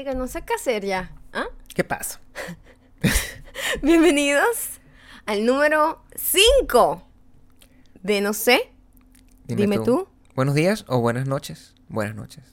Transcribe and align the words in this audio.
No 0.00 0.26
sé 0.26 0.42
qué 0.42 0.54
hacer 0.54 0.86
ya. 0.86 1.12
¿Ah? 1.34 1.44
¿Qué 1.74 1.84
pasa? 1.84 2.22
Bienvenidos 3.82 4.80
al 5.26 5.44
número 5.44 6.02
5 6.16 7.02
de 8.02 8.22
No 8.22 8.32
sé. 8.32 8.72
Dime 9.44 9.78
tú. 9.80 10.08
Buenos 10.34 10.54
días 10.54 10.86
o 10.88 11.00
buenas 11.00 11.28
noches. 11.28 11.74
Buenas 11.88 12.14
noches. 12.14 12.44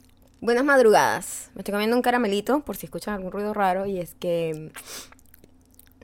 Buenas 0.41 0.65
madrugadas. 0.65 1.51
Me 1.55 1.61
estoy 1.61 1.71
comiendo 1.71 1.95
un 1.95 2.01
caramelito 2.01 2.59
por 2.65 2.75
si 2.75 2.87
escuchan 2.87 3.13
algún 3.13 3.31
ruido 3.31 3.53
raro 3.53 3.85
y 3.85 3.99
es 3.99 4.13
que... 4.15 4.73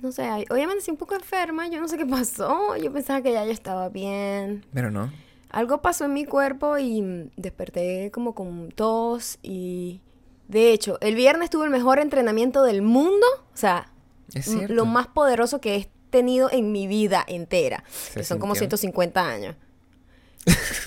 No 0.01 0.13
sé, 0.13 0.29
hoy 0.49 0.61
amanecí 0.61 0.91
un 0.91 0.97
poco 0.97 1.13
enferma, 1.13 1.67
yo 1.67 1.81
no 1.81 1.89
sé 1.89 1.97
qué 1.97 2.05
pasó, 2.05 2.77
yo 2.77 2.93
pensaba 2.93 3.21
que 3.21 3.33
ya 3.33 3.43
yo 3.43 3.51
estaba 3.51 3.89
bien. 3.89 4.65
Pero 4.73 4.91
no. 4.91 5.11
Algo 5.49 5.81
pasó 5.81 6.05
en 6.05 6.13
mi 6.13 6.23
cuerpo 6.23 6.77
y 6.77 7.29
desperté 7.35 8.11
como 8.11 8.33
con 8.33 8.69
tos 8.71 9.39
y... 9.43 9.99
De 10.47 10.71
hecho, 10.71 10.97
el 11.01 11.15
viernes 11.15 11.49
tuve 11.49 11.65
el 11.65 11.71
mejor 11.71 11.99
entrenamiento 11.99 12.63
del 12.63 12.81
mundo, 12.81 13.25
o 13.53 13.57
sea, 13.57 13.89
Es 14.33 14.47
lo 14.69 14.85
más 14.85 15.07
poderoso 15.07 15.61
que 15.61 15.75
he 15.75 15.89
tenido 16.09 16.49
en 16.51 16.71
mi 16.71 16.85
vida 16.87 17.23
entera, 17.27 17.83
Se 17.89 18.19
que 18.19 18.23
son 18.23 18.39
como 18.39 18.53
sintió. 18.55 18.77
150 18.77 19.27
años. 19.27 19.55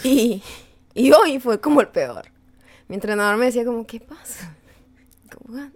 y, 0.05 0.43
y 0.95 1.13
hoy 1.13 1.41
fue 1.41 1.61
como 1.61 1.81
el 1.81 1.89
peor. 1.89 2.27
Mi 2.89 2.95
entrenador 2.95 3.37
me 3.37 3.47
decía 3.47 3.65
como, 3.65 3.87
¿qué 3.87 4.01
pasa? 4.01 4.55
Como, 5.35 5.71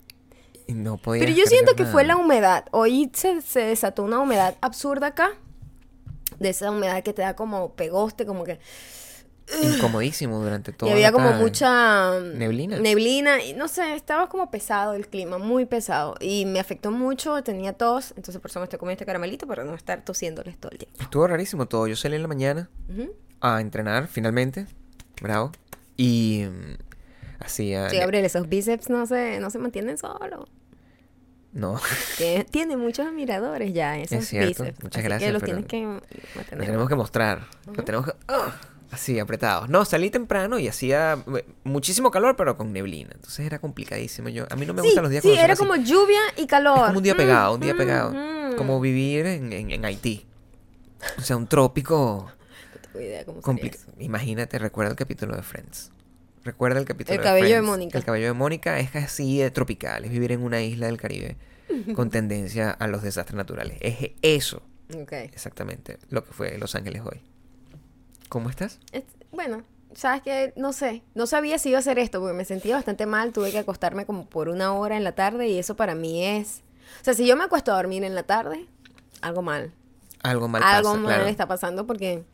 Y 0.66 0.74
no 0.74 0.96
podía. 0.98 1.20
Pero 1.24 1.32
yo 1.36 1.46
siento 1.46 1.74
que 1.74 1.84
fue 1.84 2.04
la 2.04 2.16
humedad. 2.16 2.66
Hoy 2.70 3.10
se, 3.14 3.40
se 3.40 3.60
desató 3.60 4.04
una 4.04 4.20
humedad 4.20 4.56
absurda 4.60 5.08
acá. 5.08 5.30
De 6.38 6.50
esa 6.50 6.70
humedad 6.70 7.02
que 7.02 7.12
te 7.12 7.22
da 7.22 7.34
como 7.34 7.74
pegoste, 7.74 8.24
como 8.24 8.44
que... 8.44 8.60
Incomodísimo 9.62 10.38
durante 10.40 10.72
todo. 10.72 10.88
y 10.88 10.92
había 10.92 11.10
como 11.12 11.32
mucha 11.32 12.20
Neblina. 12.20 12.78
Neblina 12.78 13.42
y 13.42 13.52
no 13.54 13.66
sé, 13.68 13.94
estaba 13.94 14.28
como 14.28 14.50
pesado 14.50 14.94
el 14.94 15.08
clima, 15.08 15.38
muy 15.38 15.66
pesado. 15.66 16.14
Y 16.20 16.44
me 16.46 16.60
afectó 16.60 16.90
mucho, 16.90 17.42
tenía 17.42 17.72
tos, 17.72 18.12
entonces 18.16 18.40
por 18.40 18.50
eso 18.50 18.60
me 18.60 18.64
estoy 18.64 18.78
comiendo 18.78 18.94
este 18.98 19.06
caramelito 19.06 19.46
para 19.46 19.64
no 19.64 19.74
estar 19.74 20.04
tosiéndoles 20.04 20.56
todo 20.58 20.70
el 20.72 20.78
tiempo. 20.78 20.96
Estuvo 21.02 21.26
rarísimo 21.26 21.66
todo. 21.66 21.86
Yo 21.88 21.96
salí 21.96 22.16
en 22.16 22.22
la 22.22 22.28
mañana 22.28 22.68
Ujú. 22.88 23.12
a 23.40 23.60
entrenar, 23.60 24.06
finalmente. 24.06 24.66
Bravo. 25.20 25.52
Y. 25.96 26.44
mm, 26.48 26.90
Hacía. 27.42 27.88
Sí, 27.90 27.96
Gabriel, 27.96 28.24
esos 28.26 28.48
bíceps 28.48 28.90
no 28.90 29.06
se, 29.06 29.40
no 29.40 29.48
se 29.50 29.58
mantienen 29.58 29.96
solos. 29.98 30.48
No. 31.52 31.80
Tiene, 32.18 32.44
tiene 32.44 32.76
muchos 32.76 33.06
admiradores 33.06 33.72
ya, 33.72 33.98
esos 33.98 34.24
cierto. 34.26 34.62
bíceps. 34.62 34.82
Muchas 34.84 34.98
así 35.00 35.08
gracias, 35.08 35.28
que 35.28 35.32
los 35.32 35.42
pero 35.42 35.52
tienes 35.64 35.66
que 35.66 35.82
Lo 35.82 35.90
mantener. 36.36 36.66
tenemos 36.66 36.88
que 36.88 36.94
mostrar. 36.94 37.46
Lo 37.74 37.82
tenemos 37.82 38.06
que. 38.06 38.12
¡ah! 38.28 38.54
Así, 38.90 39.18
apretados. 39.20 39.68
No, 39.68 39.84
salí 39.84 40.10
temprano 40.10 40.58
y 40.58 40.66
hacía 40.66 41.22
eh, 41.36 41.44
muchísimo 41.64 42.10
calor, 42.10 42.34
pero 42.36 42.56
con 42.56 42.72
neblina. 42.72 43.10
Entonces 43.14 43.46
era 43.46 43.58
complicadísimo. 43.60 44.28
Yo, 44.30 44.46
a 44.50 44.56
mí 44.56 44.66
no 44.66 44.74
me 44.74 44.80
Sí, 44.82 44.88
gustan 44.88 45.04
los 45.04 45.10
días 45.12 45.22
sí, 45.22 45.30
era 45.32 45.52
así. 45.52 45.60
como 45.62 45.76
lluvia 45.76 46.20
y 46.36 46.46
calor. 46.46 46.78
Es 46.78 46.84
como 46.86 46.98
un 46.98 47.02
día 47.04 47.14
Mm, 47.14 47.16
pegado, 47.16 47.54
un 47.54 47.60
día 47.60 47.74
mm, 47.74 47.76
pegado. 47.76 48.12
mm. 48.12 48.56
Como 48.56 48.80
vivir 48.80 49.26
en, 49.26 49.52
en- 49.52 49.70
en 49.70 49.84
Haití. 49.84 50.26
O 51.18 51.22
sea, 51.22 51.36
un 51.36 51.46
trópico 51.46 52.30
No 52.74 52.80
tengo 52.80 53.00
idea 53.00 53.24
cómo 53.24 53.36
sería 53.36 53.42
complicado. 53.44 53.92
Imagínate, 54.00 54.58
recuerda 54.58 54.90
el 54.90 54.96
capítulo 54.96 55.36
de 55.36 55.42
Friends. 55.42 55.92
Recuerda 56.42 56.80
el 56.80 56.84
capítulo 56.84 57.14
El 57.14 57.18
de 57.20 57.24
cabello 57.24 57.46
de 57.46 57.52
Friends. 57.52 57.68
Mónica. 57.68 57.98
El 57.98 58.04
cabello 58.04 58.26
de 58.26 58.32
Mónica 58.32 58.80
es 58.80 58.96
así 58.96 59.38
de 59.38 59.50
tropical, 59.50 60.04
es 60.04 60.10
vivir 60.10 60.32
en 60.32 60.42
una 60.42 60.60
isla 60.62 60.86
del 60.86 60.96
Caribe 60.98 61.36
con 61.94 62.10
tendencia 62.10 62.70
a 62.72 62.86
los 62.88 63.02
desastres 63.02 63.36
naturales. 63.36 63.78
Es 63.80 63.98
eso, 64.22 64.62
eso. 64.90 65.16
Exactamente, 65.16 65.98
lo 66.08 66.24
que 66.24 66.32
fue 66.32 66.58
Los 66.58 66.74
Ángeles 66.74 67.02
hoy. 67.04 67.20
¿Cómo 68.30 68.48
estás? 68.48 68.78
Es- 68.92 69.04
bueno, 69.32 69.62
sabes 69.94 70.22
que 70.22 70.52
no 70.56 70.72
sé, 70.72 71.02
no 71.14 71.26
sabía 71.26 71.58
si 71.58 71.68
iba 71.70 71.78
a 71.78 71.80
hacer 71.80 71.98
esto 71.98 72.20
porque 72.20 72.34
me 72.36 72.44
sentía 72.46 72.76
bastante 72.76 73.04
mal, 73.06 73.32
tuve 73.32 73.50
que 73.52 73.58
acostarme 73.58 74.06
como 74.06 74.24
por 74.26 74.48
una 74.48 74.72
hora 74.72 74.96
en 74.96 75.04
la 75.04 75.12
tarde 75.12 75.48
y 75.48 75.58
eso 75.58 75.76
para 75.76 75.94
mí 75.94 76.24
es, 76.24 76.62
o 77.00 77.04
sea, 77.04 77.14
si 77.14 77.26
yo 77.26 77.36
me 77.36 77.44
acuesto 77.44 77.72
a 77.72 77.76
dormir 77.76 78.04
en 78.04 78.14
la 78.14 78.22
tarde, 78.22 78.66
algo 79.20 79.42
mal, 79.42 79.72
Algo 80.22 80.48
mal 80.48 80.62
algo 80.62 80.90
pasa, 80.90 80.98
mal 81.02 81.14
claro. 81.16 81.28
está 81.28 81.46
pasando 81.46 81.86
porque 81.86 82.24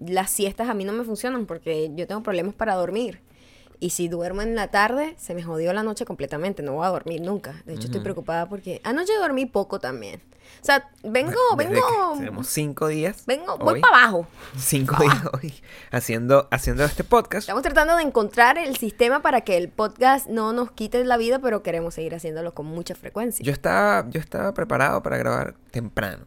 las 0.00 0.30
siestas 0.30 0.68
a 0.68 0.74
mí 0.74 0.84
no 0.84 0.92
me 0.92 1.04
funcionan 1.04 1.46
porque 1.46 1.90
yo 1.94 2.06
tengo 2.06 2.22
problemas 2.22 2.54
para 2.54 2.74
dormir. 2.74 3.20
Y 3.82 3.90
si 3.90 4.06
duermo 4.06 4.42
en 4.42 4.54
la 4.54 4.68
tarde, 4.68 5.16
se 5.18 5.34
me 5.34 5.42
jodió 5.42 5.72
la 5.72 5.82
noche 5.82 6.04
completamente. 6.04 6.62
No 6.62 6.74
voy 6.74 6.86
a 6.86 6.90
dormir 6.90 7.20
nunca. 7.20 7.60
De 7.66 7.74
hecho, 7.74 7.86
estoy 7.86 8.00
preocupada 8.00 8.48
porque 8.48 8.80
anoche 8.84 9.12
dormí 9.18 9.44
poco 9.44 9.80
también. 9.80 10.22
O 10.62 10.64
sea, 10.64 10.88
vengo, 11.02 11.32
Desde 11.56 11.72
vengo, 11.72 12.14
tenemos 12.16 12.46
cinco 12.46 12.86
días. 12.86 13.24
vengo, 13.26 13.58
voy 13.58 13.74
hoy, 13.74 13.80
para 13.80 14.04
abajo. 14.04 14.28
Cinco 14.56 15.02
días 15.02 15.24
hoy 15.32 15.52
haciendo, 15.90 16.46
haciendo 16.52 16.84
este 16.84 17.02
podcast. 17.02 17.42
Estamos 17.42 17.64
tratando 17.64 17.96
de 17.96 18.04
encontrar 18.04 18.56
el 18.56 18.76
sistema 18.76 19.20
para 19.20 19.40
que 19.40 19.56
el 19.56 19.68
podcast 19.68 20.28
no 20.28 20.52
nos 20.52 20.70
quite 20.70 21.04
la 21.04 21.16
vida, 21.16 21.40
pero 21.40 21.64
queremos 21.64 21.94
seguir 21.94 22.14
haciéndolo 22.14 22.54
con 22.54 22.66
mucha 22.66 22.94
frecuencia. 22.94 23.44
Yo 23.44 23.50
estaba, 23.50 24.08
yo 24.10 24.20
estaba 24.20 24.54
preparado 24.54 25.02
para 25.02 25.16
grabar 25.16 25.54
temprano. 25.72 26.24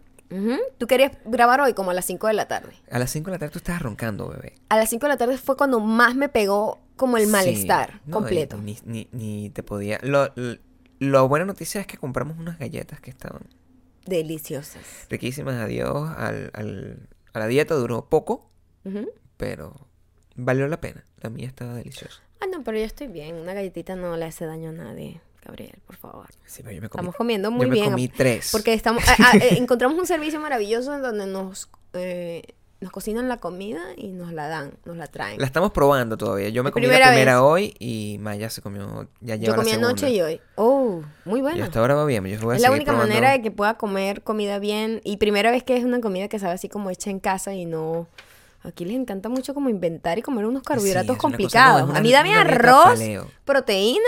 Tú 0.77 0.87
querías 0.87 1.13
grabar 1.23 1.61
hoy 1.61 1.73
como 1.73 1.91
a 1.91 1.93
las 1.93 2.03
5 2.03 2.27
de 2.27 2.33
la 2.33 2.49
tarde. 2.49 2.73
A 2.91 2.99
las 2.99 3.11
5 3.11 3.27
de 3.27 3.31
la 3.31 3.39
tarde 3.39 3.53
tú 3.53 3.59
estabas 3.59 3.81
roncando, 3.81 4.27
bebé. 4.27 4.55
A 4.67 4.75
las 4.75 4.89
5 4.89 5.05
de 5.05 5.09
la 5.09 5.17
tarde 5.17 5.37
fue 5.37 5.55
cuando 5.55 5.79
más 5.79 6.15
me 6.15 6.27
pegó 6.27 6.79
como 6.95 7.17
el 7.17 7.25
Sí, 7.25 7.31
malestar 7.31 8.01
no, 8.05 8.13
completo. 8.17 8.57
Ni, 8.57 8.77
ni, 8.85 9.07
ni 9.11 9.49
te 9.49 9.63
podía. 9.63 9.99
Lo, 10.03 10.31
lo, 10.35 10.57
lo 10.99 11.27
buena 11.27 11.45
noticia 11.45 11.81
es 11.81 11.87
que 11.87 11.97
compramos 11.97 12.37
unas 12.37 12.57
galletas 12.59 12.99
que 13.01 13.09
estaban 13.11 13.43
Deliciosas. 14.05 14.83
riquísimas. 15.09 15.55
Adiós. 15.55 16.09
Al, 16.17 16.51
al, 16.53 17.09
a 17.33 17.39
la 17.39 17.47
dieta 17.47 17.75
duró 17.75 18.07
poco, 18.09 18.49
pero 19.37 19.73
valió 20.35 20.67
la 20.67 20.79
pena. 20.79 21.03
La 21.21 21.29
mía 21.29 21.47
estaba 21.47 21.73
deliciosa. 21.73 22.21
Ah, 22.39 22.45
no, 22.51 22.63
pero 22.63 22.77
yo 22.77 22.83
estoy 22.85 23.07
bien. 23.07 23.35
Una 23.35 23.53
galletita 23.53 23.95
no 23.95 24.15
le 24.15 24.25
hace 24.25 24.45
daño 24.45 24.69
a 24.69 24.73
nadie, 24.73 25.21
Gabriel, 25.43 25.79
por 25.87 25.95
favor. 25.95 26.27
Sí, 26.45 26.61
pero 26.61 26.75
yo 26.75 26.81
me 26.81 26.89
comí, 26.89 26.99
Estamos 27.01 27.15
comiendo 27.15 27.49
muy 27.51 27.65
yo 27.65 27.69
me 27.69 27.75
bien. 27.75 27.89
comí 27.91 28.07
tres. 28.09 28.49
Porque 28.51 28.73
estamos, 28.73 29.03
eh, 29.41 29.57
encontramos 29.57 29.97
un 29.97 30.05
servicio 30.05 30.39
maravilloso 30.39 30.93
en 30.93 31.01
donde 31.01 31.25
nos, 31.25 31.69
eh, 31.93 32.43
nos 32.85 32.91
cocinan 32.93 33.27
la 33.27 33.37
comida 33.37 33.81
y 33.97 34.09
nos 34.09 34.31
la 34.31 34.47
dan, 34.47 34.71
nos 34.85 34.95
la 34.95 35.07
traen. 35.07 35.39
La 35.39 35.45
estamos 35.47 35.71
probando 35.71 36.15
todavía. 36.17 36.49
Yo 36.49 36.63
me 36.63 36.69
La 36.69 36.71
comí 36.73 36.85
primera 36.85 37.07
la 37.07 37.11
primera 37.13 37.33
vez. 37.33 37.41
hoy 37.41 37.75
y 37.79 38.17
Maya 38.21 38.49
se 38.51 38.61
comió. 38.61 39.07
Ya 39.21 39.35
lleva 39.35 39.53
Yo 39.53 39.55
comí 39.55 39.71
la 39.71 39.71
segunda. 39.71 39.87
anoche 39.89 40.09
y 40.11 40.21
hoy. 40.21 40.39
Oh, 40.55 41.01
muy 41.25 41.39
Y 41.39 41.41
bueno. 41.41 41.63
hasta 41.63 41.79
ahora 41.79 41.95
va 41.95 42.05
bien. 42.05 42.23
Yo 42.27 42.39
voy 42.41 42.53
a 42.53 42.55
Es 42.57 42.61
la 42.61 42.69
única 42.71 42.91
probando. 42.91 43.07
manera 43.13 43.31
de 43.31 43.41
que 43.41 43.49
pueda 43.51 43.73
comer 43.73 44.21
comida 44.21 44.59
bien. 44.59 45.01
Y 45.03 45.17
primera 45.17 45.49
vez 45.51 45.63
que 45.63 45.75
es 45.75 45.83
una 45.83 45.99
comida 45.99 46.27
que 46.27 46.37
sabe 46.37 46.53
así 46.53 46.69
como 46.69 46.89
hecha 46.91 47.09
en 47.09 47.19
casa 47.19 47.53
y 47.55 47.65
no... 47.65 48.07
Aquí 48.63 48.83
les 48.85 48.95
encanta 48.95 49.29
mucho 49.29 49.53
como 49.53 49.69
inventar 49.69 50.17
y 50.17 50.21
comer 50.23 50.45
unos 50.45 50.63
carbohidratos 50.63 51.17
complicados. 51.17 51.89
una- 51.89 51.99
a 51.99 52.01
mí 52.01 52.11
dame 52.11 52.33
arroz, 52.35 52.83
paleo. 52.85 53.27
proteína 53.45 53.99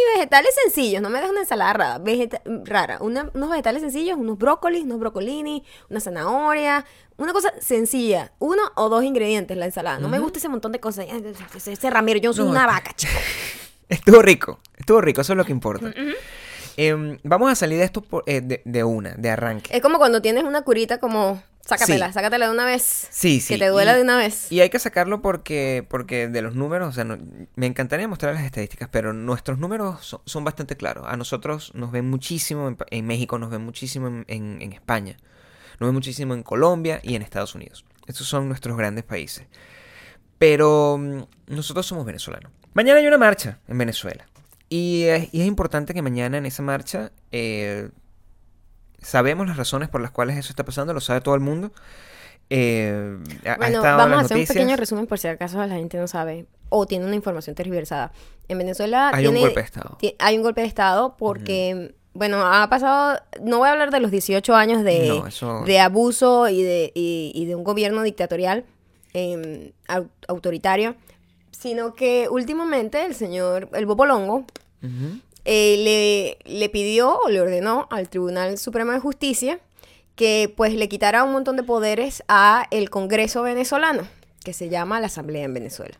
y 0.00 0.14
vegetales 0.18 0.50
sencillos. 0.62 1.02
No 1.02 1.10
me 1.10 1.18
dejes 1.18 1.30
una 1.30 1.40
ensalada 1.40 1.72
rara. 1.72 1.98
vegeta- 1.98 2.42
rara. 2.64 2.98
Una- 3.00 3.30
unos 3.34 3.50
vegetales 3.50 3.82
sencillos, 3.82 4.16
unos 4.18 4.38
brócolis, 4.38 4.82
unos 4.84 4.98
brocolini, 4.98 5.64
una 5.88 6.00
zanahoria. 6.00 6.84
Una 7.16 7.32
cosa 7.32 7.52
sencilla. 7.60 8.32
Uno 8.38 8.62
o 8.76 8.88
dos 8.88 9.04
ingredientes 9.04 9.56
la 9.56 9.66
ensalada. 9.66 9.98
No 9.98 10.08
me 10.08 10.18
gusta 10.18 10.38
ese 10.38 10.48
montón 10.48 10.72
de 10.72 10.80
cosas. 10.80 11.06
Ese, 11.66 11.90
Ramiro, 11.90 12.18
yo 12.18 12.32
soy 12.32 12.44
No, 12.46 12.50
una 12.52 12.66
vaca, 12.66 12.92
chico. 12.94 13.12
Estuvo 13.88 14.22
rico, 14.22 14.60
estuvo 14.76 15.00
rico, 15.00 15.20
eso 15.20 15.32
es 15.32 15.36
lo 15.36 15.44
que 15.44 15.52
importa. 15.52 15.92
Em, 16.76 17.18
vamos 17.24 17.50
a 17.50 17.54
salir 17.56 17.76
de 17.78 17.84
esto 17.84 18.00
por- 18.02 18.22
eh, 18.26 18.40
de, 18.40 18.62
de 18.64 18.84
una, 18.84 19.10
de 19.16 19.28
arranque. 19.30 19.76
Es 19.76 19.82
como 19.82 19.98
cuando 19.98 20.22
tienes 20.22 20.44
una 20.44 20.62
curita 20.62 20.98
como... 20.98 21.42
Sácatela, 21.64 22.08
Sí. 22.08 22.14
sácatela 22.14 22.46
de 22.46 22.52
una 22.52 22.64
vez. 22.64 23.06
Sí, 23.10 23.40
sí. 23.40 23.54
Que 23.54 23.58
te 23.60 23.68
duela 23.68 23.92
y- 23.92 23.96
de 23.96 24.02
una 24.02 24.16
vez. 24.16 24.50
Y 24.50 24.60
hay 24.60 24.70
que 24.70 24.78
sacarlo 24.78 25.22
porque, 25.22 25.86
porque 25.88 26.26
de 26.28 26.42
los 26.42 26.54
números, 26.56 26.88
o 26.88 26.92
sea, 26.92 27.04
no- 27.04 27.18
me 27.54 27.66
encantaría 27.66 28.08
mostrar 28.08 28.34
las 28.34 28.44
estadísticas, 28.44 28.88
pero 28.90 29.12
nuestros 29.12 29.58
números 29.58 30.04
son, 30.04 30.20
son 30.24 30.42
bastante 30.44 30.76
claros. 30.76 31.06
A 31.08 31.16
nosotros 31.16 31.72
nos 31.74 31.92
ven 31.92 32.08
muchísimo 32.10 32.74
en, 32.90 33.06
México, 33.06 33.38
nos 33.38 33.50
ven 33.50 33.62
muchísimo 33.64 34.08
en, 34.08 34.24
en- 34.28 34.62
en 34.62 34.72
España, 34.72 35.16
nos 35.78 35.88
ven 35.88 35.94
muchísimo 35.94 36.34
en 36.34 36.42
Colombia 36.42 37.00
y 37.02 37.14
en 37.14 37.22
Estados 37.22 37.54
Unidos. 37.54 37.84
Estos 38.06 38.26
son 38.26 38.48
nuestros 38.48 38.76
grandes 38.76 39.04
países. 39.04 39.46
Pero 40.38 40.98
mm, 40.98 41.22
nosotros 41.54 41.86
somos 41.86 42.04
venezolanos. 42.06 42.50
Mañana 42.72 42.98
hay 43.00 43.06
una 43.06 43.18
marcha 43.18 43.58
en 43.68 43.78
Venezuela. 43.78 44.26
Y 44.68 45.02
es, 45.04 45.28
y 45.32 45.40
es 45.42 45.46
importante 45.46 45.94
que 45.94 46.02
mañana 46.02 46.38
en 46.38 46.46
esa 46.46 46.62
marcha 46.62 47.10
eh, 47.32 47.90
sabemos 49.02 49.46
las 49.46 49.56
razones 49.56 49.88
por 49.88 50.00
las 50.00 50.10
cuales 50.10 50.36
eso 50.36 50.50
está 50.50 50.64
pasando, 50.64 50.92
lo 50.94 51.00
sabe 51.00 51.20
todo 51.20 51.34
el 51.34 51.40
mundo. 51.40 51.72
Eh, 52.52 53.16
Bueno, 53.58 53.80
vamos 53.82 54.00
a 54.00 54.20
hacer 54.20 54.36
un 54.36 54.40
noticias. 54.40 54.48
pequeño 54.48 54.76
resumen 54.76 55.06
por 55.06 55.18
si 55.18 55.28
acaso 55.28 55.58
la 55.64 55.74
gente 55.76 55.98
no 55.98 56.08
sabe 56.08 56.46
o 56.68 56.86
tiene 56.86 57.04
una 57.06 57.14
información 57.14 57.54
tergiversada. 57.54 58.12
En 58.48 58.58
Venezuela 58.58 59.10
Hay 59.14 59.26
un 59.26 59.34
tiene- 59.34 59.46
golpe 59.46 59.60
de 59.60 59.66
Estado. 59.66 59.98
hay 60.18 60.36
un 60.36 60.42
golpe 60.42 60.60
de 60.62 60.66
Estado 60.66 61.16
porque, 61.16 61.94
bueno, 62.12 62.44
ha 62.44 62.68
pasado, 62.68 63.20
no 63.40 63.58
voy 63.58 63.68
a 63.68 63.72
hablar 63.72 63.90
de 63.92 64.00
los 64.00 64.10
18 64.10 64.54
años 64.56 64.82
de, 64.82 65.06
No, 65.08 65.26
eso- 65.28 65.62
de 65.64 65.78
abuso 65.78 66.48
y 66.48 66.62
de, 66.62 66.90
y, 66.94 67.30
y 67.34 67.46
de 67.46 67.54
un 67.54 67.62
gobierno 67.64 68.02
dictatorial 68.02 68.64
eh, 69.14 69.72
au- 69.88 70.08
autoritario, 70.28 70.94
sino 71.52 71.94
que 71.94 72.28
últimamente 72.30 73.04
el 73.04 73.14
señor, 73.14 73.68
el 73.74 73.86
Bopolongo, 73.86 74.44
Ujú. 74.82 75.20
Eh, 75.44 76.38
le, 76.44 76.52
le 76.52 76.68
pidió 76.68 77.18
o 77.18 77.28
le 77.28 77.40
ordenó 77.40 77.88
al 77.90 78.08
Tribunal 78.08 78.58
Supremo 78.58 78.92
de 78.92 79.00
Justicia 79.00 79.60
que 80.20 80.52
pues 80.54 80.74
le 80.74 80.88
quitara 80.90 81.24
un 81.24 81.32
montón 81.32 81.56
de 81.56 81.62
poderes 81.62 82.22
a 82.28 82.66
el 82.70 82.90
Congreso 82.90 83.42
venezolano, 83.42 84.06
que 84.44 84.52
se 84.52 84.68
llama 84.68 85.00
la 85.00 85.06
Asamblea 85.06 85.44
en 85.44 85.54
Venezuela. 85.54 85.98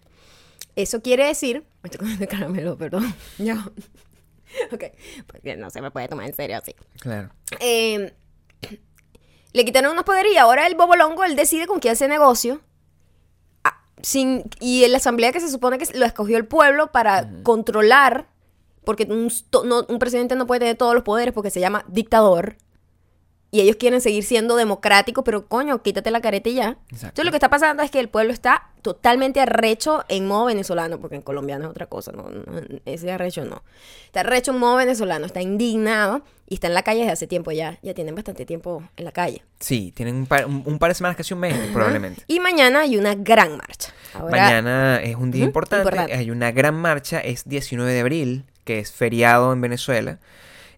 Eso 0.77 1.01
quiere 1.01 1.27
decir, 1.27 1.65
me 1.83 1.89
estoy 1.89 2.01
comiendo 2.01 2.29
caramelo, 2.29 2.77
perdón, 2.77 3.15
ok, 4.73 4.85
porque 5.27 5.57
no 5.57 5.71
se 5.71 5.81
me 5.81 5.91
puede 5.91 6.09
tomar 6.09 6.27
en 6.27 6.35
serio 6.35 6.59
así. 6.59 6.75
Claro. 7.01 7.31
Eh, 7.61 8.13
le 9.55 9.65
quitaron 9.65 9.93
unos 9.93 10.05
poderes 10.05 10.33
y 10.35 10.37
ahora 10.37 10.67
el 10.67 10.75
bobolongo, 10.75 11.25
él 11.25 11.35
decide 11.35 11.67
con 11.67 11.81
quién 11.81 11.93
hace 11.93 12.07
negocio. 12.07 12.61
Sin, 14.03 14.45
y 14.61 14.85
en 14.85 14.93
la 14.93 14.99
asamblea 14.99 15.33
que 15.33 15.41
se 15.41 15.51
supone 15.51 15.77
que 15.79 15.99
lo 15.99 16.07
escogió 16.07 16.39
el 16.39 16.47
pueblo 16.47 16.91
para 16.91 17.31
controlar, 17.43 18.29
porque 18.85 19.05
un, 19.11 19.31
no- 19.65 19.85
un 19.89 19.99
presidente 19.99 20.35
no 20.37 20.47
puede 20.47 20.61
tener 20.61 20.77
todos 20.77 20.95
los 20.95 21.03
poderes 21.05 21.33
porque 21.35 21.51
se 21.51 21.61
llama 21.61 21.85
dictador. 21.89 22.57
Y 23.53 23.61
ellos 23.63 23.75
quieren 23.81 24.01
seguir 24.01 24.23
siendo 24.23 24.55
democráticos, 24.55 25.25
pero 25.25 25.47
coño, 25.49 25.83
quítate 25.83 26.13
la 26.13 26.21
careta 26.21 26.49
y 26.49 26.55
ya. 26.55 26.79
Exacto. 26.85 27.07
Entonces 27.07 27.25
lo 27.25 27.31
que 27.33 27.37
está 27.39 27.51
pasando 27.51 27.83
es 27.83 27.91
que 27.91 27.99
el 27.99 28.09
pueblo 28.09 28.33
está 28.33 28.69
totalmente 28.81 29.41
arrecho 29.41 30.05
en 30.09 30.29
modo 30.29 30.45
venezolano, 30.45 31.01
porque 31.01 31.17
en 31.17 31.23
colombiano 31.23 31.65
es 31.65 31.71
otra 31.73 31.87
cosa, 31.87 32.13
no, 32.13 32.31
no, 32.31 32.43
ese 32.85 33.11
arrecho 33.11 33.45
no. 33.45 33.65
Está 34.07 34.21
arrecho 34.21 34.53
en 34.53 34.59
modo 34.59 34.77
venezolano, 34.77 35.27
está 35.27 35.43
indignado 35.43 36.23
y 36.49 36.55
está 36.55 36.69
en 36.69 36.75
la 36.75 36.85
calle 36.85 37.01
desde 37.01 37.13
hace 37.13 37.27
tiempo 37.27 37.51
ya. 37.51 37.77
Ya 37.83 37.93
tienen 37.93 38.15
bastante 38.15 38.47
tiempo 38.47 38.85
en 38.97 39.05
la 39.05 39.11
calle. 39.11 39.43
Sí, 39.59 39.91
tienen 39.97 40.15
un 40.15 40.27
par, 40.27 40.47
un, 40.47 40.63
un 40.65 40.79
par 40.79 40.93
de 40.93 40.95
semanas, 40.95 41.17
casi 41.17 41.35
un 41.35 41.41
mes, 41.41 41.57
probablemente. 41.73 42.23
Y 42.29 42.39
mañana 42.39 42.83
hay 42.83 42.97
una 42.99 43.17
gran 43.17 43.57
marcha. 43.57 43.93
Ahora, 44.15 44.31
Mañana 44.31 45.03
es 45.03 45.17
un 45.17 45.33
día 45.33 45.45
importante. 45.45 46.15
hay 46.15 46.31
una 46.31 46.53
gran 46.53 46.77
marcha, 46.77 47.19
es 47.19 47.49
19 47.49 47.93
de 47.93 48.01
abril, 48.01 48.45
que 48.65 48.79
es 48.79 48.93
feriado 48.93 49.53
en 49.53 49.61
Venezuela. 49.61 50.19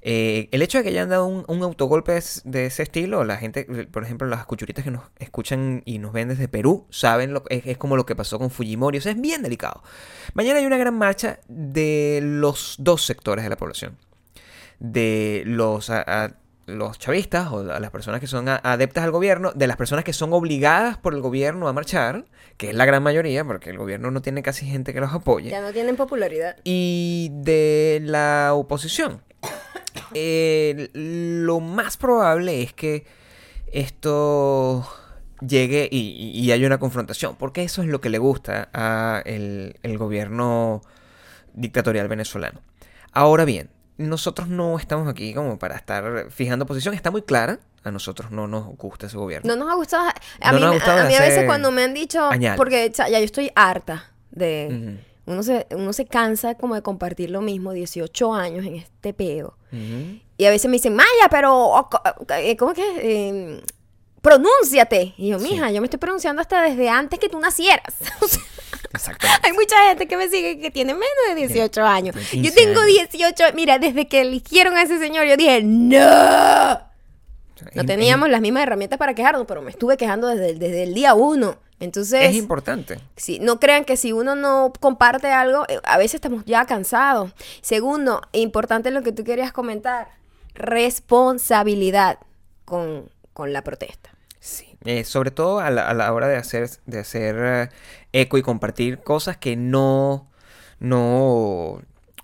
Eh, 0.05 0.49
el 0.51 0.63
hecho 0.63 0.79
de 0.79 0.85
que 0.85 0.91
hayan 0.91 1.09
dado 1.09 1.27
un, 1.27 1.63
autogolpe 1.63 2.19
de, 2.45 2.67
ese 2.67 2.83
estilo, 2.83 3.25
la 3.25 3.37
gente, 3.37 3.65
por 3.93 4.03
ejemplo, 4.03 4.27
las 4.27 4.45
cuchuritas 4.47 4.85
que 4.85 4.91
nos 4.91 5.05
escuchan 5.21 5.83
y 5.85 6.01
nos 6.01 6.13
ven 6.13 6.29
desde 6.29 6.49
Perú, 6.49 6.87
saben, 6.91 7.33
lo, 7.33 7.45
es, 7.51 7.79
como 7.79 7.97
lo 7.97 8.05
que 8.05 8.17
pasó 8.17 8.39
con 8.41 8.51
Fujimori, 8.51 8.99
o 8.99 9.01
sea, 9.01 9.13
es 9.13 9.21
bien 9.21 9.43
delicado. 9.43 9.83
Mañana 10.35 10.59
hay 10.59 10.67
una 10.67 10.77
gran 10.77 10.99
marcha 10.99 11.39
de 11.47 12.21
los 12.21 12.77
dos 12.81 13.05
sectores 13.05 13.45
de 13.45 13.51
la 13.51 13.57
población. 13.57 13.97
De 14.81 15.45
los, 15.47 15.89
a- 15.91 16.37
los 16.73 16.99
chavistas 16.99 17.51
o 17.53 17.63
las 17.63 17.91
personas 17.91 18.21
que 18.21 18.27
son 18.27 18.49
adeptas 18.49 19.05
al 19.05 19.11
gobierno, 19.11 19.53
de 19.55 19.67
las 19.67 19.77
personas 19.77 20.05
que 20.05 20.13
son 20.13 20.33
obligadas 20.33 20.97
por 20.99 21.15
el 21.15 21.21
gobierno 21.21 21.69
a 21.69 21.73
marchar, 21.73 22.25
que 22.57 22.71
es 22.71 22.75
la 22.75 22.85
gran 22.85 23.03
mayoría, 23.03 23.45
porque 23.45 23.71
el 23.71 23.79
gobierno 23.79 24.11
no 24.11 24.23
tiene 24.23 24.43
casi 24.43 24.67
gente 24.67 24.93
que 24.93 25.01
los 25.01 25.13
apoye 25.13 25.51
ya 25.51 25.61
no 25.61 25.73
tienen 25.73 25.97
popularidad. 25.97 26.57
y 26.65 27.31
de 27.33 28.01
la 28.05 28.51
oposición. 28.55 29.23
Eh, 30.15 30.91
lo 30.93 31.61
más 31.61 31.97
probable 31.97 32.63
es 32.63 32.73
que 32.75 33.07
esto 33.73 34.87
llegue 35.41 35.89
y, 35.91 36.31
y- 36.35 36.53
haya 36.53 36.67
una 36.67 36.79
confrontación, 36.79 37.37
porque 37.37 37.63
eso 37.63 37.83
es 37.83 37.89
lo 37.89 38.01
que 38.01 38.11
le 38.11 38.19
gusta 38.19 38.69
a 38.73 39.23
el, 39.25 39.77
el 39.83 39.99
gobierno 39.99 40.83
dictatorial 41.55 42.09
venezolano. 42.09 42.61
Ahora 43.13 43.45
bien, 43.45 43.71
nosotros 44.03 44.49
no 44.49 44.79
estamos 44.79 45.09
aquí 45.09 45.33
como 45.35 45.59
para 45.59 45.77
estar 45.77 46.31
fijando 46.31 46.67
posición, 46.67 46.95
está 46.95 47.11
muy 47.11 47.23
clara, 47.23 47.59
a 47.85 47.91
nosotros 47.91 48.31
no 48.31 48.47
nos 48.47 48.77
gusta 48.77 49.07
ese 49.07 49.17
gobierno. 49.17 49.55
No 49.57 49.65
nos 49.65 49.73
ha 49.73 49.77
gustado. 49.77 50.09
A 50.41 50.53
No 50.53 50.59
mí, 50.59 50.61
nos 50.61 50.69
ha 50.69 50.71
me- 50.71 50.77
gustado 50.77 51.01
a, 51.01 51.05
mí 51.05 51.15
a 51.15 51.21
veces 51.21 51.45
cuando 51.47 51.71
me 51.73 51.83
han 51.85 51.95
dicho. 51.95 52.29
Porque 52.57 52.89
o 52.91 52.95
sea, 52.95 53.09
ya 53.09 53.19
yo 53.19 53.25
estoy 53.25 53.51
harta 53.55 54.13
de. 54.31 54.99
Uno 55.25 55.43
se, 55.45 55.67
uno 55.71 55.93
se 55.93 56.05
cansa 56.07 56.57
como 56.57 56.75
de 56.75 56.83
compartir 56.83 57.31
lo 57.31 57.41
mismo, 57.43 57.73
18 57.73 58.35
años 58.35 58.67
en 58.67 58.75
este 58.77 59.15
peo. 59.15 59.57
ujú. 59.73 60.19
Y 60.37 60.45
a 60.47 60.51
veces 60.51 60.69
me 60.69 60.77
dicen, 60.79 60.95
Maya, 60.97 61.29
pero. 61.31 61.57
o 61.57 61.89
co- 61.89 62.03
eh, 62.37 62.57
¿Cómo 62.57 62.75
que? 62.75 62.83
Eh, 62.97 63.63
pronúnciate. 64.21 65.15
Y 65.17 65.29
yo, 65.31 65.39
Sí. 65.39 65.51
mija, 65.51 65.71
yo 65.71 65.81
me 65.81 65.87
estoy 65.87 65.99
pronunciando 65.99 66.41
hasta 66.43 66.63
desde 66.63 66.89
antes 66.89 67.19
que 67.19 67.29
tú 67.29 67.39
nacieras. 67.39 67.95
Exactamente. 68.95 69.47
hay 69.47 69.53
mucha 69.53 69.77
gente 69.89 70.07
que 70.07 70.17
me 70.17 70.29
sigue 70.29 70.59
que 70.61 70.71
tiene 70.71 70.93
menos 70.95 71.09
de 71.29 71.35
18 71.35 71.83
años. 71.85 72.15
Yo 72.17 72.23
15 72.31 72.51
tengo 72.53 72.81
años. 72.81 73.09
18. 73.11 73.45
Mira, 73.55 73.79
desde 73.79 74.07
que 74.09 74.21
eligieron 74.21 74.75
a 74.77 74.83
ese 74.83 74.99
señor, 74.99 75.27
yo 75.27 75.37
dije, 75.37 75.63
¡No! 75.63 76.81
No 77.75 77.85
teníamos 77.87 78.29
las 78.29 78.41
mismas 78.41 78.65
herramientas 78.65 78.99
para 78.99 79.15
quejarnos, 79.15 79.47
pero 79.47 79.63
me 79.63 79.71
estuve 79.71 79.97
quejando 79.97 80.27
desde, 80.27 80.51
el- 80.51 80.59
desde 80.59 80.83
el 80.83 80.95
día 80.95 81.15
uno. 81.15 81.59
Entonces, 81.79 82.31
es 82.31 82.35
importante. 82.37 82.99
Sí, 83.17 83.39
no 83.41 83.59
crean 83.61 83.85
que 83.85 83.97
si 83.97 84.13
uno 84.13 84.35
no 84.37 84.73
comparte 84.81 85.29
algo, 85.29 85.65
eh, 85.69 85.79
a 85.85 85.97
veces 85.99 86.17
estamos 86.17 86.45
ya 86.45 86.65
cansados. 86.65 87.33
Segundo, 87.61 88.21
importante 88.33 88.91
lo 88.91 89.03
que 89.03 89.13
tú 89.13 89.25
querías 89.25 89.53
comentar, 89.53 90.09
responsabilidad 90.55 92.19
con, 92.65 93.11
con 93.33 93.53
la 93.53 93.63
protesta. 93.63 94.11
Eh, 94.85 95.05
sobre 95.05 95.31
todo 95.31 95.61
a 95.61 95.71
la, 95.71 95.89
a 95.89 95.95
la 95.95 96.13
hora 96.13 96.29
de 96.29 96.37
hacer, 96.37 96.69
de 96.87 96.99
hacer 96.99 97.37
eh, 97.39 97.69
eco 98.13 98.39
y 98.39 98.43
compartir 98.43 98.99
cosas 98.99 99.37
que 99.37 99.55
no, 99.57 100.29
no, 100.81 101.81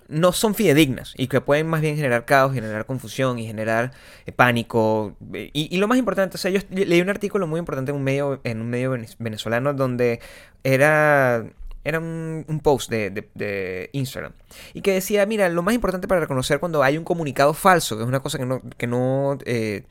no 0.07 0.31
son 0.33 0.55
fidedignas 0.55 1.13
y 1.17 1.27
que 1.27 1.39
pueden 1.41 1.67
más 1.67 1.81
bien 1.81 1.95
generar 1.95 2.25
caos, 2.25 2.53
generar 2.53 2.85
confusión 2.85 3.39
y 3.39 3.45
generar 3.47 3.91
eh, 4.25 4.31
pánico. 4.31 5.15
eh, 5.33 5.49
Y, 5.53 5.73
y 5.73 5.79
lo 5.79 5.87
más 5.87 5.97
importante, 5.97 6.35
o 6.35 6.37
sea, 6.39 6.51
yo 6.51 6.59
leí 6.69 7.01
un 7.01 7.09
artículo 7.09 7.47
muy 7.47 7.59
importante 7.59 7.91
en 7.91 7.97
un 7.97 8.03
medio, 8.03 8.41
en 8.43 8.61
un 8.61 8.69
medio 8.69 8.91
venez- 8.95 9.15
venezolano 9.19 9.73
donde 9.73 10.19
era, 10.63 11.45
era 11.85 11.99
un, 11.99 12.43
un 12.47 12.59
post 12.59 12.89
de, 12.91 13.09
de- 13.09 13.29
de 13.35 13.89
Instagram 13.93 14.33
y 14.73 14.81
que 14.81 14.93
decía, 14.93 15.25
mira, 15.25 15.47
lo 15.49 15.63
más 15.63 15.73
importante 15.75 16.07
para 16.07 16.19
reconocer 16.21 16.59
cuando 16.59 16.83
hay 16.83 16.97
un 16.97 17.03
comunicado 17.05 17.53
falso, 17.53 17.95
que 17.95 18.03
es 18.03 18.07
una 18.07 18.19
cosa 18.19 18.37
que 18.37 18.45
no, 18.45 18.61
que 18.77 18.87
no 18.87 19.37
eh, 19.45 19.83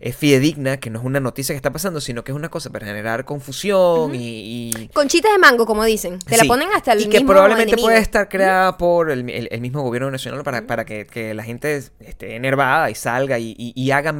es 0.00 0.16
fidedigna, 0.16 0.78
que 0.78 0.88
no 0.90 0.98
es 0.98 1.04
una 1.04 1.20
noticia 1.20 1.52
que 1.52 1.56
está 1.56 1.70
pasando, 1.72 2.00
sino 2.00 2.24
que 2.24 2.32
es 2.32 2.36
una 2.36 2.48
cosa 2.48 2.70
para 2.70 2.86
generar 2.86 3.24
confusión 3.26 4.14
y, 4.14 4.72
y- 4.74 4.88
Conchitas 4.94 5.30
de 5.32 5.38
mango, 5.38 5.66
como 5.66 5.84
dicen. 5.84 6.18
Te 6.18 6.36
la 6.38 6.42
Sí, 6.44 6.48
ponen 6.48 6.68
hasta 6.74 6.92
el 6.94 7.02
y 7.02 7.04
que 7.04 7.18
mismo 7.18 7.32
probablemente 7.32 7.72
enemigo. 7.72 7.86
puede 7.88 7.98
estar 7.98 8.28
creada 8.28 8.78
por 8.78 9.10
el, 9.10 9.28
el- 9.28 9.48
el 9.50 9.60
mismo 9.60 9.82
gobierno 9.82 10.10
nacional 10.10 10.42
para, 10.42 10.66
para 10.66 10.84
que, 10.86 11.06
que 11.06 11.34
la 11.34 11.44
gente 11.44 11.76
esté 12.00 12.34
enervada 12.34 12.90
y 12.90 12.94
salga 12.94 13.38
y, 13.38 13.54
y- 13.58 13.72
y 13.76 13.90
haga 13.90 14.12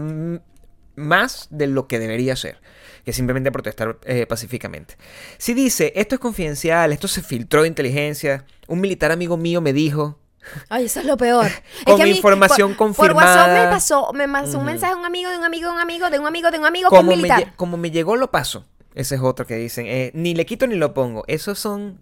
más 0.97 1.49
de 1.51 1.67
lo 1.67 1.87
que 1.87 1.99
debería 1.99 2.35
hacer, 2.35 2.59
que 3.05 3.13
simplemente 3.13 3.51
protestar 3.51 3.99
eh, 4.05 4.27
pacíficamente. 4.27 4.97
Si 5.39 5.55
dice, 5.55 5.93
esto 5.97 6.17
es 6.17 6.21
confidencial, 6.21 6.93
esto 6.93 7.09
se 7.09 7.23
filtró 7.23 7.63
de 7.63 7.69
inteligencia, 7.69 8.45
un 8.69 8.81
militar 8.83 9.11
amigo 9.13 9.37
mío 9.39 9.61
me 9.63 9.73
dijo, 9.73 10.19
Ay, 10.69 10.87
eso 10.87 11.01
es 11.01 11.07
lo 11.07 11.17
peor. 11.17 11.47
Es 11.47 11.85
Con 11.85 11.97
que 11.97 12.03
a 12.03 12.07
mí, 12.07 12.13
información 12.13 12.75
por, 12.75 12.95
Por 12.95 13.13
WhatsApp 13.13 13.47
confirmada. 13.47 13.65
me 13.67 13.71
pasó, 13.71 14.13
me 14.13 14.29
pasó 14.29 14.59
un 14.59 14.65
mensaje 14.65 14.95
de 14.95 14.99
un 15.01 15.05
amigo, 15.07 15.31
de 15.31 15.39
un 15.39 15.45
amigo, 15.45 15.69
de 15.69 15.75
un 15.75 15.81
amigo, 15.81 16.11
de 16.11 16.19
un 16.19 16.27
amigo, 16.27 16.51
de 16.51 16.59
un 16.59 16.67
amigo 16.67 16.91
que 16.91 16.97
es 16.97 17.05
me, 17.05 17.17
militar. 17.17 17.53
como 17.57 17.77
me 17.77 17.91
llegó 17.91 18.17
lo 18.17 18.31
paso. 18.31 18.65
Ese 18.95 19.15
es 19.17 19.21
otro 19.21 19.47
que 19.47 19.55
dicen, 19.57 19.87
eh, 19.87 20.11
ni 20.15 20.35
le 20.35 20.45
quito 20.47 20.67
ni 20.67 20.75
lo 20.77 20.95
pongo. 20.95 21.25
Esos 21.29 21.59
son... 21.59 22.01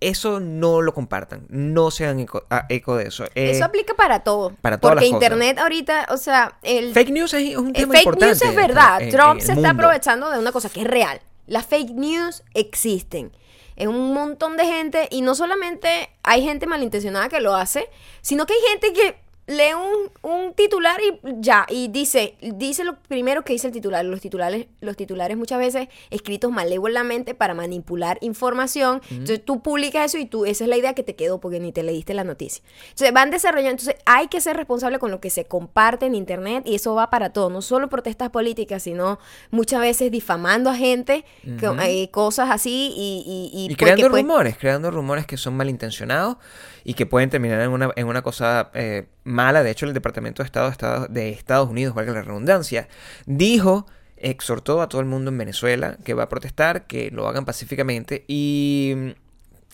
Eso 0.00 0.38
no 0.38 0.80
lo 0.80 0.94
compartan. 0.94 1.44
No 1.48 1.90
se 1.90 2.04
hagan 2.04 2.20
eco, 2.20 2.44
a- 2.50 2.66
eco 2.68 2.96
de 2.96 3.08
eso. 3.08 3.24
Eh, 3.34 3.50
Eso 3.50 3.64
aplica 3.64 3.94
para 3.94 4.20
todo. 4.20 4.52
para 4.62 4.78
todas 4.78 4.94
Porque 4.94 5.06
las 5.06 5.12
cosas. 5.14 5.24
internet 5.26 5.58
ahorita, 5.58 6.06
o 6.10 6.16
sea, 6.16 6.56
el 6.62 6.92
Fake 6.94 7.10
news 7.10 7.34
es 7.34 7.56
un 7.56 7.70
Eh, 7.70 7.72
tema 7.72 7.94
fake 7.94 8.04
importante. 8.06 8.26
news 8.26 8.42
es 8.42 8.54
verdad. 8.54 9.02
en- 9.02 9.10
Trump 9.10 9.40
se 9.40 9.52
está 9.54 9.70
aprovechando 9.70 10.30
de 10.30 10.38
una 10.38 10.52
cosa 10.52 10.68
que 10.70 10.82
es 10.82 10.86
real. 10.86 11.20
Las 11.48 11.66
fake 11.66 11.90
news 11.90 12.44
existen. 12.54 13.32
Es 13.78 13.86
un 13.86 14.12
montón 14.12 14.56
de 14.56 14.66
gente 14.66 15.06
y 15.08 15.22
no 15.22 15.36
solamente 15.36 16.10
hay 16.24 16.42
gente 16.42 16.66
malintencionada 16.66 17.28
que 17.28 17.40
lo 17.40 17.54
hace, 17.54 17.88
sino 18.22 18.44
que 18.44 18.54
hay 18.54 18.60
gente 18.72 18.92
que 18.92 19.16
lee 19.48 19.72
un, 19.74 20.30
un 20.30 20.52
titular 20.52 21.00
y 21.00 21.18
ya, 21.40 21.66
y 21.68 21.88
dice, 21.88 22.36
dice 22.40 22.84
lo 22.84 22.96
primero 23.00 23.44
que 23.44 23.54
dice 23.54 23.66
el 23.66 23.72
titular. 23.72 24.04
Los 24.04 24.20
titulares, 24.20 24.66
los 24.80 24.96
titulares 24.96 25.36
muchas 25.36 25.58
veces 25.58 25.88
escritos 26.10 26.52
malévolamente 26.52 27.34
para 27.34 27.54
manipular 27.54 28.18
información. 28.20 29.00
Entonces 29.10 29.42
tú 29.42 29.62
publicas 29.62 30.04
eso 30.04 30.18
y 30.18 30.26
tú, 30.26 30.44
esa 30.44 30.64
es 30.64 30.70
la 30.70 30.76
idea 30.76 30.94
que 30.94 31.02
te 31.02 31.16
quedó 31.16 31.40
porque 31.40 31.60
ni 31.60 31.72
te 31.72 31.82
leíste 31.82 32.12
la 32.12 32.24
noticia. 32.24 32.62
Entonces 32.90 33.12
van 33.12 33.30
desarrollando, 33.30 33.70
entonces 33.80 33.96
hay 34.04 34.28
que 34.28 34.40
ser 34.40 34.56
responsable 34.56 34.98
con 34.98 35.10
lo 35.10 35.20
que 35.20 35.30
se 35.30 35.46
comparte 35.46 36.06
en 36.06 36.14
internet 36.14 36.64
y 36.66 36.74
eso 36.74 36.94
va 36.94 37.08
para 37.08 37.30
todo, 37.30 37.48
no 37.48 37.62
solo 37.62 37.88
protestas 37.88 38.28
políticas, 38.28 38.82
sino 38.82 39.18
muchas 39.50 39.80
veces 39.80 40.10
difamando 40.10 40.68
a 40.68 40.74
gente, 40.74 41.24
con, 41.58 41.80
eh, 41.80 42.10
cosas 42.10 42.50
así 42.50 42.92
y... 42.94 43.24
Y, 43.26 43.50
y 43.52 43.72
Y 43.72 43.74
creando 43.76 44.10
pues, 44.10 44.22
rumores, 44.22 44.58
creando 44.58 44.90
rumores 44.90 45.26
que 45.26 45.38
son 45.38 45.56
malintencionados 45.56 46.36
y 46.84 46.94
que 46.94 47.06
pueden 47.06 47.30
terminar 47.30 47.60
en 47.60 47.70
una, 47.70 47.90
en 47.96 48.06
una 48.06 48.22
cosa 48.22 48.70
eh, 48.74 49.06
mala. 49.42 49.62
De 49.62 49.70
hecho, 49.70 49.86
el 49.86 49.94
Departamento 49.94 50.42
de 50.42 50.46
Estado 50.46 51.06
de 51.08 51.30
Estados, 51.30 51.68
Unidos, 51.70 51.94
valga 51.94 52.12
la 52.12 52.22
redundancia, 52.22 52.88
dijo, 53.26 53.86
exhortó 54.16 54.82
a 54.82 54.88
todo 54.88 55.00
el 55.00 55.06
mundo 55.06 55.30
en 55.30 55.38
Venezuela 55.38 55.96
que 56.04 56.12
va 56.14 56.24
a 56.24 56.28
protestar, 56.28 56.86
que 56.86 57.10
lo 57.10 57.28
hagan 57.28 57.44
pacíficamente 57.44 58.24
y 58.26 58.92
mm, 58.96 59.08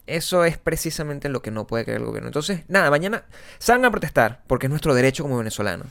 eso 0.06 0.44
es 0.44 0.58
precisamente 0.58 1.28
lo 1.30 1.40
que 1.40 1.50
no 1.50 1.66
puede 1.66 1.84
creer 1.84 2.00
el 2.00 2.06
gobierno. 2.06 2.28
Entonces, 2.28 2.60
nada, 2.68 2.90
mañana 2.90 3.24
salgan 3.58 3.86
a 3.86 3.90
protestar 3.90 4.42
porque 4.46 4.66
es 4.66 4.70
nuestro 4.70 4.94
derecho 4.94 5.22
como 5.22 5.38
venezolanos. 5.38 5.86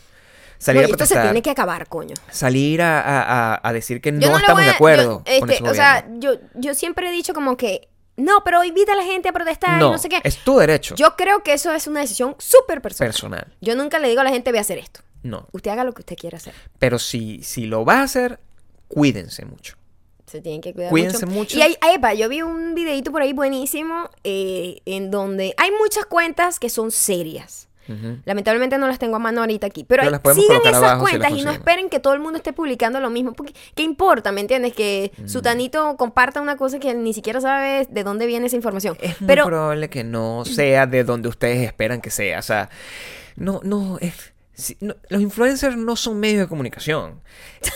Salir 0.60 0.82
no, 0.84 0.86
a 0.86 0.90
y 0.90 0.92
esto 0.92 1.06
se 1.06 1.16
protestar, 1.16 1.24
tiene 1.32 1.42
que 1.42 1.50
acabar, 1.50 1.88
coño. 1.88 2.14
salir 2.32 2.82
a, 2.82 3.60
a- 3.68 3.74
decir 3.74 4.00
que 4.02 4.12
no 4.12 4.38
estamos 4.38 4.64
de 4.64 4.70
acuerdo 4.70 5.24
yo, 5.26 5.40
con 5.40 5.50
este, 5.50 5.64
ese 5.64 5.72
O 5.72 5.74
sea, 5.74 6.06
yo, 6.20 6.36
yo 6.54 6.74
siempre 6.74 7.10
he 7.10 7.12
dicho 7.12 7.34
como 7.34 7.58
que, 7.58 7.90
no, 8.18 8.44
pero 8.44 8.64
invita 8.64 8.94
a 8.94 8.96
la 8.96 9.04
gente 9.04 9.30
a 9.30 9.34
protestar 9.34 9.78
y 9.78 9.80
no, 9.80 9.92
no 9.92 9.98
sé 9.98 10.10
qué. 10.10 10.22
es 10.24 10.38
tu 10.44 10.58
derecho 10.58 10.96
Yo 10.96 11.16
creo 11.16 11.42
que 11.44 11.54
eso 11.54 11.72
es 11.74 11.88
una 11.88 12.02
decisión 12.02 12.36
súper 12.40 12.82
personal. 12.82 13.10
personal. 13.12 13.48
Yo 13.62 13.76
nunca 13.76 14.00
le 14.00 14.08
digo 14.10 14.22
a 14.22 14.24
la 14.24 14.30
gente, 14.30 14.52
ve 14.52 14.60
a 14.60 14.62
hacer 14.62 14.78
esto. 14.78 15.02
No. 15.24 15.48
Usted 15.52 15.72
haga 15.72 15.84
lo 15.84 15.94
que 15.94 16.02
usted 16.02 16.16
quiera 16.18 16.38
hacer. 16.38 16.54
Pero 16.80 17.00
si, 17.00 17.42
si 17.44 17.66
lo 17.66 17.86
vas 17.86 17.98
a 17.98 18.04
hacer, 18.04 18.40
cuídense 18.88 19.46
mucho. 19.46 19.76
Se 20.28 20.42
tienen 20.42 20.62
que 20.62 20.74
cuidar 20.74 20.90
Cuídense 20.90 21.26
mucho. 21.26 21.38
mucho. 21.40 21.58
Y 21.58 21.62
hay, 21.62 21.76
ay, 21.82 21.96
epa, 21.96 22.14
yo 22.14 22.28
vi 22.28 22.42
un 22.42 22.74
videito 22.76 23.12
por 23.12 23.22
ahí 23.22 23.34
buenísimo 23.34 24.10
eh, 24.24 24.82
en 24.86 25.12
donde 25.12 25.54
hay 25.58 25.70
muchas 25.80 26.06
cuentas 26.06 26.60
que 26.60 26.70
son 26.70 26.92
serias. 26.92 27.68
Lamentablemente 28.26 28.78
no 28.78 28.88
las 28.88 29.00
tengo 29.00 29.16
a 29.16 29.20
mano 29.20 29.42
ahorita 29.42 29.68
aquí. 29.68 29.84
Pero, 29.84 30.04
sigan 30.04 30.62
esas 30.66 30.94
si 30.94 31.00
cuentas 31.00 31.32
y 31.32 31.44
no 31.44 31.52
esperen 31.52 31.90
que 31.90 32.00
todo 32.00 32.14
el 32.14 32.20
mundo 32.20 32.38
esté 32.38 32.54
publicando 32.54 33.00
lo 33.00 33.10
mismo. 33.10 33.34
Porque, 33.34 33.54
¿qué 33.76 33.84
importa? 33.84 34.32
¿Me 34.32 34.42
entiendes? 34.42 34.74
Que 34.74 35.12
Mm. 35.18 35.28
Sutanito 35.28 35.96
comparta 35.98 36.42
una 36.42 36.56
cosa 36.58 36.80
que 36.80 36.94
ni 36.94 37.14
siquiera 37.14 37.42
sabe 37.42 37.88
de 37.90 38.04
dónde 38.04 38.26
viene 38.26 38.48
esa 38.48 38.56
información. 38.56 38.98
Es 39.02 39.20
muy 39.22 39.28
Pero 39.28 39.46
probable 39.46 39.90
que 39.90 40.04
no 40.04 40.44
sea 40.46 40.86
de 40.88 41.04
donde 41.04 41.28
ustedes 41.30 41.66
esperan 41.66 42.02
que 42.02 42.10
sea. 42.10 42.40
O 42.40 42.44
sea, 42.44 42.70
no, 43.36 43.60
no, 43.64 43.98
es- 44.00 44.34
si- 44.54 44.78
no, 44.82 44.96
los 45.10 45.22
influencers 45.22 45.76
no 45.76 45.96
son 45.96 46.20
medios 46.20 46.40
de 46.42 46.48
comunicación. 46.48 47.22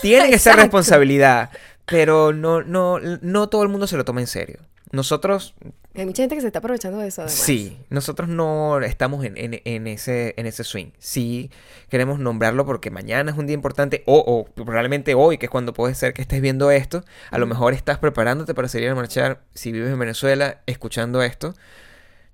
Tienen 0.02 0.34
esa 0.34 0.54
responsabilidad, 0.56 1.50
pero 1.86 2.34
no, 2.34 2.62
no, 2.62 3.00
no 3.00 3.50
todo 3.50 3.64
el 3.64 3.70
mundo 3.70 3.88
se 3.88 3.98
lo 3.98 4.06
toma 4.06 4.22
en 4.22 4.28
serio. 4.28 4.60
Nosotros, 4.92 5.54
hay 5.96 6.06
mucha 6.06 6.24
gente 6.24 6.36
que 6.36 6.42
se 6.42 6.48
está 6.48 6.60
aprovechando 6.60 7.00
de 7.00 7.08
eso. 7.08 7.22
Además. 7.24 7.38
sí, 7.38 7.78
nosotros 7.90 8.30
no 8.30 8.80
estamos 8.82 9.26
en, 9.26 9.36
en- 9.38 9.62
en 9.66 9.88
ese, 9.88 10.34
en 10.38 10.46
ese 10.46 10.64
swing. 10.64 10.92
Sí 10.98 11.52
queremos 11.90 12.20
nombrarlo 12.20 12.66
porque 12.66 12.90
mañana 12.92 13.32
es 13.32 13.38
un 13.38 13.48
día 13.48 13.54
importante, 13.54 14.04
o, 14.06 14.18
o 14.20 14.46
probablemente 14.64 15.14
hoy, 15.14 15.38
que 15.38 15.48
es 15.48 15.50
cuando 15.50 15.74
puede 15.74 15.94
ser 15.96 16.14
que 16.14 16.22
estés 16.22 16.42
viendo 16.42 16.72
esto. 16.72 17.04
A 17.32 17.38
lo 17.38 17.48
mejor 17.48 17.74
estás 17.74 17.98
preparándote 17.98 18.54
para 18.54 18.68
salir 18.68 18.90
a 18.90 18.96
marchar. 18.96 19.42
Si 19.54 19.72
vives 19.72 19.92
en 19.92 20.00
Venezuela, 20.00 20.62
escuchando 20.68 21.22
esto, 21.22 21.54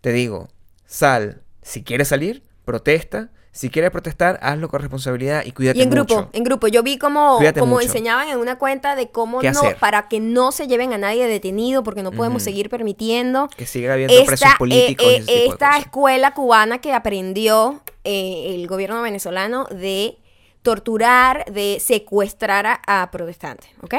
te 0.01 0.11
digo, 0.11 0.49
sal. 0.85 1.41
Si 1.61 1.83
quieres 1.83 2.09
salir, 2.09 2.43
protesta. 2.65 3.29
Si 3.55 3.69
quieres 3.69 3.91
protestar, 3.91 4.39
hazlo 4.41 4.67
con 4.67 4.81
responsabilidad 4.81 5.43
y 5.45 5.51
cuídate 5.51 5.77
Y 5.77 5.83
en 5.83 5.91
grupo, 5.91 6.15
mucho. 6.15 6.29
en 6.33 6.43
grupo. 6.43 6.67
Yo 6.67 6.81
vi 6.81 6.97
como, 6.97 7.37
Cuídate 7.37 7.59
como 7.59 7.75
mucho. 7.75 7.85
enseñaban 7.85 8.27
en 8.27 8.39
una 8.39 8.57
cuenta 8.57 8.95
de 8.95 9.09
cómo 9.11 9.39
¿Qué 9.41 9.51
no, 9.51 9.59
hacer? 9.59 9.77
para 9.77 10.07
que 10.07 10.19
no 10.19 10.51
se 10.51 10.67
lleven 10.67 10.91
a 10.91 10.97
nadie 10.97 11.27
detenido, 11.27 11.83
porque 11.83 12.01
no 12.01 12.11
podemos 12.11 12.41
seguir 12.41 12.69
permitiendo 12.69 13.47
Que 13.55 13.67
siga 13.67 13.93
habiendo 13.93 14.15
presos 14.25 14.33
esta, 14.47 14.57
políticos. 14.57 15.05
eh, 15.07 15.23
eh, 15.27 15.45
esta 15.51 15.77
escuela 15.77 16.33
cubana 16.33 16.79
que 16.81 16.93
aprendió 16.93 17.81
eh, 18.03 18.55
el 18.55 18.65
gobierno 18.67 18.99
venezolano 19.03 19.65
de 19.69 20.17
torturar, 20.63 21.45
de 21.51 21.79
secuestrar 21.79 22.65
a, 22.65 22.81
a 23.03 23.11
protestantes, 23.11 23.69
¿ok? 23.83 23.93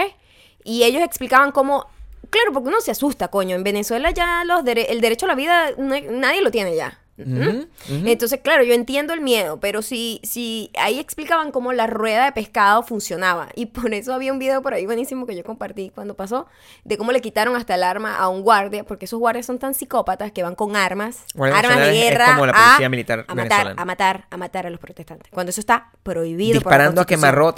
Y 0.65 0.83
ellos 0.83 1.03
explicaban 1.03 1.53
cómo, 1.53 1.87
claro, 2.31 2.53
porque 2.53 2.71
uno 2.71 2.81
se 2.81 2.91
asusta, 2.91 3.29
coño, 3.29 3.55
en 3.55 3.63
Venezuela 3.63 4.11
ya 4.11 4.43
los 4.45 4.65
dere- 4.65 4.87
el 4.89 5.01
derecho 5.01 5.27
a 5.27 5.29
la 5.29 5.35
vida 5.37 5.71
nadie 5.79 6.43
lo 6.43 6.51
tiene 6.51 6.75
ya. 6.75 6.99
Entonces, 7.17 8.41
claro, 8.43 8.65
yo 8.65 8.75
entiendo 8.75 9.13
el 9.15 9.21
miedo, 9.21 9.61
pero 9.61 9.83
si, 9.83 10.21
si 10.25 10.71
ahí 10.79 10.99
explicaban 10.99 11.53
cómo 11.53 11.73
la 11.73 11.87
rueda 11.87 12.25
de 12.25 12.33
pescado 12.33 12.83
funcionaba. 12.83 13.49
Y 13.57 13.67
por 13.67 13.95
eso 13.95 14.13
había 14.13 14.33
un 14.33 14.39
video 14.39 14.63
por 14.63 14.75
ahí 14.75 14.85
buenísimo 14.85 15.27
que 15.27 15.37
yo 15.37 15.45
compartí 15.45 15.91
cuando 15.95 16.15
pasó, 16.15 16.47
de 16.85 16.99
cómo 16.99 17.13
le 17.13 17.21
quitaron 17.21 17.55
hasta 17.57 17.75
el 17.77 17.83
arma 17.83 18.17
a 18.19 18.29
un 18.29 18.43
guardia, 18.43 18.85
porque 18.85 19.05
esos 19.05 19.19
guardias 19.19 19.47
son 19.47 19.59
tan 19.59 19.75
psicópatas 19.75 20.33
que 20.33 20.43
van 20.43 20.55
con 20.55 20.77
armas, 20.77 21.19
Guardia 21.35 21.59
armas 21.59 21.79
de 21.79 21.91
es- 21.91 22.05
guerra, 22.11 22.27
como 22.35 22.47
la 22.47 22.53
a- 22.53 22.65
policía 22.69 22.89
militar 22.89 23.25
a 23.29 23.35
matar, 23.35 23.75
a 23.77 23.85
matar, 23.85 24.27
a 24.31 24.37
matar 24.37 24.67
a 24.67 24.71
los 24.71 24.81
protestantes. 24.81 25.31
Cuando 25.33 25.51
eso 25.51 25.61
está 25.61 25.91
prohibido. 26.03 26.61
por 26.61 26.73
la 26.73 26.79
Disparando 26.79 27.01
a 27.01 27.05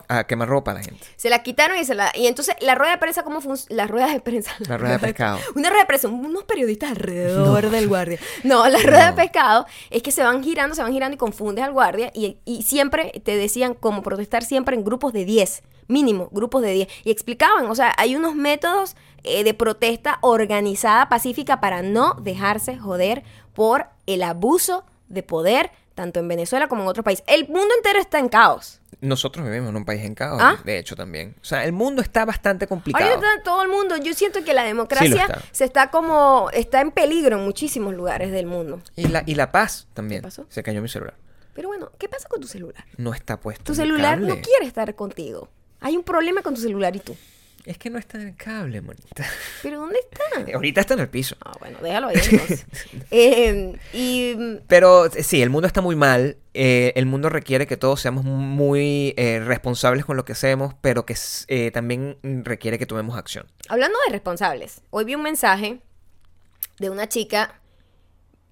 a 0.09 0.25
quemarropa 0.27 0.71
a 0.71 0.75
la 0.75 0.83
gente. 0.83 1.05
Se 1.17 1.31
la 1.31 1.43
quitaron 1.43 1.79
y 1.79 1.85
se 1.85 1.95
la. 1.95 2.13
Y 2.15 2.27
entonces, 2.27 2.55
la 2.61 2.75
rueda 2.75 2.93
de 2.93 2.99
prensa, 2.99 3.23
¿cómo 3.23 3.41
funciona? 3.41 3.75
La 3.75 3.87
rueda 3.89 4.09
de 4.13 4.21
prensa. 4.21 4.53
La 4.69 4.77
rueda 4.77 4.95
de 4.95 4.99
pescado. 5.07 5.39
Una 5.55 5.69
rueda 5.71 5.83
de 5.83 5.87
prensa, 5.87 6.09
unos 6.09 6.45
periodistas 6.45 6.91
alrededor 6.91 7.71
del 7.71 7.89
guardia. 7.89 8.19
No, 8.45 8.67
la 8.69 8.79
rueda 8.83 9.05
de 9.07 9.11
No. 9.11 9.17
Es 9.91 10.03
que 10.03 10.13
se 10.13 10.23
van 10.23 10.43
girando, 10.43 10.75
se 10.75 10.83
van 10.83 10.93
girando 10.93 11.15
y 11.15 11.19
confundes 11.19 11.65
al 11.65 11.73
guardia. 11.73 12.11
Y, 12.15 12.37
siempre 12.63 13.13
te 13.25 13.37
decían 13.37 13.75
cómo 13.75 14.03
protestar 14.03 14.45
siempre 14.45 14.77
en 14.77 14.85
grupos 14.85 15.13
de 15.13 15.25
10, 15.25 15.63
mínimo, 15.89 16.29
grupos 16.33 16.63
de 16.63 16.73
10. 16.73 16.89
Y 17.05 17.11
explicaban, 17.11 17.67
o 17.67 17.75
sea, 17.75 17.95
hay 17.97 18.17
unos 18.17 18.35
métodos 18.35 18.97
eh, 19.23 19.45
de 19.45 19.55
protesta 19.55 20.19
organizada, 20.21 21.09
pacífica, 21.09 21.61
para 21.61 21.83
no 21.83 22.15
dejarse 22.15 22.77
joder 22.79 23.23
por 23.55 23.87
el 24.07 24.23
abuso 24.23 24.85
de 25.09 25.23
poder, 25.23 25.71
tanto 25.95 26.21
en 26.21 26.29
Venezuela 26.29 26.69
como 26.69 26.83
en 26.83 26.89
otros 26.89 27.05
países. 27.05 27.25
El 27.29 27.49
mundo 27.49 27.75
entero 27.77 27.99
está 27.99 28.19
en 28.19 28.29
caos. 28.29 28.81
Nosotros 29.01 29.45
vivimos 29.45 29.69
en 29.71 29.77
un 29.77 29.85
país 29.85 30.03
en 30.05 30.15
caos, 30.15 30.41
¿Ah? 30.43 30.59
de 30.65 30.79
hecho 30.79 30.97
también. 30.97 31.37
O 31.43 31.45
sea, 31.45 31.65
el 31.65 31.73
mundo 31.73 32.01
está 32.03 32.25
bastante 32.25 32.67
complicado. 32.67 33.05
Ahorita 33.05 33.27
está 33.27 33.43
todo 33.43 33.63
el 33.63 33.69
mundo, 33.69 33.97
yo 33.99 34.15
siento 34.15 34.43
que 34.43 34.55
la 34.55 34.65
democracia 34.65 35.23
está. 35.23 35.43
se 35.53 35.65
está 35.65 35.91
como, 35.91 36.49
está 36.53 36.81
en 36.81 36.91
peligro 36.91 37.37
en 37.37 37.45
muchísimos 37.45 37.95
lugares 37.95 38.33
del 38.33 38.47
mundo. 38.47 38.81
Y 38.97 39.09
la, 39.09 39.23
y 39.27 39.35
la 39.35 39.53
paz 39.53 39.87
también. 39.93 40.23
¿Qué 40.23 40.27
pasó? 40.27 40.47
Se 40.49 40.63
cayó 40.63 40.81
mi 40.81 40.89
celular. 40.89 41.15
Pero 41.55 41.69
bueno, 41.69 41.91
¿qué 41.99 42.09
pasa 42.09 42.29
con 42.29 42.41
tu 42.41 42.47
celular? 42.47 42.85
No 42.97 43.15
está 43.15 43.39
puesto. 43.39 43.65
Tu 43.65 43.75
celular 43.75 44.19
no 44.21 44.41
quiere 44.41 44.67
estar 44.67 44.95
contigo. 44.95 45.49
Hay 45.81 45.97
un 45.97 46.03
problema 46.03 46.43
con 46.43 46.55
tu 46.55 46.61
celular 46.61 46.95
y 46.97 47.01
tú. 47.01 47.17
Es 47.67 47.79
que 47.79 47.91
no 47.91 47.99
está 47.99 48.17
en 48.21 48.29
el 48.29 48.37
cable, 48.37 48.81
monita. 48.81 49.27
¿Pero 49.63 49.81
dónde 49.81 49.99
está? 49.99 50.53
Ahorita 50.55 50.81
está 50.81 50.95
en 50.95 51.01
el 51.01 51.09
piso. 51.09 51.37
Ah, 51.45 51.53
bueno, 51.59 51.79
déjalo 51.83 52.07
ahí 52.09 52.17
entonces. 52.31 52.65
Eh, 53.11 53.77
y 53.93 54.37
Pero 54.69 55.07
eh, 55.07 55.23
sí, 55.25 55.43
el 55.43 55.51
mundo 55.51 55.67
está 55.67 55.81
muy 55.81 55.97
mal. 55.97 56.37
eh, 56.55 56.93
el 56.95 57.07
mundo 57.07 57.29
requiere 57.29 57.67
que 57.67 57.77
todos 57.77 58.01
seamos 58.01 58.25
muy 58.25 59.15
eh, 59.17 59.41
responsables 59.41 60.05
con 60.05 60.17
lo 60.17 60.25
que 60.25 60.33
hacemos, 60.33 60.75
pero 60.81 61.05
que 61.05 61.17
también 61.73 62.19
requiere 62.45 62.79
que 62.79 62.87
tomemos 62.87 63.19
acción. 63.19 63.47
hablando 63.69 63.99
de 64.07 64.13
responsables, 64.13 64.83
hoy 64.91 65.05
vi 65.05 65.15
un 65.17 65.23
mensaje 65.23 65.81
de 66.79 66.91
una 66.91 67.09
chica. 67.09 67.61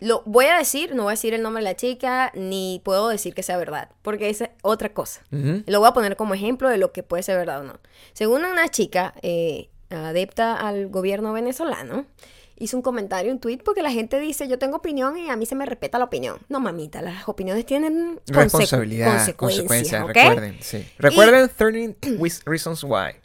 Lo 0.00 0.22
voy 0.26 0.46
a 0.46 0.58
decir, 0.58 0.94
no 0.94 1.04
voy 1.04 1.10
a 1.10 1.12
decir 1.12 1.34
el 1.34 1.42
nombre 1.42 1.62
de 1.62 1.70
la 1.70 1.76
chica, 1.76 2.32
ni 2.34 2.80
puedo 2.84 3.08
decir 3.08 3.34
que 3.34 3.42
sea 3.42 3.56
verdad, 3.56 3.90
porque 4.02 4.28
es 4.28 4.44
otra 4.62 4.92
cosa. 4.92 5.22
Lo 5.30 5.80
voy 5.80 5.88
a 5.88 5.92
poner 5.92 6.16
como 6.16 6.34
ejemplo 6.34 6.68
de 6.68 6.78
lo 6.78 6.92
que 6.92 7.02
puede 7.02 7.22
ser 7.22 7.38
verdad 7.38 7.60
o 7.60 7.64
no. 7.64 7.80
Según 8.12 8.44
una 8.44 8.68
chica 8.68 9.14
eh, 9.22 9.68
adepta 9.90 10.54
al 10.56 10.88
gobierno 10.88 11.32
venezolano, 11.32 12.06
hizo 12.56 12.76
un 12.76 12.82
comentario, 12.82 13.32
un 13.32 13.40
tweet, 13.40 13.58
porque 13.64 13.82
la 13.82 13.90
gente 13.90 14.20
dice, 14.20 14.46
yo 14.46 14.58
tengo 14.58 14.76
opinión 14.76 15.16
y 15.18 15.28
a 15.28 15.36
mí 15.36 15.44
se 15.46 15.54
me 15.54 15.66
respeta 15.66 15.98
la 15.98 16.04
opinión. 16.04 16.38
No, 16.48 16.60
mamita, 16.60 17.02
las 17.02 17.28
opiniones 17.28 17.66
tienen 17.66 18.20
Responsabilidad, 18.26 19.34
consecuencias, 19.36 20.06
recuerden, 20.06 20.58
sí. 20.60 20.86
Recuerden 20.98 21.50
13 21.56 22.18
wis- 22.18 22.42
Reasons 22.44 22.84
Why. 22.84 23.16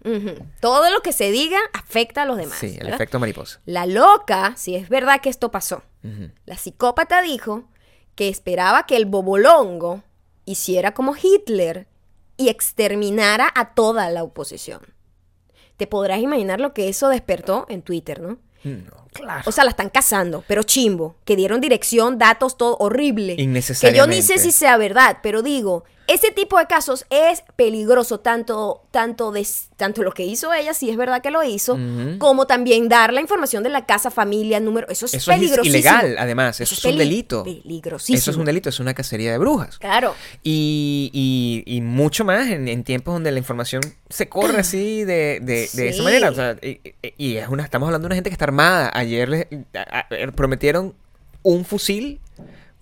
Todo 0.59 0.89
lo 0.89 1.01
que 1.01 1.13
se 1.13 1.31
diga 1.31 1.59
afecta 1.73 2.23
a 2.23 2.25
los 2.25 2.37
demás. 2.37 2.57
Sí, 2.57 2.67
el 2.73 2.77
¿verdad? 2.85 2.95
efecto 2.95 3.19
mariposa. 3.19 3.59
La 3.65 3.85
loca, 3.85 4.53
si 4.57 4.75
es 4.75 4.89
verdad 4.89 5.21
que 5.21 5.29
esto 5.29 5.51
pasó, 5.51 5.83
la 6.45 6.57
psicópata 6.57 7.21
dijo 7.21 7.65
que 8.15 8.29
esperaba 8.29 8.85
que 8.85 8.97
el 8.97 9.05
bobolongo 9.05 10.03
hiciera 10.45 10.93
como 10.93 11.13
Hitler 11.15 11.87
y 12.37 12.49
exterminara 12.49 13.51
a 13.53 13.73
toda 13.75 14.09
la 14.09 14.23
oposición. 14.23 14.81
Te 15.77 15.87
podrás 15.87 16.19
imaginar 16.19 16.59
lo 16.59 16.73
que 16.73 16.89
eso 16.89 17.09
despertó 17.09 17.65
en 17.69 17.81
Twitter, 17.83 18.19
¿no? 18.21 18.39
No, 18.63 19.07
claro. 19.13 19.43
O 19.45 19.51
sea, 19.51 19.63
la 19.63 19.71
están 19.71 19.89
cazando, 19.89 20.43
pero 20.47 20.63
chimbo, 20.63 21.15
que 21.25 21.35
dieron 21.35 21.61
dirección, 21.61 22.17
datos, 22.17 22.57
todo 22.57 22.77
horrible. 22.79 23.35
Que 23.35 23.41
yo 23.41 23.45
ni 23.47 23.51
Innecesariamente. 23.51 24.21
sé 24.21 24.37
si 24.39 24.51
sea 24.51 24.77
verdad, 24.77 25.17
pero 25.23 25.41
digo, 25.41 25.83
ese 26.07 26.31
tipo 26.31 26.57
de 26.57 26.65
casos 26.65 27.05
es 27.11 27.43
peligroso, 27.55 28.19
tanto, 28.19 28.81
tanto, 28.89 29.31
de, 29.31 29.45
tanto 29.77 30.01
lo 30.01 30.11
que 30.11 30.25
hizo 30.25 30.51
ella, 30.51 30.73
si 30.73 30.89
es 30.89 30.97
verdad 30.97 31.21
que 31.21 31.29
lo 31.29 31.43
hizo, 31.43 31.77
como 32.17 32.47
también 32.47 32.89
dar 32.89 33.13
la 33.13 33.21
información 33.21 33.61
de 33.61 33.69
la 33.69 33.85
casa, 33.85 34.09
familia, 34.09 34.59
número. 34.59 34.87
Eso 34.89 35.05
es 35.05 35.13
Eso 35.13 35.31
es 35.31 35.37
peligrosísimo. 35.37 35.77
ilegal, 35.77 36.15
además. 36.17 36.59
Eso, 36.61 36.73
es 36.73 36.83
un 36.83 36.97
delito. 36.97 37.43
Peligrosísimo. 37.43 38.17
Eso 38.17 38.31
es 38.31 38.37
un 38.37 38.45
delito, 38.45 38.69
es 38.69 38.79
una 38.79 38.95
cacería 38.95 39.31
de 39.31 39.37
brujas. 39.37 39.77
Claro. 39.77 40.15
Y, 40.43 41.11
y- 41.13 41.75
y 41.75 41.81
mucho 41.81 42.25
más 42.25 42.47
en, 42.49 42.67
en 42.67 42.83
tiempos 42.83 43.13
donde 43.13 43.31
la 43.31 43.37
información 43.37 43.81
se 44.09 44.27
corre 44.29 44.61
así 44.61 45.03
de, 45.03 45.39
de- 45.43 45.69
de 45.71 45.89
esa 45.89 46.01
manera. 46.01 46.31
O 46.31 46.33
sea, 46.33 46.55
y- 46.61 46.81
y 47.17 47.35
es 47.37 47.47
una, 47.49 47.63
estamos 47.63 47.85
hablando 47.85 48.05
de 48.05 48.07
una 48.07 48.15
gente 48.15 48.31
que 48.31 48.33
está 48.33 48.45
armada. 48.45 48.89
Ayer 48.99 49.29
les 49.29 49.47
a- 49.73 49.99
a- 50.09 50.31
prometieron 50.31 50.93
un 51.43 51.65
fusil 51.65 52.19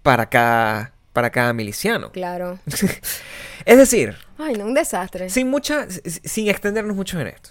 para 0.03 0.29
cada, 0.29 0.93
para 1.13 1.29
cada 1.31 1.53
miliciano. 1.53 2.11
Claro. 2.11 2.59
Es 3.65 3.77
decir, 3.77 4.15
Ay, 4.37 4.53
no, 4.55 4.65
un 4.65 4.73
desastre. 4.73 5.29
sin 5.29 5.49
mucha, 5.49 5.87
sin 5.89 6.47
extendernos 6.49 6.95
mucho 6.95 7.19
en 7.19 7.27
esto. 7.27 7.49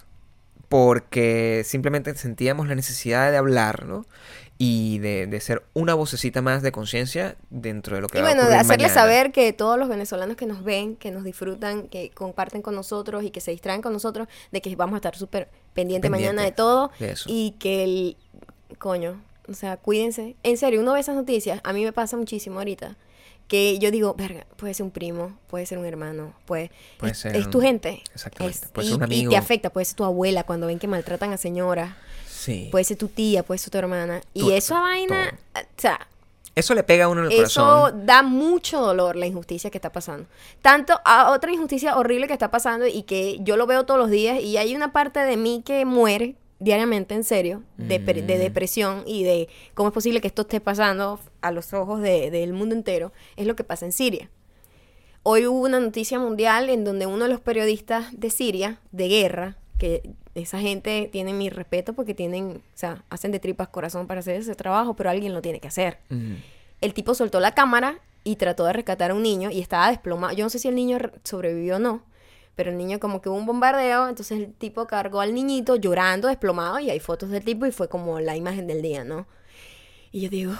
Porque 0.67 1.61
simplemente 1.65 2.13
sentíamos 2.15 2.67
la 2.67 2.75
necesidad 2.75 3.31
de 3.31 3.37
hablarlo 3.37 4.05
y 4.57 4.97
de, 4.99 5.27
de 5.27 5.39
ser 5.39 5.63
una 5.73 5.93
vocecita 5.93 6.41
más 6.41 6.61
de 6.63 6.71
conciencia 6.71 7.35
dentro 7.51 7.95
de 7.95 8.01
lo 8.01 8.07
que 8.07 8.17
Y 8.17 8.21
va 8.21 8.27
a 8.29 8.31
bueno, 8.31 8.41
de 8.41 8.47
ocurrir 8.55 8.61
hacerles 8.61 8.87
mañana. 8.95 9.01
saber 9.01 9.31
que 9.31 9.53
todos 9.53 9.77
los 9.77 9.87
venezolanos 9.87 10.35
que 10.35 10.45
nos 10.47 10.63
ven, 10.63 10.95
que 10.95 11.11
nos 11.11 11.23
disfrutan, 11.23 11.87
que 11.87 12.09
comparten 12.09 12.61
con 12.63 12.73
nosotros 12.75 13.23
y 13.23 13.29
que 13.29 13.39
se 13.39 13.51
distraen 13.51 13.81
con 13.83 13.93
nosotros, 13.93 14.27
de 14.51 14.61
que 14.61 14.75
vamos 14.75 14.95
a 14.95 14.97
estar 14.97 15.15
súper 15.15 15.47
pendientes 15.73 16.09
Pendiente 16.09 16.09
mañana 16.09 16.41
de 16.43 16.51
todo. 16.51 16.91
de 16.99 17.11
eso. 17.11 17.29
Y 17.31 17.51
que 17.59 17.83
el. 17.83 18.17
Coño, 18.79 19.21
o 19.49 19.53
sea, 19.53 19.77
cuídense. 19.77 20.35
En 20.43 20.57
serio, 20.57 20.81
uno 20.81 20.93
ve 20.93 20.99
esas 20.99 21.15
noticias, 21.15 21.61
a 21.63 21.73
mí 21.73 21.83
me 21.83 21.93
pasa 21.93 22.17
muchísimo 22.17 22.59
ahorita. 22.59 22.95
Que 23.47 23.79
yo 23.79 23.91
digo, 23.91 24.13
verga, 24.13 24.45
puede 24.57 24.73
ser 24.73 24.83
un 24.83 24.91
primo, 24.91 25.37
puede 25.47 25.65
ser 25.65 25.77
un 25.77 25.85
hermano, 25.85 26.33
puede, 26.45 26.69
Puede 26.97 27.13
es, 27.13 27.17
ser 27.19 27.33
es 27.35 27.49
tu 27.49 27.61
gente. 27.61 28.03
exactamente, 28.13 28.59
Es- 28.65 28.71
puede 28.71 28.87
y, 28.87 28.91
ser 28.91 28.97
un 28.97 29.03
y 29.03 29.05
amigo. 29.05 29.29
te 29.31 29.37
afecta, 29.37 29.69
puede 29.69 29.85
ser 29.85 29.95
tu 29.95 30.03
abuela 30.03 30.43
cuando 30.43 30.67
ven 30.67 30.79
que 30.79 30.87
maltratan 30.87 31.31
a 31.31 31.37
señoras, 31.37 31.95
Sí. 32.29 32.67
puede 32.71 32.83
ser 32.83 32.97
tu 32.97 33.07
tía, 33.07 33.43
puede 33.43 33.57
ser 33.59 33.71
tu 33.71 33.77
hermana. 33.77 34.21
Y 34.33 34.41
Todo, 34.41 34.51
esa 34.53 34.79
vaina, 34.81 35.39
o 35.55 35.59
sea, 35.77 36.07
Eso 36.55 36.73
le 36.75 36.83
pega 36.83 37.05
a 37.05 37.07
uno 37.07 37.21
en 37.25 37.31
el 37.31 37.39
eso 37.43 37.61
corazón. 37.63 38.05
da 38.05 38.21
mucho 38.23 38.81
dolor, 38.81 39.15
la 39.15 39.27
injusticia 39.27 39.69
que 39.69 39.77
está 39.77 39.91
pasando. 39.93 40.27
Tanto 40.61 40.99
a 41.05 41.31
otra 41.31 41.51
injusticia 41.53 41.95
horrible 41.97 42.27
que 42.27 42.33
está 42.33 42.51
pasando 42.51 42.85
y 42.87 43.03
que 43.03 43.37
yo 43.41 43.55
lo 43.57 43.65
veo 43.65 43.85
todos 43.85 43.99
los 43.99 44.09
días 44.09 44.41
y 44.41 44.57
hay 44.57 44.75
una 44.75 44.91
parte 44.91 45.19
de 45.21 45.37
mí 45.37 45.61
que 45.65 45.85
muere 45.85 46.35
diariamente 46.59 47.13
en 47.15 47.23
serio 47.23 47.63
de, 47.77 47.99
Mm. 47.99 48.25
depresión 48.25 49.03
y 49.05 49.23
de 49.23 49.47
cómo 49.73 49.89
es 49.89 49.93
posible 49.93 50.21
que 50.21 50.27
esto 50.27 50.41
esté 50.43 50.59
pasando 50.59 51.19
a 51.41 51.51
los 51.51 51.73
ojos 51.73 52.01
de- 52.01 52.31
del 52.31 52.53
mundo 52.53 52.73
entero, 52.75 53.11
es 53.35 53.45
lo 53.45 53.55
que 53.55 53.63
pasa 53.63 53.85
en 53.85 53.91
Siria. 53.91 54.29
Hoy 55.23 55.45
hubo 55.45 55.59
una 55.61 55.79
noticia 55.79 56.19
mundial 56.19 56.69
en 56.69 56.83
donde 56.85 57.05
uno 57.05 57.25
de 57.25 57.29
los 57.29 57.41
periodistas 57.41 58.07
de 58.17 58.29
Siria, 58.29 58.79
de 58.91 59.07
guerra, 59.09 59.57
que 59.77 60.01
esa 60.35 60.59
gente 60.59 61.09
tiene 61.11 61.33
mi 61.33 61.49
respeto 61.49 61.93
porque 61.93 62.13
tienen, 62.13 62.57
o 62.73 62.77
sea, 62.77 63.03
hacen 63.09 63.31
de 63.31 63.39
tripas 63.39 63.67
corazón 63.67 64.07
para 64.07 64.21
hacer 64.21 64.35
ese 64.37 64.55
trabajo, 64.55 64.95
pero 64.95 65.09
alguien 65.09 65.33
lo 65.33 65.41
tiene 65.41 65.59
que 65.59 65.67
hacer. 65.67 65.99
El 66.81 66.93
tipo 66.93 67.13
soltó 67.13 67.39
la 67.39 67.53
cámara 67.53 67.99
y 68.23 68.35
trató 68.37 68.65
de 68.65 68.73
rescatar 68.73 69.11
a 69.11 69.15
un 69.15 69.23
niño 69.23 69.51
y 69.51 69.59
estaba 69.59 69.89
desplomado. 69.89 70.33
Yo 70.33 70.45
no 70.45 70.49
sé 70.49 70.59
si 70.59 70.67
el 70.67 70.75
niño 70.75 70.97
re- 70.99 71.11
sobrevivió 71.23 71.75
o 71.75 71.79
no, 71.79 72.03
pero 72.57 72.71
el 72.71 72.77
niño 72.77 72.99
como 72.99 73.21
que 73.21 73.29
hubo 73.29 73.37
un 73.37 73.45
bombardeo, 73.45 74.09
entonces 74.09 74.39
el 74.39 74.51
tipo 74.51 74.87
cargó 74.87 75.21
al 75.21 75.35
niñito 75.35 75.75
llorando, 75.75 76.27
desplomado, 76.27 76.79
y 76.79 76.89
hay 76.89 76.99
fotos 76.99 77.29
del 77.29 77.45
tipo 77.45 77.67
y 77.67 77.71
fue 77.71 77.87
como 77.87 78.19
la 78.19 78.35
imagen 78.35 78.65
del 78.65 78.81
día, 78.81 79.03
¿no? 79.03 79.27
Y 80.11 80.21
yo 80.21 80.29
digo, 80.29 80.53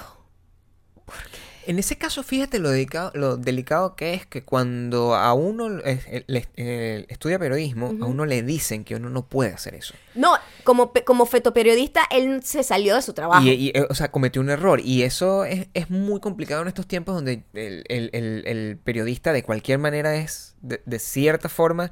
En 1.68 1.78
ese 1.80 1.98
caso, 1.98 2.24
fíjate 2.24 2.60
lo 2.60 2.70
delicado, 2.72 3.12
lo 3.14 3.38
delicado 3.38 3.96
que 3.96 4.14
es 4.14 4.26
que 4.26 4.44
cuando 4.44 5.14
a 5.16 5.34
uno 5.34 5.80
eh, 5.80 6.00
eh, 6.08 6.24
le- 6.28 6.48
eh, 6.56 7.06
estudia 7.10 7.38
periodismo, 7.38 7.88
a 8.02 8.06
uno 8.06 8.26
le 8.26 8.42
dicen 8.42 8.84
que 8.86 8.96
uno 8.96 9.10
no 9.10 9.28
puede 9.28 9.54
hacer 9.54 9.76
eso. 9.76 9.94
no, 10.16 10.34
como, 10.64 10.92
como 11.06 11.26
fotoperiodista, 11.26 12.02
él 12.10 12.42
se 12.44 12.64
salió 12.64 12.96
de 12.96 13.02
su 13.02 13.14
trabajo. 13.14 13.46
Y, 13.46 13.50
y, 13.50 13.74
o 13.90 13.94
sea, 13.94 14.10
cometió 14.12 14.42
un 14.42 14.50
error. 14.50 14.80
Y 14.84 15.04
eso 15.04 15.44
es, 15.46 15.68
es 15.74 15.90
muy 15.90 16.20
complicado 16.22 16.62
en 16.62 16.68
estos 16.70 16.88
tiempos 16.88 17.16
donde 17.16 17.44
el, 17.54 17.84
el- 17.90 18.10
el- 18.14 18.44
el 18.48 18.78
periodista 18.84 19.34
de 19.34 19.44
cualquier 19.44 19.78
manera 19.80 20.16
es, 20.16 20.56
de, 20.62 20.82
de 20.86 21.00
cierta 21.00 21.50
forma, 21.50 21.92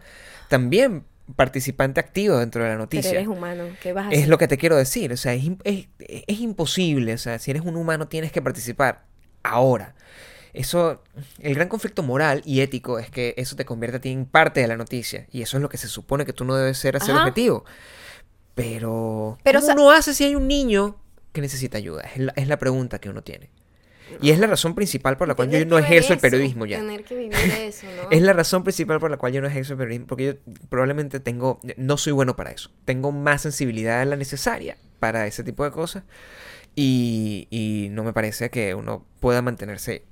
también 0.49 1.03
participante 1.35 1.99
activo 1.99 2.37
dentro 2.37 2.61
de 2.63 2.69
la 2.69 2.73
pero 2.75 2.83
noticia. 2.83 3.11
eres 3.11 3.27
humano, 3.27 3.65
¿qué 3.81 3.93
vas 3.93 4.07
a 4.07 4.11
Es 4.11 4.27
lo 4.27 4.37
que 4.37 4.47
te 4.47 4.57
quiero 4.57 4.75
decir. 4.77 5.11
O 5.11 5.17
sea, 5.17 5.33
es, 5.33 5.43
es, 5.63 5.87
es 5.99 6.39
imposible. 6.39 7.13
O 7.13 7.17
sea, 7.17 7.39
si 7.39 7.51
eres 7.51 7.63
un 7.63 7.75
humano 7.75 8.07
tienes 8.07 8.31
que 8.31 8.41
participar 8.41 9.03
ahora. 9.45 9.95
Eso, 10.53 11.03
el 11.39 11.53
gran 11.53 11.67
conflicto 11.67 12.01
moral 12.01 12.41
y 12.45 12.61
ético 12.61 12.97
es 12.97 13.09
que 13.09 13.33
eso 13.37 13.55
te 13.55 13.65
convierte 13.65 13.97
a 13.97 14.01
ti 14.01 14.11
en 14.11 14.25
parte 14.25 14.61
de 14.61 14.67
la 14.67 14.77
noticia. 14.77 15.27
Y 15.31 15.41
eso 15.41 15.57
es 15.57 15.61
lo 15.61 15.69
que 15.69 15.77
se 15.77 15.89
supone 15.89 16.25
que 16.25 16.31
tú 16.31 16.45
no 16.45 16.55
debes 16.55 16.77
ser 16.77 16.95
a 16.95 17.01
ser 17.01 17.15
objetivo. 17.15 17.65
Pero, 18.55 19.37
Pero, 19.43 19.59
¿cómo 19.59 19.73
uno 19.73 19.91
hace 19.91 20.13
si 20.13 20.23
hay 20.23 20.35
un 20.35 20.47
niño 20.47 20.95
que 21.33 21.41
necesita 21.41 21.77
ayuda? 21.77 22.03
Es 22.03 22.17
la, 22.17 22.33
es 22.37 22.47
la 22.47 22.57
pregunta 22.57 22.99
que 22.99 23.09
uno 23.09 23.21
tiene. 23.21 23.49
Y 24.21 24.29
es 24.29 24.39
la 24.39 24.47
razón 24.47 24.75
principal 24.75 25.17
por 25.17 25.27
la 25.27 25.35
cual 25.35 25.49
yo 25.49 25.65
no 25.65 25.77
ejerzo 25.77 26.13
el 26.13 26.19
eso, 26.19 26.21
periodismo 26.21 26.65
ya. 26.65 26.77
Tener 26.77 27.03
que 27.03 27.15
vivir 27.15 27.35
eso, 27.59 27.85
¿no? 27.87 28.09
Es 28.11 28.21
la 28.21 28.31
razón 28.31 28.63
principal 28.63 28.99
por 28.99 29.11
la 29.11 29.17
cual 29.17 29.33
yo 29.33 29.41
no 29.41 29.47
ejerzo 29.47 29.73
el 29.73 29.79
periodismo, 29.79 30.07
porque 30.07 30.25
yo 30.25 30.53
probablemente 30.69 31.19
tengo, 31.19 31.59
no 31.75 31.97
soy 31.97 32.13
bueno 32.13 32.37
para 32.37 32.51
eso. 32.51 32.71
Tengo 32.85 33.11
más 33.11 33.41
sensibilidad 33.41 33.99
de 33.99 34.05
la 34.05 34.15
necesaria 34.15 34.77
para 34.99 35.27
ese 35.27 35.43
tipo 35.43 35.65
de 35.65 35.71
cosas 35.71 36.03
y, 36.75 37.47
y 37.49 37.89
no 37.91 38.03
me 38.03 38.13
parece 38.13 38.49
que 38.49 38.75
uno 38.75 39.05
pueda 39.19 39.41
mantenerse 39.41 40.05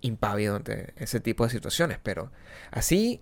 impávido 0.00 0.56
ante 0.56 0.92
ese 0.96 1.20
tipo 1.20 1.44
de 1.44 1.50
situaciones. 1.50 1.98
Pero 2.02 2.30
así 2.70 3.20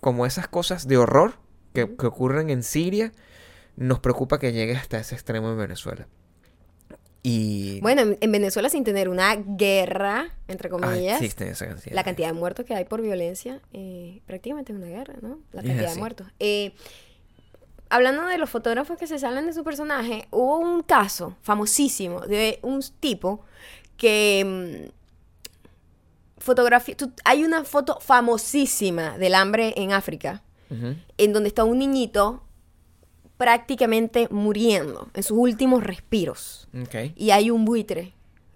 como 0.00 0.26
esas 0.26 0.48
cosas 0.48 0.88
de 0.88 0.96
horror 0.96 1.34
que, 1.74 1.96
que 1.96 2.06
ocurren 2.06 2.50
en 2.50 2.62
Siria, 2.62 3.12
nos 3.76 4.00
preocupa 4.00 4.38
que 4.38 4.52
llegue 4.52 4.76
hasta 4.76 4.98
ese 4.98 5.14
extremo 5.14 5.50
en 5.50 5.58
Venezuela. 5.58 6.08
Y 7.22 7.80
Bueno, 7.80 8.02
en, 8.02 8.18
en 8.20 8.32
Venezuela 8.32 8.70
sin 8.70 8.82
tener 8.82 9.08
una 9.08 9.36
guerra, 9.36 10.30
entre 10.48 10.68
ah, 10.68 10.70
comillas, 10.70 11.20
existe 11.20 11.50
esa 11.50 11.66
cantidad. 11.66 11.94
la 11.94 12.04
cantidad 12.04 12.28
de 12.28 12.32
muertos 12.32 12.64
que 12.64 12.74
hay 12.74 12.84
por 12.86 13.02
violencia, 13.02 13.60
eh, 13.72 14.22
prácticamente 14.26 14.72
es 14.72 14.78
una 14.78 14.88
guerra, 14.88 15.14
¿no? 15.20 15.40
La 15.52 15.62
cantidad 15.62 15.92
de 15.92 15.98
muertos. 15.98 16.26
Eh, 16.38 16.72
hablando 17.90 18.24
de 18.26 18.38
los 18.38 18.48
fotógrafos 18.48 18.96
que 18.96 19.06
se 19.06 19.18
salen 19.18 19.46
de 19.46 19.52
su 19.52 19.62
personaje, 19.64 20.26
hubo 20.30 20.58
un 20.58 20.82
caso 20.82 21.36
famosísimo 21.42 22.20
de 22.20 22.58
un 22.62 22.80
tipo 23.00 23.40
que 23.96 24.88
mm, 24.88 24.90
fotografía, 26.38 26.96
tú- 26.96 27.12
hay 27.24 27.44
una 27.44 27.64
foto 27.64 27.98
famosísima 28.00 29.18
del 29.18 29.34
hambre 29.34 29.74
en 29.76 29.92
África, 29.92 30.42
en 31.18 31.32
donde 31.32 31.48
está 31.48 31.64
un 31.64 31.78
niñito 31.80 32.44
prácticamente 33.36 34.28
muriendo 34.30 35.08
en 35.14 35.22
sus 35.24 35.36
últimos 35.36 35.82
respiros. 35.82 36.68
Y 37.16 37.30
hay 37.32 37.50
un 37.50 37.64
buitre 37.64 38.12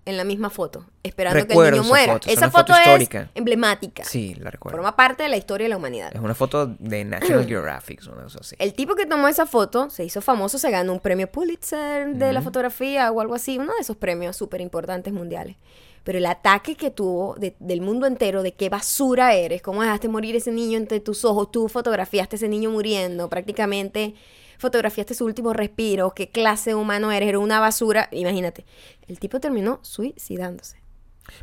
en 0.06 0.16
la 0.16 0.24
misma 0.24 0.50
foto, 0.50 0.84
esperando 1.02 1.38
que 1.40 1.48
Recuerdo 1.48 1.68
el 1.76 1.82
niño 1.82 1.88
muera. 1.88 2.12
foto, 2.14 2.28
es 2.28 2.36
esa 2.36 2.50
foto 2.50 2.66
foto, 2.72 2.74
es 2.74 2.86
histórica. 2.86 3.30
emblemática. 3.34 4.04
Sí, 4.04 4.34
la 4.34 4.50
recuerdo. 4.50 4.76
Forma 4.76 4.94
parte 4.96 5.22
de 5.22 5.28
la 5.30 5.36
historia 5.36 5.64
de 5.64 5.68
la 5.70 5.76
humanidad. 5.78 6.10
Es 6.14 6.20
una 6.20 6.34
foto 6.34 6.66
de 6.78 7.04
National 7.04 7.46
Geographic, 7.46 8.02
una 8.12 8.24
cosa 8.24 8.38
así. 8.40 8.56
El 8.58 8.74
tipo 8.74 8.94
que 8.94 9.06
tomó 9.06 9.28
esa 9.28 9.46
foto 9.46 9.88
se 9.90 10.04
hizo 10.04 10.20
famoso, 10.20 10.58
se 10.58 10.70
ganó 10.70 10.92
un 10.92 11.00
premio 11.00 11.30
Pulitzer 11.30 12.14
de 12.14 12.32
la 12.32 12.42
fotografía 12.42 13.10
o 13.10 13.20
algo 13.20 13.34
así, 13.34 13.56
uno 13.58 13.72
de 13.74 13.80
esos 13.80 13.96
premios 13.96 14.36
súper 14.36 14.60
importantes 14.60 15.12
mundiales. 15.12 15.56
Pero 16.04 16.18
el 16.18 16.26
ataque 16.26 16.74
que 16.76 16.90
tuvo 16.90 17.34
de- 17.38 17.56
del 17.60 17.80
mundo 17.80 18.06
entero 18.06 18.42
de 18.42 18.52
qué 18.52 18.68
basura 18.68 19.32
eres, 19.34 19.62
cómo 19.62 19.80
dejaste 19.80 20.08
morir 20.08 20.36
ese 20.36 20.52
niño 20.52 20.76
entre 20.76 21.00
tus 21.00 21.24
ojos, 21.24 21.50
tú 21.50 21.66
fotografiaste 21.70 22.34
a 22.34 22.38
ese 22.38 22.48
niño 22.48 22.68
muriendo, 22.70 23.30
prácticamente 23.30 24.14
fotografiaste 24.58 25.14
su 25.14 25.24
último 25.24 25.52
respiro, 25.52 26.12
qué 26.14 26.30
clase 26.30 26.70
de 26.70 26.76
humano 26.76 27.12
eres, 27.12 27.28
era 27.28 27.38
una 27.38 27.60
basura, 27.60 28.08
imagínate. 28.12 28.64
El 29.06 29.18
tipo 29.18 29.40
terminó 29.40 29.80
suicidándose. 29.82 30.78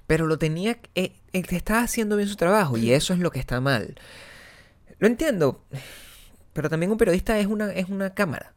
Pero 0.08 0.28
lo 0.28 0.38
tenía, 0.38 0.80
eh, 0.96 1.14
eh, 1.34 1.44
estaba 1.50 1.82
haciendo 1.82 2.16
bien 2.16 2.30
su 2.30 2.36
trabajo 2.36 2.78
y 2.78 2.92
eso 2.94 3.14
es 3.14 3.20
lo 3.20 3.32
que 3.32 3.40
está 3.40 3.60
mal. 3.62 3.96
Lo 5.00 5.08
entiendo, 5.08 5.64
pero 6.54 6.70
también 6.70 6.92
un 6.92 6.98
periodista 6.98 7.40
es 7.40 7.48
una, 7.48 7.72
es 7.72 7.90
una 7.90 8.14
cámara. 8.14 8.54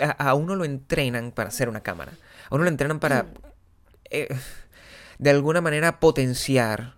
A, 0.00 0.10
a 0.28 0.34
uno 0.34 0.54
lo 0.56 0.64
entrenan 0.64 1.32
para 1.32 1.50
ser 1.50 1.68
una 1.68 1.82
cámara. 1.82 2.12
A 2.48 2.54
uno 2.54 2.64
lo 2.64 2.70
entrenan 2.70 3.00
para, 3.00 3.26
eh, 4.10 4.28
de 5.18 5.30
alguna 5.30 5.60
manera, 5.60 5.98
potenciar 5.98 6.94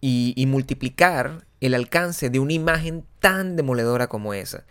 y, 0.00 0.34
y 0.36 0.46
multiplicar 0.46 1.46
el 1.60 1.74
alcance 1.74 2.28
de 2.30 2.40
una 2.40 2.54
imagen 2.54 3.04
tan 3.20 3.54
demoledora 3.54 4.08
como 4.08 4.34
esa. 4.34 4.64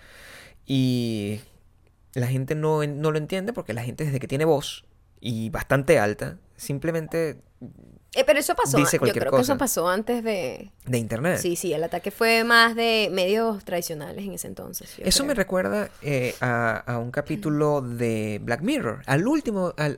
Y 0.74 1.42
la 2.14 2.28
gente 2.28 2.56
no, 2.56 2.82
no 2.88 3.12
lo 3.12 3.18
entiende 3.18 3.52
porque 3.52 3.74
la 3.74 3.84
gente 3.84 4.06
desde 4.06 4.22
que 4.22 4.28
tiene 4.30 4.46
voz 4.46 4.86
y 5.20 5.50
bastante 5.50 6.00
alta, 6.00 6.38
simplemente 6.56 7.42
Eh, 8.16 8.24
pero 8.26 8.40
eso 8.40 8.56
pasó, 8.56 8.78
Dice 8.78 8.94
yo 8.96 9.00
cualquier 9.00 9.24
creo 9.24 9.32
que 9.34 9.42
eso 9.42 9.54
cosa. 9.54 9.58
pasó 9.58 9.90
antes 9.90 10.24
de... 10.24 10.72
de 10.86 10.98
internet. 10.98 11.40
Sí, 11.42 11.58
sí, 11.58 11.74
el 11.74 11.84
ataque 11.84 12.10
fue 12.10 12.46
más 12.46 12.74
de 12.76 13.10
medios 13.12 13.66
tradicionales 13.66 14.24
en 14.26 14.32
ese 14.34 14.48
entonces. 14.48 14.96
yo 14.98 15.04
Eso 15.06 15.26
me 15.26 15.34
recuerda 15.34 15.90
eh, 16.02 16.36
a, 16.40 16.78
a 16.78 16.98
un 17.00 17.12
capítulo 17.12 17.82
de 17.82 18.40
Black 18.42 18.62
Mirror. 18.62 19.02
Al 19.08 19.28
último, 19.28 19.74
al- 19.78 19.98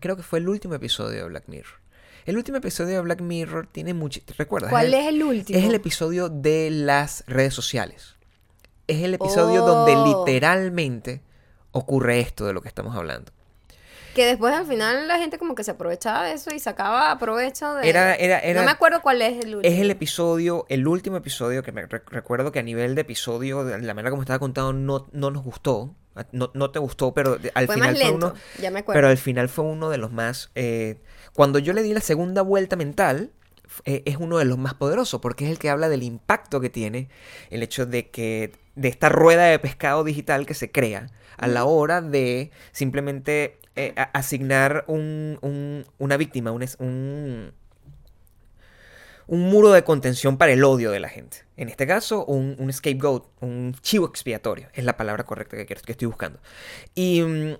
creo 0.00 0.16
que 0.16 0.22
fue 0.22 0.38
el 0.40 0.48
último 0.50 0.74
episodio 0.74 1.22
de 1.22 1.28
Black 1.28 1.44
Mirror. 1.48 1.80
El 2.26 2.36
último 2.36 2.58
episodio 2.58 2.96
de 2.96 3.00
Black 3.00 3.22
Mirror 3.22 3.66
tiene 3.72 3.94
mucho... 3.94 4.20
¿Te 4.24 4.34
recuerdas? 4.34 4.68
¿Cuál 4.70 4.88
el- 4.88 4.94
es 4.94 5.06
el 5.08 5.22
último? 5.22 5.58
Es 5.58 5.64
el 5.64 5.74
episodio 5.74 6.28
de 6.28 6.68
las 6.70 7.24
redes 7.26 7.54
sociales. 7.54 8.16
Es 8.90 9.02
el 9.02 9.14
episodio 9.14 9.62
donde 9.64 9.94
Oh. 9.96 10.24
literalmente 10.24 11.22
ocurre 11.72 12.20
esto 12.20 12.46
de 12.46 12.52
lo 12.52 12.60
que 12.62 12.68
estamos 12.68 12.96
hablando. 12.96 13.32
Que 14.14 14.26
después 14.26 14.52
al 14.52 14.66
final 14.66 15.06
la 15.06 15.18
gente 15.18 15.38
como 15.38 15.54
que 15.54 15.62
se 15.62 15.70
aprovechaba 15.70 16.24
de 16.24 16.32
eso 16.32 16.52
y 16.52 16.58
sacaba 16.58 17.16
provecho 17.20 17.74
de... 17.74 17.88
Era, 17.88 18.16
era, 18.16 18.40
era, 18.40 18.60
no 18.60 18.66
me 18.66 18.72
acuerdo 18.72 19.02
cuál 19.02 19.22
es 19.22 19.44
el 19.44 19.54
último. 19.54 19.72
Es 19.72 19.80
el 19.80 19.88
episodio, 19.90 20.66
el 20.68 20.88
último 20.88 21.16
episodio 21.16 21.62
que 21.62 21.70
me 21.70 21.86
re- 21.86 22.02
recuerdo 22.08 22.50
que 22.50 22.58
a 22.58 22.62
nivel 22.64 22.96
de 22.96 23.02
episodio, 23.02 23.62
de 23.64 23.80
la 23.80 23.94
manera 23.94 24.10
como 24.10 24.22
estaba 24.22 24.40
contado, 24.40 24.72
no, 24.72 25.06
no 25.12 25.30
nos 25.30 25.44
gustó. 25.44 25.94
No, 26.32 26.50
no 26.54 26.70
te 26.72 26.80
gustó, 26.80 27.14
pero 27.14 27.38
al 27.54 27.66
Fue 27.66 27.76
final 27.76 27.92
más 27.92 28.00
fue 28.00 28.10
lento, 28.10 28.26
uno. 28.26 28.34
ya 28.60 28.70
me 28.72 28.80
acuerdo. 28.80 28.98
Pero 28.98 29.08
al 29.08 29.16
final 29.16 29.48
fue 29.48 29.64
uno 29.64 29.90
de 29.90 29.98
los 29.98 30.10
más. 30.10 30.50
eh, 30.56 30.98
cuando 31.32 31.60
yo 31.60 31.72
le 31.72 31.82
di 31.82 31.94
la 31.94 32.00
segunda 32.00 32.42
vuelta 32.42 32.74
mental, 32.74 33.30
eh, 33.84 34.02
es 34.06 34.16
uno 34.16 34.38
de 34.38 34.44
los 34.44 34.58
más 34.58 34.74
poderosos, 34.74 35.20
porque 35.20 35.44
es 35.44 35.52
el 35.52 35.58
que 35.60 35.70
habla 35.70 35.88
del 35.88 36.02
impacto 36.02 36.60
que 36.60 36.68
tiene 36.68 37.08
el 37.50 37.62
hecho 37.62 37.86
de 37.86 38.10
que. 38.10 38.52
De 38.80 38.88
esta 38.88 39.08
rueda 39.08 39.44
de 39.44 39.58
pescado 39.58 40.04
digital 40.04 40.46
que 40.46 40.54
se 40.54 40.70
crea 40.70 41.08
a 41.36 41.46
la 41.46 41.64
hora 41.64 42.00
de 42.00 42.50
simplemente 42.72 43.58
eh, 43.76 43.94
asignar 44.14 44.84
un, 44.88 45.38
un- 45.42 45.84
una 45.98 46.16
víctima, 46.16 46.50
un, 46.50 46.64
un, 46.78 47.52
un 49.26 49.40
muro 49.40 49.70
de 49.70 49.84
contención 49.84 50.38
para 50.38 50.52
el 50.52 50.64
odio 50.64 50.90
de 50.90 50.98
la 51.00 51.08
gente. 51.08 51.44
En 51.56 51.68
este 51.68 51.86
caso, 51.86 52.24
un, 52.24 52.56
scapegoat, 52.72 53.24
un 53.40 53.74
chivo 53.80 54.06
expiatorio, 54.06 54.68
es 54.74 54.84
la 54.84 54.96
palabra 54.96 55.24
correcta 55.24 55.56
que, 55.56 55.66
quiero- 55.66 55.82
que 55.82 55.92
estoy 55.92 56.06
buscando. 56.08 56.40
Y 56.94 57.22
mm, 57.22 57.54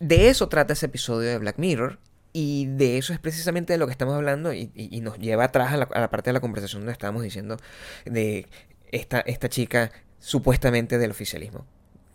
de 0.00 0.28
eso 0.28 0.48
trata 0.48 0.72
ese 0.72 0.86
episodio 0.86 1.28
de 1.28 1.38
Black 1.38 1.58
Mirror. 1.58 1.98
Y 2.32 2.66
de 2.66 2.98
eso 2.98 3.14
es 3.14 3.18
precisamente 3.18 3.72
de 3.72 3.78
lo 3.78 3.86
que 3.86 3.92
estamos 3.92 4.14
hablando 4.14 4.52
y, 4.52 4.70
y- 4.74 4.94
y 4.94 5.00
nos 5.00 5.18
lleva 5.18 5.44
atrás 5.44 5.72
a 5.72 5.76
la, 5.78 5.84
a 5.90 6.00
la 6.00 6.10
parte 6.10 6.28
de 6.28 6.34
la 6.34 6.40
conversación 6.40 6.82
donde 6.82 6.92
estábamos 6.92 7.22
diciendo 7.22 7.56
de 8.04 8.46
esta, 8.92 9.20
esta 9.20 9.48
chica 9.48 9.90
supuestamente 10.18 10.98
del 10.98 11.10
oficialismo, 11.10 11.66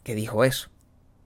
que 0.03 0.15
dijo 0.15 0.43
eso, 0.43 0.69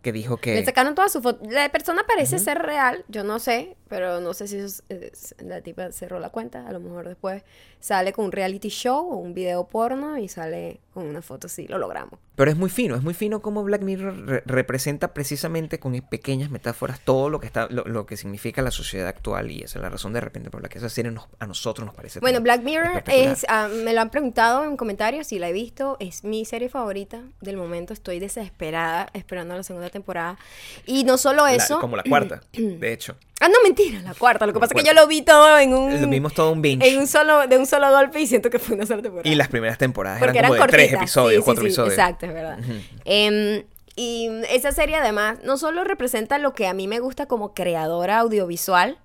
que 0.02 0.12
dijo 0.12 0.38
que... 0.38 0.56
Le 0.56 0.66
sacaron 0.66 0.96
toda 0.96 1.10
su 1.10 1.22
foto. 1.22 1.44
La 1.50 1.70
persona 1.70 2.04
parece 2.08 2.40
ser 2.40 2.60
real, 2.60 3.06
yo 3.08 3.24
no 3.24 3.40
sé, 3.40 3.76
pero 3.96 4.20
no 4.20 4.34
sé 4.34 4.50
si 4.50 4.58
eso 4.58 4.84
es- 4.90 5.34
la 5.40 5.62
tipa 5.62 5.90
cerró 5.94 6.20
la 6.20 6.30
cuenta, 6.30 6.68
a 6.68 6.72
lo 6.74 6.82
mejor 6.82 7.08
después 7.08 7.44
sale 7.80 8.12
con 8.12 8.26
un 8.26 8.32
reality 8.34 8.68
show 8.68 9.10
o 9.10 9.16
un 9.16 9.34
video 9.34 9.66
porno 9.68 10.18
y 10.18 10.28
sale 10.28 10.82
con 10.94 11.06
una 11.06 11.22
foto 11.22 11.48
así, 11.48 11.66
lo 11.68 11.78
logramos. 11.78 12.20
Pero 12.36 12.52
es 12.52 12.58
muy 12.58 12.70
fino, 12.70 12.96
es 12.96 13.02
muy 13.04 13.14
fino 13.14 13.42
como 13.42 13.64
Black 13.64 13.82
Mirror 13.84 14.26
re- 14.28 14.44
representa 14.46 15.14
precisamente 15.14 15.80
con 15.80 15.94
pequeñas 16.02 16.50
metáforas 16.50 17.00
todo 17.00 17.30
lo 17.30 17.40
que 17.40 17.46
está, 17.46 17.68
lo, 17.70 17.84
lo 17.86 18.06
que 18.06 18.18
significa 18.18 18.62
la 18.62 18.72
sociedad 18.72 19.08
actual 19.08 19.50
y 19.52 19.62
esa 19.62 19.80
es 19.80 19.84
la 19.84 19.90
razón 19.90 20.12
de 20.12 20.20
repente 20.20 20.50
por 20.50 20.62
la 20.62 20.68
que 20.68 20.80
esa 20.80 20.90
serie 20.90 21.12
nos- 21.12 21.28
a 21.40 21.48
nosotros 21.48 21.86
nos 21.86 21.96
parece. 21.96 22.20
Bueno, 22.20 22.42
Black 22.42 22.64
Mirror 22.64 23.04
es, 23.08 23.46
ah, 23.48 23.70
me 23.70 23.94
lo 23.94 24.02
han 24.02 24.10
preguntado 24.10 24.66
en 24.66 24.76
comentarios 24.76 25.28
si 25.28 25.40
la 25.40 25.48
he 25.48 25.54
visto, 25.54 25.96
es 26.02 26.26
mi 26.26 26.44
serie 26.44 26.68
favorita 26.68 27.22
del 27.40 27.56
momento, 27.56 27.94
estoy 27.94 28.20
desesperada 28.20 29.08
esperando 29.14 29.56
la 29.56 29.64
segunda 29.64 29.90
temporada. 29.90 30.38
Y 30.86 31.06
no 31.06 31.18
solo 31.18 31.44
La- 31.46 31.54
eso... 31.56 31.80
como 31.80 31.96
la 31.96 32.04
cuarta, 32.04 32.42
de 32.54 32.92
hecho. 32.94 33.16
Ah, 33.42 33.50
no, 33.50 33.56
mentira, 33.64 34.00
la 34.02 34.14
cuarta. 34.14 34.46
Lo 34.48 34.54
que 34.54 34.60
pasa 34.60 34.74
es 34.76 34.82
que 34.82 34.88
yo 34.88 34.94
lo 34.94 35.08
vi 35.08 35.22
todo 35.22 35.58
en 35.60 35.74
un... 35.74 36.02
Lo 36.02 36.08
vimos 36.08 36.34
todo 36.34 36.52
un 36.54 36.62
binge. 36.62 36.88
En 36.88 37.00
un 37.00 37.06
solo, 37.08 37.48
de 37.48 37.58
un 37.58 37.66
solo 37.66 37.92
golpe 37.92 38.22
y 38.22 38.28
siento 38.28 38.50
que 38.50 38.60
fue 38.60 38.76
una 38.76 38.86
sola 38.86 39.02
temporada. 39.02 39.30
Y 39.30 39.36
las 39.36 39.50
primeras 39.50 39.78
temporadas 39.78 40.20
Porque 40.20 40.40
eran 40.40 40.52
eran 40.54 40.58
como 40.60 40.72
de 40.72 40.72
tres 40.72 40.94
episodios, 40.94 41.42
Sí, 41.44 41.46
cuatro 41.46 41.62
sí, 41.64 41.68
episodios. 41.68 41.94
Exacto, 41.94 42.26
es 42.28 42.34
verdad. 42.34 42.60
Em, 43.04 43.64
y 43.98 44.30
esa 44.50 44.72
serie 44.72 44.96
además 44.96 45.40
no 45.44 45.58
solo 45.58 45.84
representa 45.84 46.38
lo 46.38 46.54
que 46.54 46.68
a 46.68 46.74
mí 46.74 46.88
me 46.88 47.00
gusta 47.00 47.26
como 47.28 47.54
creadora 47.54 48.20
audiovisual, 48.20 49.00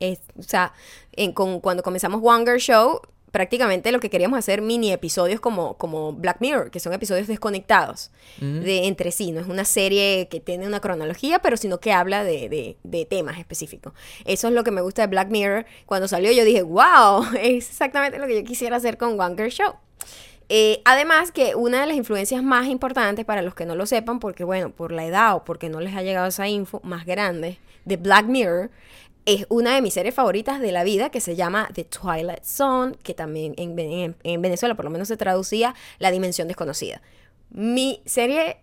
es, 0.00 0.20
o 0.38 0.42
sea, 0.42 0.72
en- 1.12 1.32
con- 1.32 1.60
cuando 1.60 1.82
comenzamos 1.82 2.20
Wanger 2.20 2.58
Show, 2.60 3.00
prácticamente 3.30 3.92
lo 3.92 4.00
que 4.00 4.10
queríamos 4.10 4.38
hacer 4.38 4.62
mini 4.62 4.92
episodios 4.92 5.40
como, 5.40 5.74
como 5.76 6.12
Black 6.12 6.38
Mirror, 6.40 6.70
que 6.70 6.80
son 6.80 6.92
episodios 6.92 7.26
desconectados 7.26 8.10
de 8.40 8.86
entre 8.86 9.10
sí. 9.12 9.32
No 9.32 9.40
es 9.40 9.46
una 9.46 9.64
serie 9.64 10.28
que 10.30 10.40
tiene 10.40 10.66
una 10.66 10.80
cronología, 10.80 11.38
pero 11.40 11.56
sino 11.56 11.78
que 11.80 11.92
habla 11.92 12.24
de, 12.24 12.48
de- 12.48 12.76
de 12.84 13.04
temas 13.04 13.38
específicos. 13.38 13.92
Eso 14.24 14.48
es 14.48 14.54
lo 14.54 14.64
que 14.64 14.70
me 14.70 14.80
gusta 14.80 15.02
de 15.02 15.08
Black 15.08 15.28
Mirror. 15.30 15.66
Cuando 15.86 16.08
salió 16.08 16.32
yo 16.32 16.44
dije, 16.44 16.62
wow, 16.62 17.24
es 17.40 17.68
exactamente 17.68 18.18
lo 18.18 18.26
que 18.26 18.36
yo 18.36 18.44
quisiera 18.44 18.76
hacer 18.76 18.96
con 18.98 19.18
Wanger 19.18 19.50
Show. 19.50 19.74
Eh, 20.50 20.80
además 20.86 21.30
que 21.30 21.54
una 21.54 21.82
de 21.82 21.86
las 21.88 21.96
influencias 21.96 22.42
más 22.42 22.68
importantes 22.68 23.26
para 23.26 23.42
los 23.42 23.54
que 23.54 23.66
no 23.66 23.74
lo 23.74 23.84
sepan, 23.84 24.18
porque 24.18 24.44
bueno, 24.44 24.70
por 24.70 24.92
la 24.92 25.04
edad 25.04 25.36
o 25.36 25.44
porque 25.44 25.68
no 25.68 25.80
les 25.80 25.94
ha 25.94 26.02
llegado 26.02 26.26
esa 26.28 26.48
info 26.48 26.80
más 26.84 27.04
grande, 27.04 27.58
de 27.84 27.96
Black 27.98 28.26
Mirror, 28.26 28.70
es 29.28 29.44
una 29.50 29.74
de 29.74 29.82
mis 29.82 29.92
series 29.92 30.14
favoritas 30.14 30.58
de 30.58 30.72
la 30.72 30.84
vida 30.84 31.10
que 31.10 31.20
se 31.20 31.36
llama 31.36 31.68
The 31.74 31.84
Twilight 31.84 32.44
Zone, 32.44 32.94
que 33.02 33.12
también 33.12 33.52
en, 33.58 33.76
Ve- 33.76 34.04
en- 34.04 34.16
en 34.22 34.40
Venezuela 34.42 34.74
por 34.74 34.86
lo 34.86 34.90
menos 34.90 35.08
se 35.08 35.18
traducía 35.18 35.74
La 35.98 36.10
Dimensión 36.10 36.48
Desconocida. 36.48 37.02
Mi 37.50 38.02
serie 38.06 38.62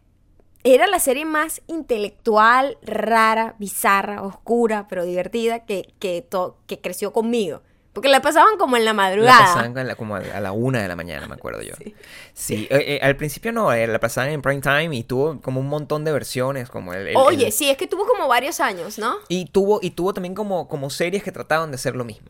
era 0.63 0.87
la 0.87 0.99
serie 0.99 1.25
más 1.25 1.61
intelectual, 1.67 2.77
rara, 2.81 3.55
bizarra, 3.59 4.23
oscura, 4.23 4.87
pero 4.89 5.05
divertida 5.05 5.65
que, 5.65 5.93
que, 5.99 6.27
que 6.65 6.81
creció 6.81 7.13
conmigo. 7.13 7.61
Porque 7.95 8.09
la 8.09 8.21
pasaban 8.21 8.57
como 8.59 8.75
en 8.77 8.83
la 8.85 8.89
La 8.91 8.93
madrugada. 8.93 9.39
pasaban 9.39 9.75
a 9.77 9.83
la- 9.85 9.95
como 9.95 10.15
a, 10.17 10.19
a 10.19 10.39
la 10.41 10.51
una 10.51 10.81
de 10.81 10.87
la 10.89 10.95
mañana, 10.95 11.27
me 11.27 11.33
acuerdo 11.33 11.61
yo. 11.63 11.73
Sí, 12.33 12.67
eh, 12.69 12.99
eh, 12.99 12.99
al 13.01 13.15
principio 13.15 13.53
no, 13.53 13.71
eh, 13.71 13.87
la 13.87 13.99
pasaban 13.99 14.29
en 14.31 14.41
prime 14.41 14.59
time 14.59 14.93
y 14.93 15.03
tuvo 15.03 15.39
como 15.41 15.61
un 15.61 15.67
montón 15.69 16.03
de 16.03 16.11
versiones, 16.11 16.69
como 16.69 16.93
el... 16.93 17.07
el- 17.07 17.15
Oye, 17.17 17.45
el- 17.47 17.51
sí, 17.53 17.69
es 17.69 17.77
que 17.77 17.87
tuvo 17.87 18.05
como 18.05 18.27
varios 18.27 18.59
años, 18.59 18.99
¿no? 18.99 19.15
Y 19.29 19.45
tuvo, 19.45 19.79
y 19.81 19.91
tuvo 19.91 20.13
también 20.13 20.35
como, 20.35 20.67
como 20.67 20.89
series 20.89 21.23
que 21.23 21.31
trataban 21.31 21.71
de 21.71 21.75
hacer 21.75 21.95
lo 21.95 22.03
mismo. 22.03 22.27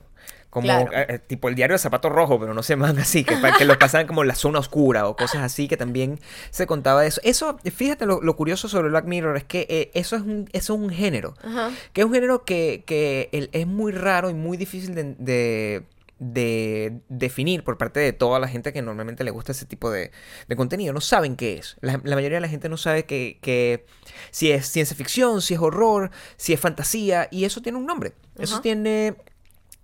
Como 0.55 0.67
Claro. 0.67 0.89
eh, 0.93 1.05
eh, 1.09 1.19
tipo 1.19 1.49
el 1.49 1.55
diario 1.55 1.73
de 1.73 1.79
Zapato 1.79 2.07
Rojo, 2.07 2.39
pero 2.39 2.53
no 2.53 2.63
se 2.63 2.73
llaman 2.77 2.97
así, 2.97 3.25
que, 3.25 3.35
que 3.57 3.65
lo 3.65 3.77
pasaban 3.77 4.07
como 4.07 4.23
la 4.23 4.35
zona 4.35 4.59
oscura 4.59 5.05
o 5.05 5.17
cosas 5.17 5.41
así, 5.43 5.67
que 5.67 5.75
también 5.75 6.17
se 6.49 6.65
contaba 6.65 7.01
de 7.01 7.09
eso. 7.09 7.19
Eso, 7.25 7.57
fíjate, 7.61 8.05
lo, 8.05 8.21
lo 8.21 8.37
curioso 8.37 8.69
sobre 8.69 8.87
Black 8.87 9.03
Mirror 9.03 9.35
es 9.35 9.43
que 9.43 9.67
eh, 9.69 9.91
eso, 9.93 10.15
es 10.15 10.21
un, 10.21 10.49
eso 10.53 10.73
es 10.75 10.79
un 10.79 10.89
género. 10.91 11.33
Ajá. 11.43 11.71
Que 11.91 11.99
es 12.01 12.07
un 12.07 12.13
género 12.13 12.45
que, 12.45 12.83
que 12.87 13.27
el- 13.33 13.49
es 13.51 13.67
muy 13.67 13.91
raro 13.91 14.29
y 14.29 14.33
muy 14.33 14.55
difícil 14.55 14.95
de, 14.95 15.03
de- 15.19 15.83
de 16.19 17.01
definir 17.09 17.65
por 17.65 17.77
parte 17.77 17.99
de 17.99 18.13
toda 18.13 18.39
la 18.39 18.47
gente 18.47 18.71
que 18.71 18.81
normalmente 18.81 19.25
le 19.25 19.31
gusta 19.31 19.51
ese 19.51 19.65
tipo 19.65 19.91
de, 19.91 20.11
de 20.47 20.55
contenido. 20.55 20.93
No 20.93 21.01
saben 21.01 21.35
qué 21.35 21.57
es. 21.57 21.75
La, 21.81 21.99
la 22.05 22.15
mayoría 22.15 22.37
de 22.37 22.41
la 22.41 22.47
gente 22.47 22.69
no 22.69 22.77
sabe 22.77 23.03
que, 23.03 23.37
que 23.41 23.85
si 24.31 24.49
es 24.49 24.65
ciencia 24.67 24.95
ficción, 24.95 25.41
si 25.41 25.55
es 25.55 25.59
horror, 25.59 26.11
si 26.37 26.53
es 26.53 26.59
fantasía, 26.61 27.27
y 27.29 27.43
eso 27.43 27.61
tiene 27.61 27.77
un 27.77 27.85
nombre. 27.85 28.13
Eso 28.39 28.61
tiene... 28.61 29.15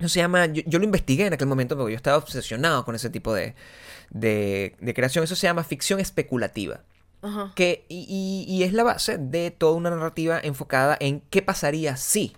Eso 0.02 0.10
se 0.10 0.20
llama... 0.20 0.46
Yo, 0.48 0.62
yo 0.66 0.80
lo 0.80 0.86
investigué 0.86 1.26
en 1.28 1.34
aquel 1.34 1.48
momento 1.48 1.78
porque 1.78 1.94
yo 1.94 1.98
estaba 1.98 2.18
obsesionado 2.18 2.84
con 2.86 2.96
ese 2.96 3.10
tipo 3.10 3.34
de, 3.34 3.56
de, 4.10 4.76
de 4.80 4.94
creación. 4.94 5.24
Eso 5.24 5.36
se 5.36 5.48
llama 5.48 5.64
ficción 5.64 6.00
especulativa 6.00 6.82
Ajá. 7.22 7.52
que 7.56 7.86
y, 7.88 8.06
y- 8.48 8.52
y 8.54 8.64
es 8.64 8.74
la 8.74 8.84
base 8.84 9.18
de 9.18 9.52
toda 9.52 9.74
una 9.74 9.90
narrativa 9.92 10.40
enfocada 10.44 10.98
en 11.00 11.22
qué 11.30 11.42
pasaría 11.42 11.96
si. 11.98 12.36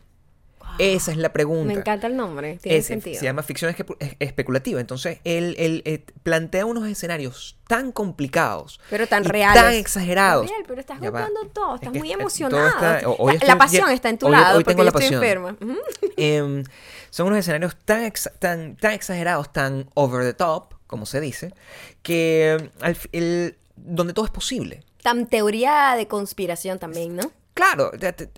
Esa 0.79 1.11
es 1.11 1.17
la 1.17 1.31
pregunta. 1.31 1.65
Me 1.73 1.79
encanta 1.79 2.07
el 2.07 2.15
nombre, 2.15 2.57
tiene 2.61 2.79
Es- 2.79 2.87
sentido. 2.87 3.19
Se 3.19 3.25
llama 3.25 3.43
ficción 3.43 3.73
espe- 3.73 3.95
es- 3.99 4.15
especulativa. 4.19 4.79
Entonces, 4.81 5.19
él, 5.23 5.55
él, 5.57 5.81
eh, 5.85 6.03
plantea 6.23 6.65
unos 6.65 6.87
escenarios 6.87 7.57
tan 7.67 7.91
complicados. 7.91 8.79
Pero 8.89 9.05
tan 9.07 9.23
reales. 9.23 9.61
Tan 9.61 9.73
exagerados. 9.73 10.43
Gabriel, 10.47 10.65
pero 10.67 10.79
estás 10.79 10.97
jugando 10.99 11.41
todo, 11.53 11.75
Es 11.75 11.81
estás 11.81 11.93
que 11.93 11.99
muy 11.99 12.11
emocionado. 12.11 12.67
está- 12.67 13.07
o- 13.09 13.15
hoy 13.19 13.27
la, 13.27 13.33
estoy 13.33 13.47
la 13.49 13.57
pasión 13.57 13.89
está 13.91 14.09
en 14.09 14.17
tu 14.17 14.25
hoy- 14.27 14.31
lado 14.31 14.57
hoy 14.57 14.63
porque 14.63 14.75
tengo 14.75 14.79
yo 14.89 14.91
la 14.91 14.99
estoy 15.05 15.15
enferma. 15.15 15.57
Em, 16.17 16.63
son 17.09 17.27
unos 17.27 17.39
escenarios 17.39 17.75
tan, 17.85 18.03
exa- 18.11 18.31
tan, 18.39 18.75
tan 18.75 18.91
exagerados, 18.93 19.51
tan 19.53 19.89
over 19.93 20.23
the 20.25 20.33
top, 20.33 20.73
como 20.87 21.05
se 21.05 21.19
dice, 21.21 21.53
que 22.01 22.57
em, 22.59 22.69
al 22.81 22.97
el- 23.11 23.57
donde 23.75 24.13
todo 24.13 24.25
es 24.25 24.31
posible. 24.31 24.83
Tan 25.01 25.27
teoría 25.27 25.95
de 25.97 26.07
conspiración 26.07 26.79
también, 26.79 27.15
¿no? 27.15 27.31
Claro, 27.53 27.91
te, 27.91 28.11
te- 28.13 28.29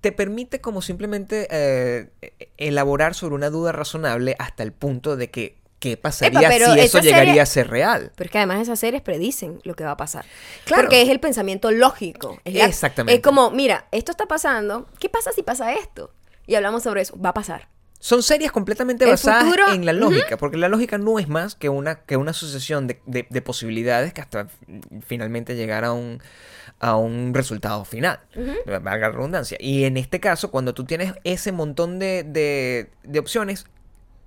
te 0.00 0.12
permite 0.12 0.60
como 0.60 0.80
simplemente 0.82 1.46
eh, 1.50 2.10
elaborar 2.56 3.14
sobre 3.14 3.34
una 3.34 3.50
duda 3.50 3.72
razonable 3.72 4.34
hasta 4.38 4.62
el 4.62 4.72
punto 4.72 5.16
de 5.16 5.30
que 5.30 5.58
qué 5.78 5.96
pasaría 5.96 6.40
Epa, 6.40 6.52
si 6.74 6.80
eso 6.80 6.98
serie- 6.98 7.10
llegaría 7.10 7.42
a 7.42 7.46
ser 7.46 7.68
real. 7.68 8.12
Pero 8.14 8.28
es 8.28 8.30
que 8.32 8.38
además 8.38 8.60
esas 8.62 8.78
series 8.78 9.02
predicen 9.02 9.60
lo 9.64 9.74
que 9.74 9.84
va 9.84 9.90
a 9.90 9.96
pasar. 9.96 10.24
Claro. 10.64 10.84
Porque 10.84 11.02
es 11.02 11.08
el 11.08 11.18
pensamiento 11.20 11.70
lógico. 11.72 12.38
Es 12.44 12.54
la- 12.54 12.66
Exactamente. 12.66 13.16
Es 13.16 13.20
como, 13.22 13.50
mira, 13.50 13.88
esto 13.90 14.12
está 14.12 14.26
pasando. 14.26 14.86
¿Qué 15.00 15.08
pasa 15.08 15.32
si 15.32 15.42
pasa 15.42 15.74
esto? 15.74 16.14
Y 16.46 16.54
hablamos 16.54 16.84
sobre 16.84 17.02
eso. 17.02 17.18
Va 17.20 17.30
a 17.30 17.34
pasar. 17.34 17.68
Son 18.04 18.20
series 18.24 18.50
completamente 18.50 19.06
basadas 19.06 19.44
futuro- 19.44 19.72
en 19.72 19.86
la 19.86 19.92
lógica, 19.92 20.36
porque 20.36 20.56
la 20.56 20.68
lógica 20.68 20.98
no 20.98 21.20
es 21.20 21.28
más 21.28 21.54
que 21.54 21.68
una, 21.68 22.00
que 22.00 22.16
una 22.16 22.32
sucesión 22.32 22.88
de, 22.88 23.00
de- 23.06 23.28
de 23.30 23.42
posibilidades 23.42 24.12
que 24.12 24.20
hasta 24.20 24.48
finalmente 25.06 25.54
llegar 25.54 25.84
a 25.84 25.92
un, 25.92 26.20
a 26.80 26.96
un 26.96 27.32
resultado 27.32 27.84
final, 27.84 28.18
valga 28.66 29.06
la 29.06 29.10
redundancia. 29.10 29.56
Y 29.60 29.84
en 29.84 29.96
este 29.96 30.18
caso, 30.18 30.50
cuando 30.50 30.74
tú 30.74 30.84
tienes 30.84 31.14
ese 31.22 31.52
montón 31.52 32.00
de, 32.00 32.24
de- 32.24 32.90
de 33.04 33.18
opciones, 33.20 33.66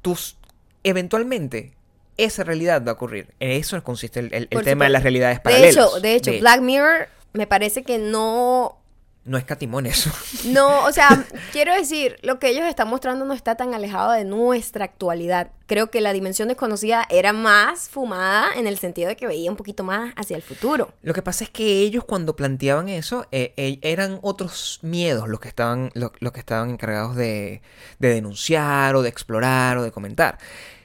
tus, 0.01 0.37
eventualmente 0.85 1.73
esa 2.15 2.45
realidad 2.45 2.81
va 2.85 2.91
a 2.91 2.93
ocurrir. 2.93 3.33
En 3.41 3.51
eso 3.51 3.83
consiste 3.83 4.21
el, 4.21 4.33
el- 4.33 4.47
el 4.51 4.61
tema 4.63 4.85
de 4.85 4.91
las 4.91 5.03
realidades 5.03 5.39
De 5.39 5.41
paralelas. 5.41 5.75
hecho, 5.75 5.99
de 5.99 6.15
hecho, 6.15 6.31
Black 6.39 6.61
Mirror 6.61 7.09
me 7.33 7.45
parece 7.45 7.83
que 7.83 7.97
no 7.97 8.77
No 9.25 9.37
escatimó 9.39 9.79
en 9.79 9.87
eso. 9.87 10.11
No, 10.45 10.85
o 10.85 10.91
sea, 10.91 11.25
quiero 11.51 11.73
decir, 11.73 12.17
lo 12.21 12.37
que 12.39 12.49
ellos 12.49 12.65
están 12.65 12.87
mostrando 12.87 13.25
no 13.25 13.33
está 13.33 13.55
tan 13.55 13.73
alejado 13.73 14.11
de 14.11 14.23
nuestra 14.23 14.85
actualidad. 14.85 15.49
Creo 15.65 15.89
que 15.89 15.99
la 15.99 16.13
dimensión 16.13 16.47
desconocida 16.47 17.07
era 17.09 17.33
más 17.33 17.89
fumada 17.89 18.49
en 18.55 18.67
el 18.67 18.77
sentido 18.77 19.07
de 19.09 19.15
que 19.15 19.25
veía 19.25 19.49
un 19.49 19.57
poquito 19.57 19.83
más 19.83 20.13
hacia 20.15 20.35
el 20.35 20.43
futuro. 20.43 20.93
Lo 21.01 21.15
que 21.15 21.23
pasa 21.23 21.43
es 21.43 21.49
que 21.49 21.79
ellos 21.79 22.03
cuando 22.05 22.35
planteaban 22.35 22.87
eso 22.87 23.25
eh, 23.31 23.53
eh, 23.57 23.79
eran 23.81 24.19
otros 24.21 24.77
miedos 24.83 25.27
los 25.27 25.39
que 25.39 25.47
estaban, 25.47 25.89
lo- 25.95 26.13
los 26.19 26.31
que 26.31 26.39
estaban 26.39 26.69
encargados 26.69 27.15
de, 27.15 27.63
de 27.97 28.09
denunciar 28.09 28.95
o 28.95 29.01
de 29.01 29.09
explorar 29.09 29.79
o 29.79 29.83
de 29.83 29.91
comentar. 29.91 30.37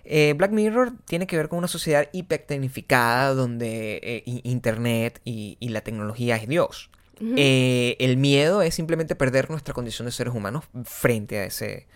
Eh, 0.04 0.32
Black 0.36 0.50
Mirror 0.50 0.92
tiene 1.04 1.26
que 1.26 1.36
ver 1.36 1.48
con 1.50 1.58
una 1.58 1.68
sociedad 1.68 2.08
hipertecnificada 2.12 3.34
donde 3.34 4.00
eh, 4.02 4.22
Internet 4.44 5.20
y, 5.24 5.56
y 5.60 5.68
la 5.68 5.82
tecnología 5.82 6.36
es 6.36 6.48
Dios. 6.48 6.89
Eh, 7.36 7.96
el 8.00 8.16
miedo 8.16 8.62
es 8.62 8.74
simplemente 8.74 9.14
perder 9.14 9.50
nuestra 9.50 9.74
condición 9.74 10.06
de 10.06 10.12
seres 10.12 10.34
humanos 10.34 10.64
frente 10.84 11.38
a 11.38 11.44
ese, 11.44 11.86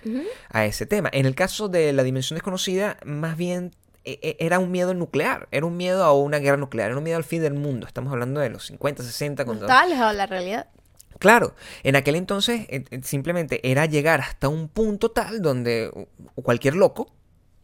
a 0.51 0.67
ese 0.67 0.85
tema. 0.87 1.09
En 1.13 1.25
el 1.27 1.35
caso 1.35 1.69
de 1.69 1.93
la 1.95 2.03
dimensión 2.03 2.37
desconocida, 2.37 2.99
más 3.07 3.37
bien 3.37 3.71
e- 4.05 4.19
e- 4.23 4.37
era 4.39 4.59
un 4.59 4.71
miedo 4.71 4.93
nuclear, 4.93 5.49
era 5.51 5.65
un 5.65 5.77
miedo 5.79 6.05
a 6.05 6.13
una 6.13 6.39
guerra 6.39 6.59
nuclear, 6.59 6.91
era 6.91 6.99
un 6.99 7.05
miedo 7.05 7.17
al 7.17 7.25
fin 7.25 7.41
del 7.43 7.55
mundo. 7.55 7.87
Estamos 7.87 8.13
hablando 8.13 8.41
de 8.41 8.51
los 8.51 8.67
50, 8.67 9.03
60, 9.03 9.43
No 9.43 9.47
cuando... 9.47 9.65
estaba 9.65 9.81
alejado 9.83 10.11
de 10.11 10.17
la 10.17 10.27
realidad. 10.27 10.67
Claro, 11.19 11.55
en 11.85 11.97
aquel 11.97 12.17
entonces 12.17 12.67
eh, 12.69 12.85
simplemente 13.03 13.61
era 13.71 13.87
llegar 13.87 14.21
hasta 14.21 14.49
un 14.49 14.69
punto 14.69 15.11
tal 15.11 15.41
donde 15.41 15.91
cualquier 16.35 16.75
loco, 16.75 17.11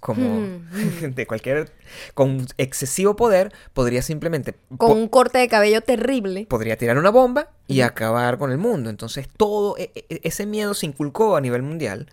como 0.01 0.59
de 1.03 1.27
cualquier, 1.27 1.71
con 2.15 2.47
excesivo 2.59 3.17
poder, 3.17 3.53
podría 3.75 4.03
simplemente 4.03 4.55
Con 4.77 4.79
po- 4.79 4.95
un 4.95 5.09
corte 5.09 5.39
de 5.39 5.49
cabello 5.49 5.83
terrible. 5.83 6.47
podría 6.49 6.77
tirar 6.77 6.99
una 6.99 7.11
bomba 7.11 7.51
y 7.67 7.83
acabar 7.83 8.39
con 8.39 8.51
el 8.51 8.59
mundo. 8.59 8.91
Entonces 8.91 9.29
todo 9.37 9.77
e- 9.79 9.93
e- 9.95 10.21
ese 10.25 10.47
miedo 10.47 10.75
se 10.75 10.87
inculcó 10.87 11.37
a 11.37 11.41
nivel 11.41 11.63
mundial 11.63 12.09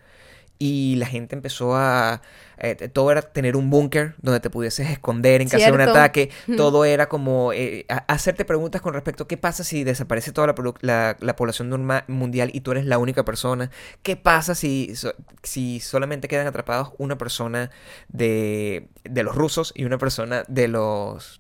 y 0.60 0.96
la 0.98 1.06
gente 1.06 1.36
empezó 1.36 1.76
a... 1.76 2.22
eh, 2.58 2.76
todo 2.92 3.12
era 3.12 3.22
tener 3.22 3.56
un 3.56 3.70
búnker 3.70 4.16
donde 4.22 4.40
te 4.40 4.50
pudieses 4.50 4.90
esconder 4.90 5.42
en 5.42 5.50
caso 5.50 5.66
de 5.66 5.72
un 5.72 5.82
ataque. 5.82 6.32
Todo 6.58 6.84
era 6.86 7.08
como 7.08 7.54
eh, 7.54 7.86
hacerte 8.08 8.44
preguntas 8.46 8.82
con 8.82 8.94
respecto 8.96 9.26
a 9.26 9.28
qué 9.28 9.38
pasa 9.38 9.64
si 9.64 9.84
desaparece 9.84 10.32
toda 10.32 10.48
la, 10.48 10.56
la- 10.82 11.18
la 11.20 11.36
población 11.36 11.70
norma- 11.70 12.06
mundial 12.08 12.50
y 12.54 12.62
tú 12.62 12.72
eres 12.72 12.86
la 12.86 12.98
única 12.98 13.24
persona. 13.24 13.70
¿Qué 14.02 14.16
pasa 14.16 14.56
si, 14.56 14.96
so- 14.96 15.14
si 15.44 15.80
solamente 15.80 16.28
quedan 16.28 16.48
atrapados 16.48 16.90
una 16.98 17.18
persona 17.18 17.70
de, 18.10 18.88
de 19.04 19.24
los 19.24 19.36
rusos 19.36 19.72
y 19.76 19.86
una 19.86 19.98
persona 20.00 20.44
de 20.48 20.68
los... 20.68 21.40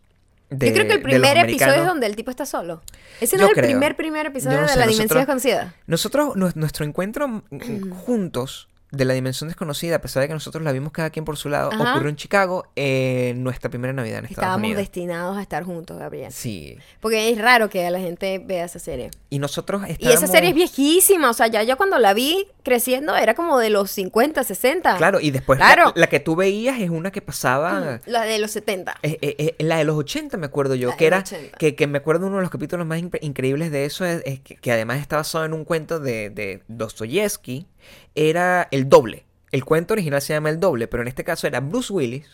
de- 0.51 0.67
Yo 0.67 0.73
creo 0.73 0.87
que 0.87 0.93
el 0.93 1.01
primer 1.01 1.37
episodio 1.37 1.73
es 1.81 1.85
donde 1.85 2.05
el 2.07 2.15
tipo 2.15 2.29
está 2.29 2.45
solo. 2.45 2.81
Ese 3.19 3.37
no 3.37 3.41
Yo 3.41 3.45
es 3.47 3.49
el 3.57 3.63
creo. 3.63 3.69
primer, 3.71 3.95
primer 3.95 4.25
episodio 4.27 4.61
no 4.61 4.67
de 4.67 4.75
la 4.75 4.85
dimensión 4.87 5.17
desconocida. 5.19 5.73
Nosotros, 5.87 6.35
nu- 6.35 6.51
nuestro 6.53 6.85
encuentro 6.85 7.27
mm, 7.27 7.89
juntos 7.91 8.69
de 8.91 9.03
la 9.05 9.13
dimensión 9.13 9.49
desconocida, 9.49 9.97
a 9.97 10.01
pesar 10.01 10.21
de 10.21 10.27
que 10.27 10.33
nosotros 10.33 10.63
la 10.63 10.71
vimos 10.71 10.91
cada 10.93 11.09
quien 11.09 11.25
por 11.25 11.35
su 11.35 11.49
lado, 11.49 11.71
Ajá. 11.73 11.91
ocurrió 11.91 12.09
en 12.09 12.15
Chicago 12.15 12.67
en 12.75 13.43
nuestra 13.43 13.69
primera 13.69 13.91
Navidad 13.93 14.19
en 14.19 14.25
Estados 14.25 14.37
Estábamos 14.43 14.65
Unidos. 14.65 14.77
destinados 14.81 15.37
a 15.37 15.41
estar 15.41 15.63
juntos, 15.63 15.97
Gabriel. 15.97 16.31
Sí. 16.31 16.77
Porque 17.01 17.29
es 17.29 17.37
raro 17.37 17.69
que 17.69 17.89
la 17.89 17.99
gente 17.99 18.39
vea 18.39 18.63
esa 18.65 18.79
serie. 18.79 19.11
Y 19.29 19.39
nosotros 19.39 19.81
Y 19.87 19.91
estábamos... 19.91 20.23
esa 20.23 20.31
serie 20.31 20.49
es 20.49 20.55
viejísima. 20.55 21.29
O 21.29 21.33
sea, 21.33 21.47
ya 21.47 21.63
yo 21.63 21.75
cuando 21.75 21.99
la 21.99 22.13
vi 22.13 22.47
creciendo 22.63 23.15
era 23.17 23.33
como 23.33 23.59
de 23.59 23.69
los 23.69 23.91
50, 23.91 24.43
60. 24.43 24.95
Claro, 24.97 25.19
y 25.19 25.31
después 25.31 25.57
Claro. 25.59 25.85
la, 25.95 26.01
la 26.01 26.07
que 26.07 26.19
tú 26.21 26.35
veías 26.37 26.79
es 26.79 26.89
una 26.89 27.11
que 27.11 27.21
pasaba... 27.21 27.99
La 28.05 28.23
de 28.23 28.39
los 28.39 28.51
70. 28.51 28.97
eh, 29.03 29.17
eh, 29.21 29.35
eh, 29.59 29.63
la 29.65 29.77
de 29.77 29.83
los 29.83 29.97
80 29.97 30.37
me 30.37 30.45
acuerdo 30.45 30.75
yo, 30.75 30.89
La 30.89 30.97
que 30.97 31.07
era 31.07 31.19
los 31.19 31.31
80. 31.33 31.57
que, 31.57 31.75
que 31.75 31.87
me 31.87 31.97
acuerdo 31.97 32.27
uno 32.27 32.37
de 32.37 32.41
los 32.43 32.51
capítulos 32.51 32.85
más 32.87 33.01
incre- 33.01 33.19
increíbles 33.21 33.71
de 33.71 33.83
eso 33.85 34.05
es, 34.05 34.21
es 34.25 34.39
que, 34.39 34.55
que 34.55 34.71
además 34.71 34.99
está 35.01 35.17
basado 35.17 35.43
en 35.45 35.53
un 35.53 35.65
cuento 35.65 35.99
de, 35.99 36.29
de 36.29 36.63
Dostoyevsky, 36.67 37.67
era 38.15 38.67
El 38.71 38.89
Doble. 38.89 39.25
El 39.51 39.63
cuento 39.63 39.93
original 39.93 40.21
se 40.21 40.33
llama 40.33 40.49
El 40.49 40.59
Doble, 40.59 40.87
pero 40.87 41.01
en 41.03 41.07
este 41.07 41.23
caso 41.23 41.47
era 41.47 41.59
Bruce 41.61 41.91
Willis, 41.93 42.27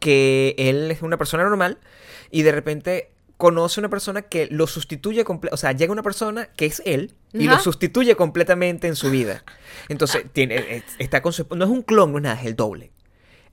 que 0.00 0.54
él 0.56 0.90
es 0.90 1.02
una 1.02 1.18
persona 1.18 1.42
normal 1.44 1.78
y 2.30 2.42
de 2.42 2.52
repente 2.52 3.10
conoce 3.36 3.80
una 3.80 3.88
persona 3.88 4.22
que 4.22 4.46
lo 4.50 4.66
sustituye 4.66 5.24
o 5.50 5.56
sea, 5.56 5.72
llega 5.72 5.92
una 5.92 6.02
persona 6.02 6.46
que 6.56 6.66
es 6.66 6.82
él 6.84 7.14
y 7.32 7.44
lo 7.46 7.58
sustituye 7.58 8.14
completamente 8.16 8.86
en 8.86 8.96
su 8.96 9.10
vida. 9.10 9.44
Entonces, 9.88 10.24
tiene 10.32 10.76
es- 10.76 10.84
está 10.98 11.22
con 11.22 11.32
su 11.32 11.46
no 11.54 11.64
es 11.64 11.70
un 11.70 11.82
clon, 11.82 12.12
no 12.12 12.18
es 12.18 12.22
nada, 12.24 12.40
es 12.40 12.46
el 12.46 12.56
doble. 12.56 12.90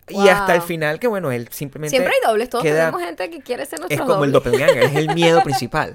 Y 0.10 0.30
hasta 0.30 0.56
el 0.56 0.62
final 0.62 1.00
que 1.00 1.08
bueno, 1.08 1.32
él 1.34 1.50
simplemente 1.52 1.90
Siempre 1.90 2.14
hay 2.14 2.26
dobles. 2.26 2.50
Todos 2.50 2.64
queda- 2.64 2.86
tenemos 2.92 3.02
gente 3.02 3.30
que 3.30 3.42
quiere 3.42 3.66
ser 3.66 3.76
es 3.76 3.82
nuestro 3.82 4.06
como 4.06 4.24
el 4.24 4.32
doble. 4.32 4.52
doppelganger, 4.58 4.84
es 4.84 4.96
el 4.96 5.14
miedo 5.14 5.42
principal. 5.44 5.94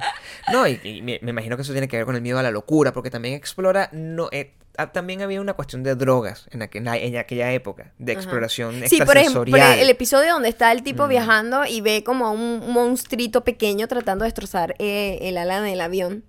No, 0.52 0.66
y, 0.68 0.78
y 0.84 1.00
me, 1.00 1.18
me 1.22 1.30
imagino 1.30 1.56
que 1.56 1.62
eso 1.62 1.72
tiene 1.72 1.88
que 1.88 1.96
ver 1.96 2.04
con 2.04 2.14
el 2.16 2.20
miedo 2.20 2.38
a 2.38 2.42
la 2.42 2.50
locura, 2.50 2.92
porque 2.92 3.10
también 3.10 3.34
explora, 3.34 3.88
no, 3.92 4.28
eh, 4.30 4.52
también 4.92 5.22
había 5.22 5.40
una 5.40 5.52
cuestión 5.54 5.82
de 5.82 5.94
drogas 5.94 6.46
en, 6.50 6.60
aqu- 6.60 6.76
en 6.78 6.84
la- 6.84 6.96
en 6.96 7.16
aquella 7.16 7.52
época, 7.52 7.92
de 7.98 8.12
Ajá. 8.12 8.20
exploración 8.22 8.82
Sí, 8.88 8.98
por 9.02 9.16
ejemplo, 9.16 9.44
el 9.44 9.90
episodio 9.90 10.32
donde 10.32 10.48
está 10.48 10.72
el 10.72 10.80
Mm. 10.80 10.84
tipo 10.84 11.08
viajando 11.08 11.64
y 11.66 11.80
ve 11.80 12.02
como 12.04 12.26
a 12.26 12.30
un 12.30 12.72
monstruito 12.72 13.44
pequeño 13.44 13.86
tratando 13.88 14.24
de 14.24 14.28
destrozar 14.28 14.74
eh, 14.78 15.18
el 15.22 15.36
ala 15.38 15.60
del 15.60 15.80
avión. 15.80 16.24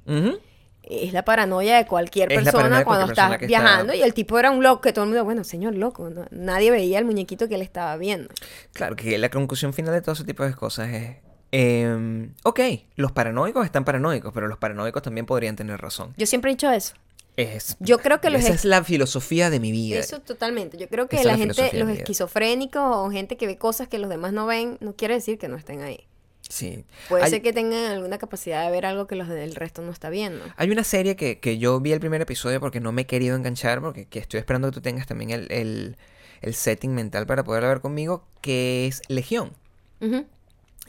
Es 0.83 1.13
la 1.13 1.23
paranoia 1.23 1.77
de 1.77 1.85
cualquier 1.87 2.29
Es 2.33 2.43
persona 2.43 2.79
de 2.79 2.83
cuando 2.83 3.05
estás 3.05 3.37
que 3.37 3.47
viajando. 3.47 3.93
está- 3.93 3.95
Y 3.95 4.01
el 4.01 4.13
tipo 4.13 4.37
era 4.37 4.51
un 4.51 4.61
loco, 4.61 4.81
que 4.81 4.91
todo 4.91 5.05
el 5.05 5.11
mundo, 5.11 5.23
bueno, 5.23 5.45
señor 5.45 5.75
loco. 5.75 6.09
¿no? 6.09 6.25
Nadie 6.31 6.71
veía 6.71 6.99
el 6.99 7.05
muñequito 7.05 7.47
que 7.47 7.55
él 7.55 7.61
estaba 7.61 7.95
viendo. 7.95 8.27
Claro, 8.73 8.97
que 8.97 9.17
la 9.17 9.29
conclusión 9.29 9.71
final 9.73 9.93
de 9.93 10.01
todo 10.01 10.11
ese 10.11 10.25
tipo 10.25 10.43
de 10.43 10.53
cosas 10.53 10.89
es... 10.89 11.15
em, 11.53 12.33
ok, 12.43 12.59
los 12.97 13.13
paranoicos 13.13 13.63
están 13.63 13.85
paranoicos, 13.85 14.33
pero 14.33 14.47
los 14.49 14.57
paranoicos 14.57 15.01
también 15.03 15.25
podrían 15.25 15.55
tener 15.55 15.79
razón. 15.79 16.13
Yo 16.17 16.25
siempre 16.25 16.51
he 16.51 16.53
dicho 16.55 16.69
eso. 16.69 16.95
Es, 17.35 17.77
Yo 17.79 17.97
creo 17.97 18.21
que 18.21 18.29
los 18.29 18.41
esa 18.43 18.53
es 18.53 18.63
la 18.65 18.83
filosofía 18.83 19.49
de 19.49 19.59
mi 19.59 19.71
vida. 19.71 19.97
Eso 19.99 20.19
totalmente. 20.19 20.77
Yo 20.77 20.87
creo 20.87 21.07
que 21.07 21.15
Esa 21.15 21.25
la 21.25 21.31
la 21.31 21.37
gente, 21.37 21.71
los 21.79 21.89
esquizofrénicos 21.89 22.81
o 22.83 23.09
gente 23.09 23.37
que 23.37 23.47
ve 23.47 23.57
cosas 23.57 23.87
que 23.87 23.97
los 23.97 24.09
demás 24.09 24.33
no 24.33 24.45
ven, 24.45 24.77
no 24.81 24.93
quiere 24.95 25.15
decir 25.15 25.39
que 25.39 25.47
no 25.47 25.55
estén 25.57 25.81
ahí. 25.81 26.05
Sí. 26.47 26.85
Puede 27.09 27.23
Hay- 27.23 27.29
ser 27.31 27.41
que 27.41 27.51
tengan 27.53 27.85
alguna 27.91 28.17
capacidad 28.19 28.63
de 28.65 28.71
ver 28.71 28.85
algo 28.85 29.07
que 29.07 29.15
los 29.15 29.27
del 29.29 29.55
resto 29.55 29.81
no 29.81 29.91
está 29.91 30.09
viendo. 30.11 30.43
Hay 30.57 30.69
una 30.69 30.83
serie 30.83 31.15
que, 31.15 31.39
que 31.39 31.57
yo 31.57 31.79
vi 31.79 31.91
el 31.93 31.99
primer 31.99 32.21
episodio 32.21 32.59
porque 32.59 32.79
no 32.79 32.91
me 32.91 33.03
he 33.03 33.05
querido 33.07 33.35
enganchar, 33.35 33.81
porque 33.81 34.05
que 34.05 34.19
estoy 34.19 34.39
esperando 34.39 34.67
que 34.69 34.73
tú 34.75 34.81
tengas 34.81 35.07
también 35.07 35.31
el, 35.31 35.51
el- 35.51 35.97
el 36.41 36.53
setting 36.53 36.93
mental 36.93 37.25
para 37.25 37.43
poderla 37.45 37.69
ver 37.69 37.79
conmigo, 37.81 38.25
que 38.41 38.85
es 38.85 39.01
Legión. 39.07 39.53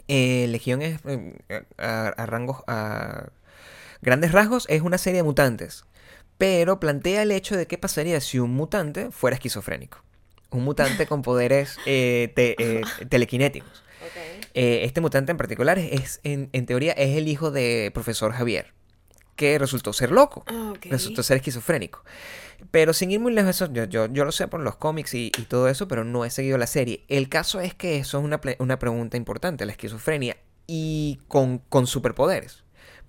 Eh, 0.08 0.46
Legión 0.48 0.82
es, 0.82 1.00
eh, 1.06 1.32
a, 1.78 2.08
a 2.08 2.26
rangos, 2.26 2.58
a 2.66 3.28
grandes 4.02 4.32
rasgos, 4.32 4.66
es 4.68 4.82
una 4.82 4.98
serie 4.98 5.18
de 5.18 5.22
mutantes, 5.22 5.84
pero 6.44 6.78
plantea 6.78 7.22
el 7.22 7.30
hecho 7.32 7.56
de 7.56 7.66
qué 7.66 7.78
pasaría 7.78 8.20
si 8.20 8.38
un 8.38 8.50
mutante 8.52 9.10
fuera 9.10 9.34
esquizofrénico. 9.34 10.02
Un 10.50 10.62
mutante 10.64 11.06
con 11.06 11.22
poderes 11.22 11.78
eh, 11.86 12.32
te- 12.36 12.54
eh, 12.62 12.82
telequinéticos. 13.08 13.82
Eh, 14.52 14.84
este 14.84 15.00
mutante 15.00 15.30
en 15.32 15.38
particular 15.38 15.78
es, 15.78 16.20
en, 16.22 16.50
en 16.52 16.66
teoría, 16.66 16.92
es 16.92 17.16
el 17.16 17.28
hijo 17.28 17.50
de 17.50 17.90
profesor 17.94 18.32
Javier, 18.32 18.74
que 19.36 19.58
resultó 19.58 19.94
ser 19.94 20.10
loco, 20.12 20.44
Ah, 20.46 20.74
resultó 20.90 21.22
ser 21.22 21.38
esquizofrénico. 21.38 22.04
Pero 22.70 22.92
sin 22.92 23.10
ir 23.10 23.20
muy 23.20 23.32
lejos, 23.32 23.56
eso, 23.56 23.72
yo, 23.72 23.84
yo, 23.84 24.06
yo 24.12 24.26
lo 24.26 24.30
sé 24.32 24.46
por 24.46 24.60
los 24.60 24.76
cómics 24.76 25.14
y, 25.14 25.32
y 25.38 25.42
todo 25.44 25.68
eso, 25.68 25.88
pero 25.88 26.04
no 26.04 26.26
he 26.26 26.30
seguido 26.30 26.58
la 26.58 26.66
serie. 26.66 27.04
El 27.08 27.30
caso 27.30 27.60
es 27.60 27.72
que 27.74 27.96
eso 27.96 28.18
es 28.18 28.24
una 28.58 28.78
pregunta 28.78 29.16
importante, 29.16 29.64
la 29.64 29.72
esquizofrenia, 29.72 30.36
y 30.66 31.20
con, 31.26 31.58
con 31.70 31.86
superpoderes. 31.86 32.63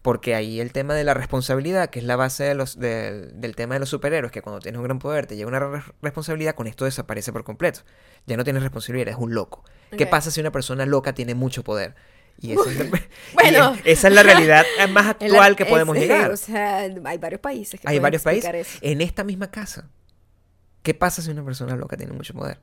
Porque 0.05 0.35
ahí 0.35 0.59
el 0.61 0.71
tema 0.71 0.93
de 0.93 1.03
la 1.03 1.15
responsabilidad, 1.15 1.89
que 1.89 1.97
es 1.97 2.05
la 2.05 2.15
base 2.15 2.43
de 2.43 2.53
los, 2.53 2.77
del, 2.77 3.41
del 3.41 3.55
tema 3.55 3.73
de 3.73 3.79
los 3.79 3.89
superhéroes, 3.89 4.31
que 4.31 4.43
cuando 4.43 4.59
tienes 4.59 4.77
un 4.77 4.83
gran 4.83 4.99
poder 4.99 5.25
te 5.25 5.35
llega 5.35 5.47
una 5.47 5.59
re- 5.59 5.81
responsabilidad, 6.03 6.53
con 6.53 6.67
esto 6.67 6.85
desaparece 6.85 7.33
por 7.33 7.43
completo. 7.43 7.79
Ya 8.27 8.37
no 8.37 8.43
tienes 8.43 8.61
responsabilidad, 8.61 9.07
eres 9.09 9.15
un 9.19 9.33
loco. 9.33 9.63
¿Qué 9.97 10.05
pasa 10.05 10.29
si 10.29 10.39
una 10.41 10.51
persona 10.51 10.85
loca 10.85 11.13
tiene 11.15 11.33
mucho 11.33 11.63
poder? 11.63 11.95
Y 12.39 12.51
esa, 12.51 12.69
es, 12.69 12.77
la, 12.91 13.01
Bueno. 13.33 13.75
y 13.83 13.89
esa 13.89 14.07
es 14.09 14.13
la 14.13 14.21
realidad 14.21 14.63
más 14.91 15.15
En 15.19 15.31
la- 15.31 15.37
actual 15.39 15.55
que 15.55 15.65
podemos 15.65 15.97
eh, 15.97 16.01
llegar. 16.01 16.29
O 16.29 16.37
sea, 16.37 16.81
hay 16.81 17.17
varios 17.17 17.41
países 17.41 17.79
que 17.79 17.87
Hay 17.89 17.97
varios 17.97 18.21
países 18.21 18.53
eso. 18.53 18.77
en 18.81 19.01
esta 19.01 19.23
misma 19.23 19.49
casa. 19.49 19.89
¿Qué 20.83 20.93
pasa 20.93 21.23
si 21.23 21.31
una 21.31 21.43
persona 21.43 21.75
loca 21.75 21.97
tiene 21.97 22.13
mucho 22.13 22.35
poder? 22.35 22.59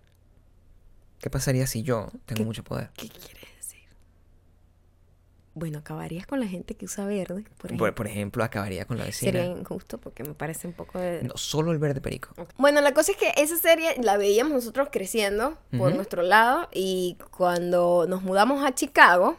¿Qué 1.18 1.28
pasaría 1.28 1.66
si 1.66 1.82
yo 1.82 2.08
tengo 2.24 2.38
¿Qué- 2.38 2.44
mucho 2.44 2.62
poder? 2.62 2.90
¿Qué 2.96 3.08
quieres? 3.08 3.42
Bueno, 5.54 5.78
acabarías 5.78 6.26
con 6.26 6.40
la 6.40 6.46
gente 6.46 6.74
que 6.74 6.86
usa 6.86 7.04
verde, 7.04 7.44
por 7.58 7.66
ejemplo. 7.70 7.94
por 7.94 8.06
ejemplo, 8.06 8.42
acabaría 8.42 8.86
con 8.86 8.96
la 8.96 9.04
vecina. 9.04 9.32
Sería 9.32 9.46
injusto 9.46 9.98
porque 9.98 10.24
me 10.24 10.32
parece 10.32 10.66
un 10.66 10.72
poco 10.72 10.98
de... 10.98 11.22
No, 11.22 11.36
solo 11.36 11.72
el 11.72 11.78
verde 11.78 12.00
perico. 12.00 12.30
Bueno, 12.56 12.80
la 12.80 12.94
cosa 12.94 13.12
es 13.12 13.18
que 13.18 13.32
esa 13.36 13.58
serie 13.58 13.94
la 14.02 14.16
veíamos 14.16 14.52
nosotros 14.52 14.88
creciendo 14.90 15.58
por 15.76 15.94
nuestro 15.94 16.22
lado 16.22 16.68
y 16.72 17.18
cuando 17.36 18.06
nos 18.08 18.22
mudamos 18.22 18.64
a 18.64 18.74
Chicago, 18.74 19.36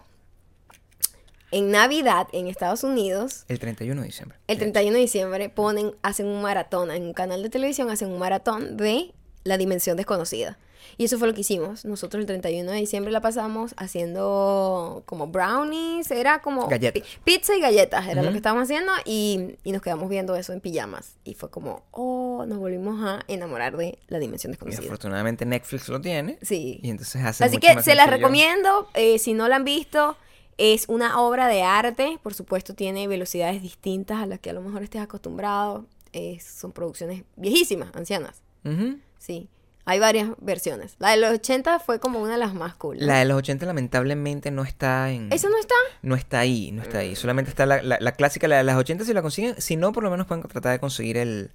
en 1.54 1.70
Navidad 1.72 2.28
en 2.32 2.48
Estados 2.48 2.84
Unidos, 2.84 3.46
El 3.48 3.60
31 3.60 4.02
de 4.02 4.08
diciembre. 4.08 4.38
el 4.48 4.58
de 4.58 4.66
hecho. 4.66 4.72
31 4.74 4.94
de 4.96 5.02
diciembre 5.02 5.50
ponen, 5.50 5.96
hacen 6.02 6.26
un 6.26 6.42
maratón, 6.42 6.90
en 6.92 7.04
un 7.04 7.14
canal 7.14 7.44
de 7.44 7.50
televisión 7.50 7.90
hacen 7.92 8.12
un 8.12 8.18
maratón 8.20 8.76
de 8.76 9.14
la 9.44 9.58
dimensión 9.58 9.96
desconocida. 9.98 10.58
Y 10.98 11.06
eso 11.06 11.18
fue 11.20 11.28
lo 11.28 11.34
que 11.34 11.42
hicimos. 11.42 11.86
Nosotros 11.86 12.20
el 12.22 12.26
31 12.28 12.72
de 12.72 12.78
diciembre 12.78 13.12
la 13.12 13.22
pasamos 13.22 13.74
haciendo 13.78 15.04
como 15.06 15.28
brownies, 15.28 16.10
era 16.12 16.42
como 16.42 16.68
Galletas. 16.68 17.04
pi- 17.04 17.08
pizza 17.24 17.56
y 17.56 17.62
galletas, 17.62 18.06
era 18.08 18.16
lo 18.22 18.28
Ujú. 18.28 18.32
que 18.32 18.38
estábamos 18.38 18.64
haciendo 18.64 18.92
y, 19.06 19.56
y 19.64 19.72
nos 19.72 19.82
quedamos 19.82 20.10
viendo 20.10 20.36
eso 20.36 20.54
en 20.54 20.62
pijamas. 20.62 21.16
Y 21.24 21.34
fue 21.34 21.50
como, 21.50 21.84
oh, 21.92 22.46
nos 22.48 22.58
volvimos 22.58 23.04
a 23.04 23.24
enamorar 23.28 23.78
de 23.78 23.98
la 24.08 24.20
dimensión 24.20 24.52
Y 24.52 24.54
desconocida. 24.54 24.84
afortunadamente 24.86 25.46
Netflix 25.46 25.90
lo 25.90 26.00
tiene. 26.02 26.38
Sí. 26.42 26.80
Y 26.84 26.90
entonces 26.90 27.24
hace 27.24 27.44
Así 27.44 27.56
mucho 27.58 27.68
que 27.68 27.76
más 27.76 27.86
se 27.86 27.96
las 27.96 28.10
recomiendo, 28.10 28.88
eh, 28.94 29.20
si 29.20 29.34
no 29.34 29.48
la 29.48 29.56
han 29.58 29.64
visto, 29.64 30.18
es 30.58 30.86
una 30.88 31.20
obra 31.20 31.48
de 31.48 31.64
arte, 31.64 32.20
por 32.22 32.34
supuesto 32.34 32.74
tiene 32.76 33.08
velocidades 33.08 33.62
distintas 33.62 34.22
a 34.22 34.26
las 34.28 34.40
que 34.40 34.52
a 34.52 34.54
lo 34.54 34.62
mejor 34.62 34.84
estés 34.84 35.02
acostumbrado, 35.02 35.86
Eh, 36.16 36.38
son 36.40 36.72
producciones 36.74 37.24
viejísimas, 37.38 37.90
ancianas, 37.96 38.44
Ujú. 38.64 39.00
sí. 39.18 39.48
Hay 39.86 40.00
varias 40.00 40.30
versiones. 40.40 40.96
La 41.00 41.10
de 41.12 41.18
los 41.18 41.32
80 41.34 41.80
fue 41.80 42.00
como 42.00 42.20
una 42.22 42.34
de 42.34 42.38
las 42.38 42.54
más 42.54 42.74
cool. 42.76 43.00
¿no? 43.00 43.06
La 43.06 43.20
de 43.20 43.26
los 43.26 43.38
80 43.38 43.66
lamentablemente 43.66 44.50
no 44.50 44.64
está 44.64 45.12
en... 45.12 45.32
¿Eso 45.34 45.50
no 45.50 45.58
está? 45.60 45.76
No 46.02 46.16
está 46.16 46.40
ahí, 46.40 46.72
no 46.72 46.82
está 46.82 46.98
Mm. 47.00 47.02
ahí. 47.02 47.16
Solamente 47.18 47.50
está 47.50 47.66
la, 47.66 47.82
la- 47.84 47.98
la 48.00 48.12
clásica, 48.14 48.48
la 48.48 48.58
de 48.58 48.64
las 48.64 48.78
80 48.78 49.04
si 49.04 49.14
la 49.14 49.22
consiguen. 49.22 49.60
Si 49.62 49.76
no, 49.76 49.92
por 49.92 50.04
lo 50.04 50.10
menos 50.12 50.26
pueden 50.26 50.44
tratar 50.48 50.72
de 50.72 50.80
conseguir 50.80 51.18
el, 51.18 51.52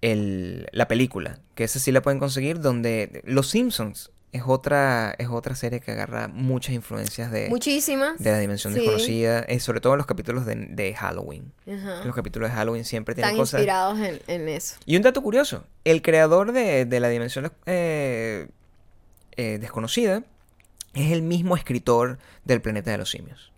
el, 0.00 0.66
la 0.72 0.88
película. 0.88 1.40
Que 1.54 1.64
esa 1.64 1.78
sí 1.78 1.92
la 1.92 2.00
pueden 2.02 2.18
conseguir 2.18 2.60
donde... 2.60 3.22
Los 3.26 3.48
Simpsons 3.50 4.10
es 4.32 4.42
otra, 4.46 5.14
es 5.18 5.28
otra 5.28 5.54
serie 5.54 5.80
que 5.80 5.90
agarra 5.92 6.26
muchas 6.28 6.74
influencias 6.74 7.30
de, 7.30 7.48
Muchísimas. 7.50 8.18
de 8.18 8.30
la 8.30 8.38
dimensión 8.38 8.72
Sí. 8.72 8.80
desconocida. 8.80 9.40
eh, 9.40 9.60
sobre 9.60 9.80
todo 9.80 9.92
en 9.92 9.98
los 9.98 10.06
capítulos 10.06 10.46
de, 10.46 10.54
de 10.56 10.94
Halloween. 10.94 11.52
Ajá. 11.70 12.02
Los 12.04 12.14
capítulos 12.14 12.48
de 12.50 12.56
Halloween 12.56 12.84
siempre 12.86 13.14
tienen 13.14 13.30
Están 13.32 13.38
cosas... 13.42 13.60
inspirados 13.60 13.98
en, 13.98 14.20
en 14.28 14.48
eso. 14.48 14.76
Y 14.86 14.96
un 14.96 15.02
dato 15.02 15.22
curioso, 15.22 15.64
el 15.84 16.00
creador 16.00 16.52
de, 16.52 16.86
de 16.86 17.00
la 17.00 17.08
dimensión 17.10 17.52
eh, 17.66 18.48
eh, 19.36 19.58
desconocida 19.60 20.22
es 20.94 21.12
el 21.12 21.22
mismo 21.22 21.56
escritor 21.56 22.18
del 22.44 22.60
planeta 22.62 22.90
de 22.90 22.98
los 22.98 23.10
simios, 23.10 23.52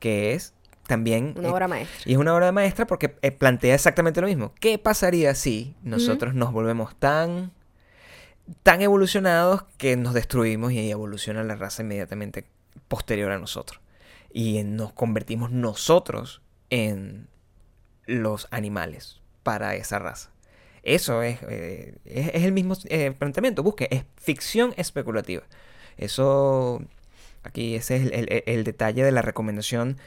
que 0.00 0.34
es 0.34 0.52
también... 0.88 1.34
Una 1.36 1.52
obra 1.52 1.68
maestra. 1.68 2.00
y 2.04 2.12
es 2.14 2.18
una 2.18 2.34
obra 2.34 2.50
maestra 2.50 2.86
porque 2.88 3.08
plantea 3.08 3.74
exactamente 3.76 4.20
lo 4.20 4.26
mismo. 4.26 4.52
¿Qué 4.58 4.78
pasaría 4.78 5.34
si 5.36 5.76
nosotros 5.84 6.34
nos 6.34 6.52
volvemos 6.52 6.96
tan 6.98 7.52
tan 8.62 8.82
evolucionados 8.82 9.64
que 9.78 9.96
nos 9.96 10.14
destruimos 10.14 10.72
y 10.72 10.90
evoluciona 10.90 11.42
la 11.44 11.56
raza 11.56 11.82
inmediatamente 11.82 12.46
posterior 12.88 13.32
a 13.32 13.38
nosotros? 13.38 13.80
Y 14.32 14.62
nos 14.64 14.92
convertimos 14.92 15.50
nosotros 15.50 16.40
en 16.70 17.28
los 18.06 18.48
animales 18.50 19.20
para 19.42 19.74
esa 19.74 19.98
raza. 19.98 20.30
Eso 20.82 21.22
es, 21.22 21.38
eh, 21.48 21.98
es, 22.04 22.44
el 22.44 22.52
mismo 22.52 22.74
eh, 22.84 23.12
planteamiento. 23.18 23.62
Busque, 23.62 23.88
es 23.90 24.04
ficción 24.16 24.72
especulativa. 24.76 25.42
Eso, 25.96 26.82
aquí 27.42 27.74
ese 27.74 27.96
es 27.96 28.12
el, 28.12 28.42
el- 28.46 28.64
detalle 28.64 29.04
de 29.04 29.12
la 29.12 29.22
recomendación 29.22 29.98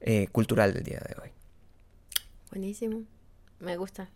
eh, 0.00 0.28
cultural 0.30 0.74
del 0.74 0.84
día 0.84 1.00
de 1.00 1.16
hoy. 1.20 1.30
Buenísimo. 2.50 3.02
Me 3.58 3.76
gusta. 3.76 4.08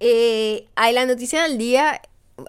Hay 0.00 0.92
la 0.92 1.06
noticia 1.06 1.42
del 1.44 1.56
día. 1.58 2.00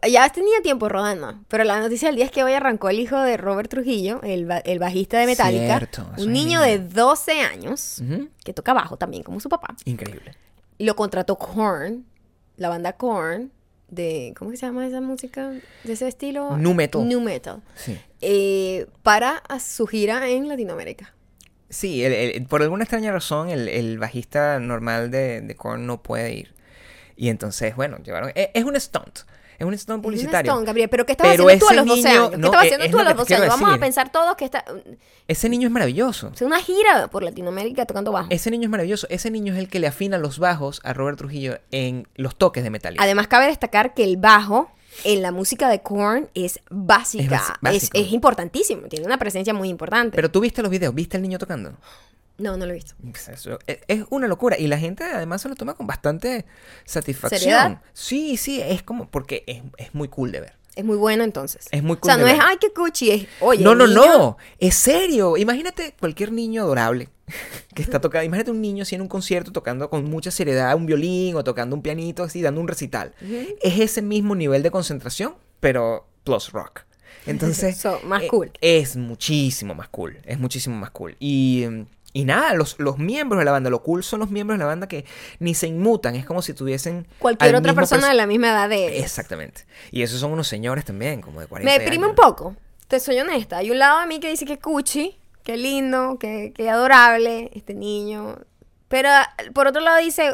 Ya 0.08 0.30
tenía 0.30 0.62
tiempo 0.62 0.88
rodando, 0.90 1.40
pero 1.48 1.64
la 1.64 1.80
noticia 1.80 2.10
del 2.10 2.16
día 2.18 2.26
es 2.26 2.32
que 2.32 2.44
hoy 2.44 2.54
arrancó 2.54 2.90
el 2.90 3.00
hijo 3.00 3.20
de 3.20 3.38
Robert 3.38 3.70
Trujillo, 3.70 4.22
el, 4.24 4.46
ba- 4.46 4.60
el 4.60 4.78
bajista 4.80 5.20
de 5.20 5.26
Metallica. 5.26 5.78
Cierto, 5.78 6.08
un 6.18 6.32
niño 6.32 6.62
de 6.62 6.80
12 6.80 7.42
años, 7.42 8.02
que 8.44 8.54
toca 8.54 8.74
bajo 8.74 8.98
también, 8.98 9.24
como 9.24 9.40
su 9.40 9.50
papá. 9.50 9.76
Increíble. 9.86 10.36
Lo 10.78 10.96
contrató 10.96 11.38
Korn, 11.38 12.06
la 12.58 12.70
banda 12.70 12.94
Korn, 12.94 13.52
de. 13.90 14.34
¿Cómo 14.38 14.52
se 14.52 14.58
llama 14.58 14.86
esa 14.86 15.02
música? 15.02 15.52
De 15.84 15.94
ese 15.94 16.08
estilo. 16.08 16.56
Nu 16.58 16.74
metal. 16.76 17.08
Nu 17.10 17.20
metal. 17.20 17.62
Sí. 17.76 18.00
Eh, 18.22 18.86
para 19.02 19.42
su 19.60 19.88
gira 19.88 20.30
en 20.30 20.48
Latinoamérica. 20.48 21.14
Sí, 21.70 22.04
el- 22.04 22.14
el- 22.14 22.46
por 22.46 22.62
alguna 22.62 22.84
extraña 22.84 23.12
razón 23.12 23.50
el, 23.50 23.68
el 23.68 23.98
bajista 23.98 24.60
normal 24.60 25.10
de, 25.12 25.42
de 25.42 25.56
Korn 25.56 25.86
no 25.88 26.02
puede 26.04 26.34
ir. 26.34 26.54
Y 27.16 27.30
entonces, 27.30 27.76
bueno, 27.76 27.98
llevaron... 27.98 28.32
Es, 28.36 28.50
es 28.54 28.64
un 28.64 28.80
stunt. 28.80 29.20
Es 29.60 29.66
un 29.66 29.78
stunt 29.78 30.00
Es 30.00 30.04
publicitario. 30.04 30.52
stone, 30.52 30.66
Gabriel, 30.66 30.90
pero 30.90 31.06
¿qué 31.06 31.12
estabas 31.12 31.34
Pero 31.34 31.44
haciendo 31.48 31.66
tú 31.66 31.70
a 31.72 31.76
los 31.76 31.86
12 31.86 31.98
niño- 32.02 32.10
años? 32.10 32.30
¿Qué 32.32 32.38
no, 32.38 32.46
estabas 32.48 32.66
haciendo 32.66 32.86
es 32.86 32.92
tú 32.92 32.98
a 33.00 33.04
los 33.04 33.12
te 33.14 33.18
12 33.18 33.28
quiero 33.28 33.44
años? 33.44 33.60
Vamos 33.60 33.76
a 33.76 33.80
pensar 33.80 34.12
todos 34.12 34.36
que 34.36 34.46
está... 34.46 34.66
Ese 35.28 35.50
niño 35.50 35.68
es 35.68 35.72
maravilloso. 35.72 36.32
Es 36.34 36.42
una 36.42 36.60
gira 36.62 37.08
por 37.10 37.24
Latinoamérica 37.24 37.86
tocando 37.86 38.12
bajo. 38.12 38.28
Ese 38.32 38.50
niño 38.52 38.64
es 38.64 38.70
maravilloso. 38.72 39.06
Ese 39.10 39.30
niño 39.30 39.54
es 39.54 39.60
el 39.60 39.68
que 39.70 39.80
le 39.80 39.88
afina 39.88 40.18
los 40.18 40.40
bajos 40.40 40.80
a 40.84 40.94
Robert 40.94 41.18
Trujillo 41.18 41.60
en 41.72 42.08
los 42.16 42.36
toques 42.36 42.64
de 42.64 42.70
Metallica. 42.70 43.04
Además, 43.04 43.28
cabe 43.28 43.48
destacar 43.48 43.94
que 43.94 44.04
el 44.06 44.18
bajo 44.18 44.72
en 45.04 45.22
la 45.22 45.32
música 45.32 45.70
de 45.70 45.82
Korn 45.82 46.30
es 46.34 46.60
básica. 46.70 47.44
Es 47.66 47.84
Es, 47.84 47.90
es 47.94 48.12
importantísimo. 48.12 48.88
Tiene 48.88 49.06
una 49.06 49.18
presencia 49.18 49.54
muy 49.54 49.70
importante. 49.70 50.16
Pero 50.16 50.32
tú 50.32 50.40
viste 50.40 50.62
los 50.62 50.72
videos, 50.72 50.96
viste 50.96 51.18
al 51.18 51.22
niño 51.24 51.38
tocando. 51.38 51.74
No, 52.40 52.58
no 52.58 52.66
lo 52.66 52.72
he 52.72 52.76
visto. 52.76 52.96
Eso, 53.32 53.60
es, 53.68 53.80
es 53.88 54.04
una 54.10 54.28
locura. 54.28 54.58
Y 54.58 54.68
la 54.68 54.78
gente 54.78 55.04
además 55.04 55.42
se 55.42 55.50
lo 55.50 55.56
toma 55.56 55.74
con 55.76 55.88
bastante 55.88 56.46
satisfacción. 56.86 57.40
¿Seriedad? 57.40 57.82
Sí, 57.94 58.38
sí, 58.38 58.62
es 58.62 58.84
como 58.84 59.10
porque 59.10 59.44
es, 59.48 59.62
es 59.78 59.94
muy 59.94 60.08
cool 60.08 60.32
de 60.32 60.42
ver. 60.42 60.60
Es 60.76 60.86
muy 60.86 60.98
bueno 60.98 61.24
entonces. 61.24 61.68
Es 61.72 61.84
muy 61.84 61.98
O 62.00 62.06
sea, 62.06 62.16
cool 62.16 62.24
no 62.24 62.30
es, 62.30 62.40
ay, 62.42 62.58
qué 62.60 62.72
cuchi. 62.72 63.12
Es, 63.12 63.28
oye, 63.42 63.64
no, 63.64 63.76
no, 63.76 63.86
niño, 63.86 64.02
no. 64.02 64.38
Es 64.60 64.76
serio. 64.76 65.36
Imagínate 65.36 65.94
cualquier 66.00 66.32
niño 66.32 66.62
adorable 66.64 67.10
que 67.76 67.82
está 67.82 68.00
tocando. 68.02 68.26
Imagínate 68.26 68.52
un 68.52 68.62
niño 68.62 68.84
así 68.84 68.96
en 68.96 69.02
un 69.02 69.10
concierto 69.10 69.52
tocando 69.52 69.90
con 69.90 70.06
mucha 70.06 70.32
seriedad 70.32 70.74
un 70.76 70.86
violín 70.86 71.36
o 71.36 71.44
tocando 71.44 71.76
un 71.76 71.82
pianito 71.82 72.24
así, 72.24 72.42
dando 72.42 72.62
un 72.62 72.68
recital. 72.68 73.14
Es 73.62 73.80
ese 73.80 74.02
mismo 74.02 74.36
nivel 74.36 74.64
de 74.64 74.72
concentración, 74.72 75.36
pero 75.60 76.08
plus 76.24 76.52
rock. 76.52 76.86
Entonces. 77.26 77.78
So, 77.78 78.00
más 78.04 78.24
eh, 78.24 78.28
cool. 78.28 78.52
Es 78.62 78.96
muchísimo 78.96 79.76
más 79.76 79.90
cool. 79.90 80.20
Es 80.24 80.40
muchísimo 80.40 80.76
más 80.78 80.92
cool. 80.92 81.16
Y. 81.20 81.66
Y 82.12 82.26
nada, 82.26 82.54
los, 82.56 82.80
los 82.80 82.98
miembros 82.98 83.38
de 83.40 83.46
la 83.46 83.52
banda, 83.52 83.70
lo 83.70 83.84
cool 83.84 84.04
son 84.04 84.20
los 84.20 84.32
miembros 84.32 84.58
de 84.58 84.64
la 84.64 84.68
banda 84.68 84.88
que 84.88 85.06
ni 85.40 85.54
se 85.54 85.68
inmutan, 85.68 86.16
es 86.16 86.26
como 86.26 86.42
si 86.42 86.54
tuviesen... 86.56 87.08
Cualquier 87.20 87.50
al 87.50 87.56
otra 87.62 87.74
persona 87.74 88.02
perso- 88.04 88.10
de 88.10 88.14
la 88.16 88.26
misma 88.26 88.50
edad 88.50 88.68
de 88.70 88.88
ellos. 88.88 89.04
Exactamente. 89.06 89.66
Y 89.92 90.02
esos 90.02 90.20
son 90.20 90.32
unos 90.32 90.48
señores 90.48 90.86
también, 90.86 91.22
como 91.22 91.40
de 91.40 91.46
40 91.48 91.72
Me 91.72 91.78
deprime 91.80 92.06
años. 92.06 92.18
un 92.18 92.26
poco. 92.26 92.56
Te 92.88 93.00
soy 93.00 93.20
honesta. 93.20 93.58
Hay 93.58 93.70
un 93.70 93.78
lado 93.78 94.00
de 94.00 94.08
mí 94.08 94.20
que 94.20 94.30
dice 94.30 94.46
que 94.46 94.58
cuchi, 94.58 95.20
que 95.44 95.56
lindo, 95.56 96.18
que, 96.20 96.52
que 96.56 96.68
adorable 96.70 97.52
este 97.54 97.76
niño. 97.76 98.40
Pero 98.88 99.10
ah, 99.12 99.30
por 99.54 99.68
otro 99.68 99.80
lado 99.82 100.00
dice, 100.00 100.34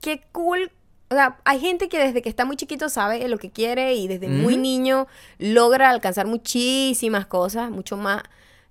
qué 0.00 0.22
cool. 0.32 0.72
O 1.08 1.14
sea, 1.14 1.38
hay 1.44 1.60
gente 1.60 1.88
que 1.88 2.00
desde 2.00 2.20
que 2.22 2.30
está 2.30 2.44
muy 2.44 2.56
chiquito 2.56 2.88
sabe 2.88 3.28
lo 3.28 3.38
que 3.38 3.50
quiere 3.52 3.94
y 3.94 4.08
desde 4.08 4.26
muy 4.26 4.56
niño 4.56 5.06
logra 5.38 5.90
alcanzar 5.90 6.26
muchísimas 6.26 7.26
cosas, 7.26 7.70
mucho 7.70 7.96
más 7.96 8.24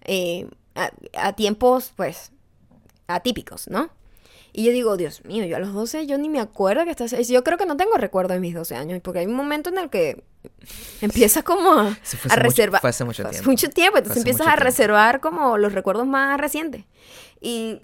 eh, 0.04 0.48
a, 0.76 0.92
a 1.16 1.34
tiempos, 1.34 1.94
pues, 1.96 2.32
atípicos, 3.16 3.68
¿no? 3.70 3.90
Y 4.54 4.66
yo 4.66 4.72
digo, 4.74 4.98
Dios 4.98 5.24
mío, 5.24 5.46
yo 5.46 5.56
a 5.56 5.60
los 5.60 5.74
12 5.74 6.08
yo 6.08 6.18
ni 6.18 6.28
me 6.28 6.42
acuerdo 6.42 6.84
que 6.84 6.92
estás... 6.92 7.12
Yo 7.30 7.42
creo 7.44 7.58
que 7.58 7.66
no 7.66 7.78
tengo 7.78 7.96
recuerdo 7.96 8.34
de 8.34 8.42
mis 8.42 8.54
12 8.54 8.76
años, 8.76 9.00
porque 9.02 9.20
hay 9.20 9.26
un 9.26 9.34
momento 9.34 9.70
en 9.70 9.78
el 9.78 9.90
que 9.90 10.26
empiezas 11.02 11.44
como 11.44 11.72
a, 11.72 11.98
Sí, 12.04 12.18
fue 12.18 12.32
a 12.32 12.36
reservar... 12.36 12.82
fue 12.82 12.90
hace 12.90 13.06
mucho 13.06 13.24
fue 13.24 13.32
tiempo. 13.32 13.50
mucho 13.50 13.70
tiempo, 13.70 13.92
Fue 13.94 14.00
entonces 14.00 14.18
empiezas 14.24 14.48
a 14.48 14.50
tiempo. 14.52 14.64
reservar 14.66 15.22
como 15.22 15.58
los 15.58 15.72
recuerdos 15.72 16.06
más 16.06 16.38
recientes. 16.40 16.84
Y, 17.40 17.80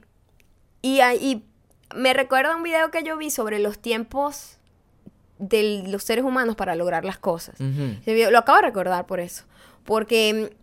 y, 0.82 1.00
y 1.02 1.46
me 1.96 2.14
recuerda 2.14 2.56
un 2.58 2.64
video 2.64 2.92
que 2.92 3.02
yo 3.02 3.16
vi 3.18 3.32
sobre 3.32 3.60
los 3.60 3.80
tiempos 3.80 4.58
de 5.40 5.84
los 5.88 6.04
seres 6.04 6.26
humanos 6.26 6.56
para 6.58 6.76
lograr 6.76 7.06
las 7.06 7.18
cosas. 7.18 7.56
Ese 7.62 8.14
video- 8.14 8.30
Lo 8.32 8.40
acabo 8.40 8.58
de 8.58 8.64
recordar 8.64 9.06
por 9.06 9.22
eso. 9.22 9.46
Porque 9.86 10.54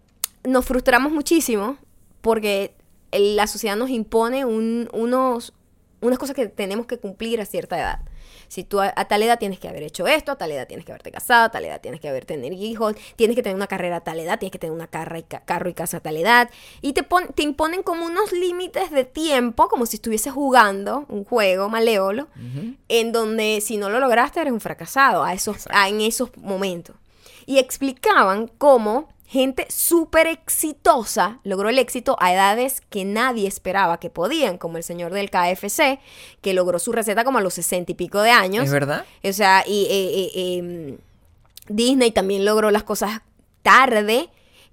nos 0.42 0.66
frustramos 0.66 1.12
muchísimo 1.12 1.78
porque 2.20 2.74
la 3.18 3.46
sociedad 3.46 3.76
nos 3.76 3.90
impone 3.90 4.44
un- 4.44 4.88
unos, 4.92 5.52
unas 6.00 6.18
cosas 6.18 6.34
que 6.36 6.48
tenemos 6.48 6.86
que 6.86 6.98
cumplir 6.98 7.40
a 7.40 7.44
cierta 7.46 7.78
edad. 7.78 8.00
Si 8.48 8.62
tú 8.62 8.80
a, 8.80 8.92
a 8.94 9.06
tal 9.06 9.22
edad 9.22 9.38
tienes 9.38 9.58
que 9.58 9.68
haber 9.68 9.82
hecho 9.82 10.06
esto, 10.06 10.30
a 10.32 10.36
tal 10.36 10.52
edad 10.52 10.66
tienes 10.68 10.84
que 10.84 10.92
haberte 10.92 11.10
casado, 11.10 11.46
a 11.46 11.50
tal 11.50 11.64
edad 11.64 11.80
tienes 11.80 11.98
que 12.00 12.08
haber 12.08 12.24
tenido 12.26 12.54
hijos, 12.54 12.94
tienes 13.16 13.34
que 13.36 13.42
tener 13.42 13.56
una 13.56 13.66
carrera 13.66 13.96
a 13.96 14.00
tal 14.02 14.20
edad, 14.20 14.38
tienes 14.38 14.52
que 14.52 14.58
tener 14.58 14.74
una 14.74 14.86
carra 14.86 15.18
y 15.18 15.22
ca- 15.22 15.40
carro 15.44 15.68
y 15.70 15.74
casa 15.74 15.96
a 15.96 16.00
tal 16.00 16.16
edad. 16.18 16.50
Y 16.82 16.92
te, 16.92 17.02
pon- 17.04 17.28
te 17.34 17.42
imponen 17.42 17.82
como 17.82 18.04
unos 18.06 18.32
límites 18.32 18.90
de 18.90 19.04
tiempo, 19.04 19.68
como 19.68 19.86
si 19.86 19.96
estuvieses 19.96 20.32
jugando 20.32 21.06
un 21.08 21.24
juego 21.24 21.68
malévolo, 21.70 22.24
Ujú. 22.36 22.74
en 22.88 23.12
donde 23.12 23.60
si 23.62 23.76
no 23.78 23.88
lo 23.88 23.98
lograste 23.98 24.40
eres 24.40 24.52
un 24.52 24.60
fracasado 24.60 25.24
a 25.24 25.32
esos, 25.32 25.66
a- 25.70 25.88
en 25.88 26.00
esos 26.02 26.36
momentos. 26.36 26.96
Y 27.46 27.58
explicaban 27.58 28.48
cómo 28.58 29.08
gente 29.26 29.66
súper 29.70 30.26
exitosa 30.26 31.40
logró 31.44 31.68
el 31.68 31.78
éxito 31.78 32.16
a 32.20 32.32
edades 32.32 32.82
que 32.90 33.04
nadie 33.04 33.48
esperaba 33.48 33.98
que 33.98 34.10
podían, 34.10 34.58
como 34.58 34.76
el 34.76 34.84
señor 34.84 35.12
del 35.12 35.30
KFC, 35.30 35.98
que 36.40 36.54
logró 36.54 36.78
su 36.78 36.92
receta 36.92 37.24
como 37.24 37.38
a 37.38 37.40
los 37.40 37.54
sesenta 37.54 37.92
y 37.92 37.94
pico 37.94 38.20
de 38.20 38.30
años. 38.30 38.64
¿Es 38.64 38.72
verdad? 38.72 39.04
O 39.22 39.32
sea, 39.32 39.64
y 39.66 39.86
eh, 39.90 40.30
eh, 40.34 40.58
em, 40.58 40.98
Disney 41.68 42.10
también 42.10 42.44
logró 42.44 42.70
las 42.70 42.84
cosas 42.84 43.22
tarde. 43.62 44.28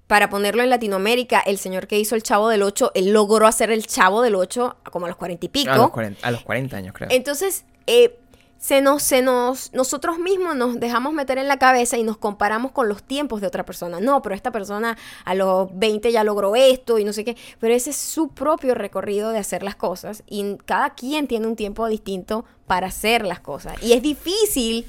Para 0.08 0.28
ponerlo 0.28 0.62
en 0.62 0.68
Latinoamérica, 0.68 1.40
el 1.40 1.56
señor 1.56 1.86
que 1.86 1.98
hizo 1.98 2.14
el 2.16 2.22
Chavo 2.22 2.50
del 2.50 2.62
8, 2.62 2.92
él 2.94 3.12
logró 3.12 3.46
hacer 3.46 3.70
el 3.70 3.86
Chavo 3.86 4.20
del 4.20 4.34
8 4.34 4.76
como 4.90 5.06
a 5.06 5.08
los 5.08 5.16
cuarenta 5.16 5.46
y 5.46 5.48
pico. 5.48 5.70
A 5.70 5.76
los, 5.76 5.90
40, 5.90 6.26
a 6.26 6.30
los 6.30 6.42
40 6.42 6.76
años, 6.76 6.92
creo. 6.92 7.08
Entonces, 7.10 7.64
eh, 7.86 8.18
se 8.62 8.80
nos, 8.80 9.02
se 9.02 9.22
nos, 9.22 9.72
nosotros 9.72 10.20
mismos 10.20 10.54
nos 10.54 10.78
dejamos 10.78 11.12
meter 11.12 11.36
en 11.36 11.48
la 11.48 11.58
cabeza 11.58 11.96
y 11.96 12.04
nos 12.04 12.16
comparamos 12.16 12.70
con 12.70 12.88
los 12.88 13.02
tiempos 13.02 13.40
de 13.40 13.48
otra 13.48 13.64
persona. 13.64 13.98
No, 13.98 14.22
pero 14.22 14.36
esta 14.36 14.52
persona 14.52 14.96
a 15.24 15.34
los 15.34 15.76
20 15.76 16.12
ya 16.12 16.22
logró 16.22 16.54
esto 16.54 17.00
y 17.00 17.04
no 17.04 17.12
sé 17.12 17.24
qué. 17.24 17.36
Pero 17.58 17.74
ese 17.74 17.90
es 17.90 17.96
su 17.96 18.28
propio 18.28 18.76
recorrido 18.76 19.30
de 19.30 19.38
hacer 19.38 19.64
las 19.64 19.74
cosas 19.74 20.22
y 20.28 20.58
cada 20.64 20.90
quien 20.90 21.26
tiene 21.26 21.48
un 21.48 21.56
tiempo 21.56 21.88
distinto 21.88 22.44
para 22.68 22.86
hacer 22.86 23.26
las 23.26 23.40
cosas. 23.40 23.74
Y 23.82 23.94
es 23.94 24.02
difícil. 24.02 24.86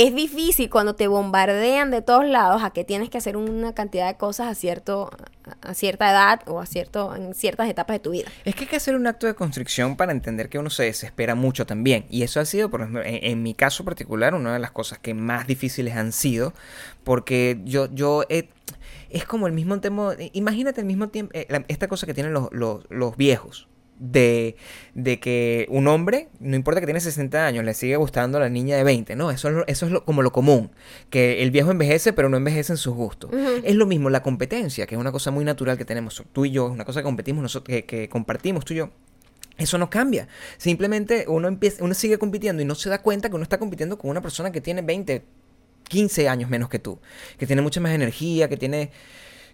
Es 0.00 0.14
difícil 0.14 0.70
cuando 0.70 0.94
te 0.94 1.08
bombardean 1.08 1.90
de 1.90 2.00
todos 2.00 2.24
lados 2.24 2.62
a 2.64 2.70
que 2.70 2.84
tienes 2.84 3.10
que 3.10 3.18
hacer 3.18 3.36
una 3.36 3.74
cantidad 3.74 4.08
de 4.08 4.16
cosas 4.16 4.46
a 4.48 4.54
cierto 4.54 5.10
a 5.60 5.74
cierta 5.74 6.10
edad 6.10 6.40
o 6.46 6.58
a 6.58 6.64
cierto 6.64 7.14
en 7.14 7.34
ciertas 7.34 7.68
etapas 7.68 7.96
de 7.96 8.00
tu 8.00 8.10
vida. 8.12 8.30
Es 8.46 8.54
que 8.54 8.62
hay 8.62 8.66
que 8.70 8.76
hacer 8.76 8.94
un 8.96 9.06
acto 9.06 9.26
de 9.26 9.34
constricción 9.34 9.96
para 9.98 10.12
entender 10.12 10.48
que 10.48 10.58
uno 10.58 10.70
se 10.70 10.84
desespera 10.84 11.34
mucho 11.34 11.66
también. 11.66 12.06
Y 12.08 12.22
eso 12.22 12.40
ha 12.40 12.46
sido, 12.46 12.70
por 12.70 12.80
ejemplo, 12.80 13.02
en, 13.04 13.42
mi 13.42 13.52
caso 13.52 13.84
particular, 13.84 14.34
una 14.34 14.54
de 14.54 14.58
las 14.58 14.70
cosas 14.70 14.98
que 14.98 15.12
más 15.12 15.46
difíciles 15.46 15.94
han 15.94 16.12
sido. 16.12 16.54
Porque 17.04 17.60
yo, 17.64 17.92
yo 17.92 18.24
he- 18.30 18.48
es 19.10 19.26
como 19.26 19.48
el 19.48 19.52
mismo 19.52 19.80
tema. 19.80 20.14
Imagínate 20.32 20.80
el 20.80 20.86
mismo 20.86 21.08
tiempo. 21.08 21.32
eh, 21.34 21.46
esta 21.68 21.88
cosa 21.88 22.06
que 22.06 22.14
tienen 22.14 22.32
los, 22.32 22.48
los, 22.52 22.86
los 22.88 23.18
viejos. 23.18 23.68
De, 24.02 24.56
de 24.94 25.20
que 25.20 25.66
un 25.68 25.86
hombre, 25.86 26.28
no 26.40 26.56
importa 26.56 26.80
que 26.80 26.86
tiene 26.86 27.00
60 27.00 27.46
años, 27.46 27.66
le 27.66 27.74
sigue 27.74 27.96
gustando 27.96 28.38
a 28.38 28.40
la 28.40 28.48
niña 28.48 28.76
de 28.78 28.82
20, 28.82 29.14
¿no? 29.14 29.30
Eso 29.30 29.48
es, 29.48 29.54
lo- 29.54 29.66
eso 29.66 29.84
es 29.84 29.92
lo- 29.92 30.06
como 30.06 30.22
lo 30.22 30.32
común, 30.32 30.70
que 31.10 31.42
el 31.42 31.50
viejo 31.50 31.70
envejece 31.70 32.14
pero 32.14 32.30
no 32.30 32.38
envejece 32.38 32.72
en 32.72 32.78
sus 32.78 32.94
gustos. 32.94 33.30
Es 33.62 33.74
lo 33.74 33.84
mismo 33.84 34.08
la 34.08 34.22
competencia, 34.22 34.86
que 34.86 34.94
es 34.94 34.98
una 35.00 35.12
cosa 35.12 35.30
muy 35.30 35.44
natural 35.44 35.76
que 35.76 35.84
tenemos 35.84 36.22
tú 36.32 36.46
y 36.46 36.50
yo, 36.50 36.68
es 36.68 36.72
una 36.72 36.86
cosa 36.86 37.00
que 37.00 37.04
competimos 37.04 37.42
nosotros, 37.42 37.66
que, 37.76 37.84
que 37.84 38.08
compartimos 38.08 38.64
tú 38.64 38.72
y 38.72 38.78
yo. 38.78 38.88
Eso 39.58 39.76
no 39.76 39.90
cambia. 39.90 40.26
Simplemente 40.56 41.26
uno 41.28 41.46
empieza, 41.46 41.84
uno 41.84 41.92
sigue 41.92 42.16
compitiendo 42.18 42.62
y 42.62 42.64
no 42.64 42.74
se 42.74 42.88
da 42.88 43.02
cuenta 43.02 43.28
que 43.28 43.34
uno 43.34 43.42
está 43.42 43.58
compitiendo 43.58 43.98
con 43.98 44.10
una 44.10 44.22
persona 44.22 44.50
que 44.50 44.62
tiene 44.62 44.80
20, 44.80 45.22
15 45.88 46.26
años 46.26 46.48
menos 46.48 46.70
que 46.70 46.78
tú, 46.78 46.98
que 47.36 47.46
tiene 47.46 47.60
mucha 47.60 47.80
más 47.82 47.92
energía, 47.92 48.48
que 48.48 48.56
tiene 48.56 48.90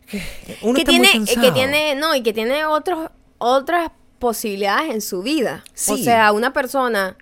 que 0.09 0.23
uno 0.63 0.75
que 0.75 0.83
está 0.83 0.91
tiene, 0.93 1.09
muy 1.09 1.09
eh, 1.09 1.13
cansado. 1.35 1.47
que 1.49 1.53
tiene, 1.53 1.95
no, 1.97 2.15
y 2.15 2.23
que 2.23 2.33
tiene 2.33 2.65
otros, 2.65 3.11
otras 3.39 3.91
posibilidades 4.27 4.91
en 4.93 5.01
su 5.01 5.23
vida. 5.23 5.63
O 5.89 5.97
sea, 5.97 6.33
una 6.33 6.53
persona 6.53 7.17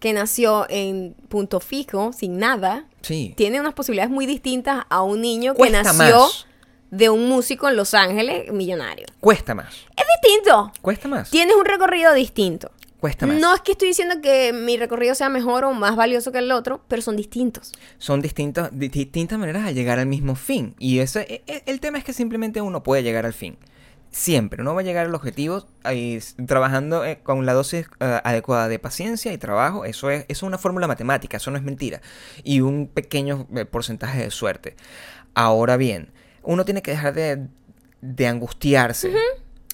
que 0.00 0.12
nació 0.12 0.66
en 0.68 1.14
punto 1.28 1.60
fijo, 1.60 2.12
sin 2.12 2.38
nada, 2.38 2.86
Sí. 3.02 3.32
tiene 3.36 3.60
unas 3.60 3.74
posibilidades 3.74 4.10
muy 4.10 4.26
distintas 4.26 4.84
a 4.90 5.02
un 5.02 5.20
niño 5.20 5.54
que 5.54 5.70
nació 5.70 6.18
más. 6.20 6.46
de 6.90 7.10
un 7.10 7.28
músico 7.28 7.68
en 7.68 7.76
Los 7.76 7.94
Ángeles 7.94 8.52
millonario. 8.52 9.06
Cuesta 9.20 9.54
más. 9.54 9.72
Es 9.96 10.04
distinto. 10.20 10.72
Cuesta 10.82 11.08
más. 11.08 11.30
Tienes 11.30 11.54
un 11.56 11.64
recorrido 11.64 12.12
distinto. 12.12 12.70
Cuesta 13.00 13.26
más. 13.26 13.38
No 13.38 13.54
es 13.54 13.60
que 13.60 13.72
estoy 13.72 13.88
diciendo 13.88 14.16
que 14.22 14.52
mi 14.52 14.76
recorrido 14.76 15.14
sea 15.14 15.28
mejor 15.28 15.64
o 15.64 15.72
más 15.74 15.94
valioso 15.94 16.32
que 16.32 16.38
el 16.38 16.50
otro, 16.52 16.82
pero 16.88 17.00
son 17.02 17.16
distintos. 17.16 17.72
Son 17.98 18.20
distintos, 18.20 18.68
di- 18.72 18.88
distintas 18.88 19.38
maneras 19.38 19.64
de 19.64 19.74
llegar 19.74 19.98
al 19.98 20.06
mismo 20.06 20.34
fin. 20.34 20.74
Y 20.78 20.98
ese, 21.00 21.20
e- 21.22 21.42
e- 21.46 21.62
el 21.66 21.80
tema 21.80 21.98
es 21.98 22.04
que 22.04 22.12
simplemente 22.12 22.60
uno 22.62 22.82
puede 22.82 23.02
llegar 23.02 23.26
al 23.26 23.34
fin. 23.34 23.56
Siempre. 24.16 24.62
Uno 24.62 24.74
va 24.76 24.82
a 24.82 24.84
llegar 24.84 25.06
al 25.06 25.14
objetivo 25.14 25.66
ahí, 25.82 26.20
trabajando 26.46 27.04
eh, 27.04 27.18
con 27.24 27.44
la 27.46 27.52
dosis 27.52 27.86
eh, 27.98 28.20
adecuada 28.22 28.68
de 28.68 28.78
paciencia 28.78 29.32
y 29.32 29.38
trabajo. 29.38 29.84
Eso 29.84 30.08
es, 30.08 30.20
eso 30.28 30.28
es 30.28 30.42
una 30.44 30.56
fórmula 30.56 30.86
matemática, 30.86 31.38
eso 31.38 31.50
no 31.50 31.56
es 31.56 31.64
mentira. 31.64 32.00
Y 32.44 32.60
un 32.60 32.86
pequeño 32.86 33.48
eh, 33.56 33.64
porcentaje 33.64 34.20
de 34.22 34.30
suerte. 34.30 34.76
Ahora 35.34 35.76
bien, 35.76 36.12
uno 36.44 36.64
tiene 36.64 36.80
que 36.80 36.92
dejar 36.92 37.12
de, 37.12 37.48
de 38.02 38.26
angustiarse. 38.28 39.12